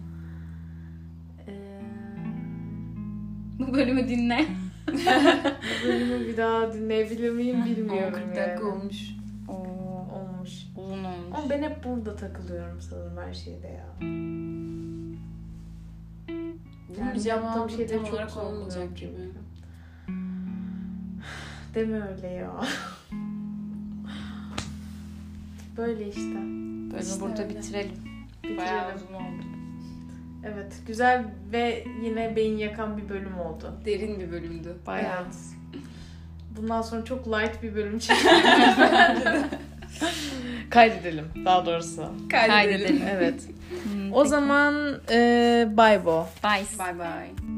Bu 3.58 3.74
bölümü 3.74 4.08
dinle. 4.08 4.46
bu 4.88 5.88
bölümü 5.88 6.26
bir 6.28 6.36
daha 6.36 6.72
dinleyebilir 6.72 7.30
miyim 7.30 7.64
bilmiyorum 7.64 8.12
40 8.14 8.26
dakika 8.26 8.40
yani. 8.42 8.60
olmuş. 8.62 9.10
Olmuş. 9.48 10.52
Uzun 10.76 11.04
olmuş. 11.04 11.34
Ama 11.38 11.50
ben 11.50 11.62
hep 11.62 11.84
burada 11.84 12.16
takılıyorum 12.16 12.80
sanırım 12.80 13.16
her 13.16 13.34
şeyde 13.34 13.66
ya. 13.66 13.86
Yani 16.98 17.14
bir 17.14 17.20
cevabı 17.20 17.44
yaptığım 17.44 17.70
şeyleri 17.70 17.88
tam 17.96 18.04
çok 18.04 18.14
olarak 18.14 18.36
olmayacak 18.36 18.96
gibi. 18.96 19.10
Deme 21.74 22.00
öyle 22.08 22.26
ya. 22.28 22.50
Böyle 25.76 26.08
işte. 26.08 26.34
Bölümü 26.34 27.00
İşte 27.00 27.20
burada 27.20 27.42
öyle. 27.44 27.56
bitirelim. 27.58 27.90
Bayağı 28.44 28.94
Bitirelim. 28.94 28.96
uzun 28.96 29.14
oldu. 29.14 29.42
Evet. 30.44 30.72
Güzel 30.86 31.24
ve 31.52 31.84
yine 32.02 32.36
beyin 32.36 32.56
yakan 32.58 32.96
bir 32.98 33.08
bölüm 33.08 33.38
oldu. 33.38 33.74
Derin 33.84 34.20
bir 34.20 34.32
bölümdü. 34.32 34.76
Bayağı. 34.86 35.22
Evet. 35.22 35.34
Bundan 36.56 36.82
sonra 36.82 37.04
çok 37.04 37.26
light 37.28 37.62
bir 37.62 37.74
bölüm 37.74 37.98
çekelim. 37.98 38.34
Kaydedelim 40.70 41.24
daha 41.44 41.66
doğrusu. 41.66 42.12
Kaydedelim. 42.30 43.02
Evet. 43.10 43.42
O 44.12 44.24
zaman 44.24 45.00
e, 45.10 45.68
bye 45.76 46.04
bo. 46.04 46.26
Bye. 46.44 46.64
Bye 46.78 46.98
bye. 46.98 47.57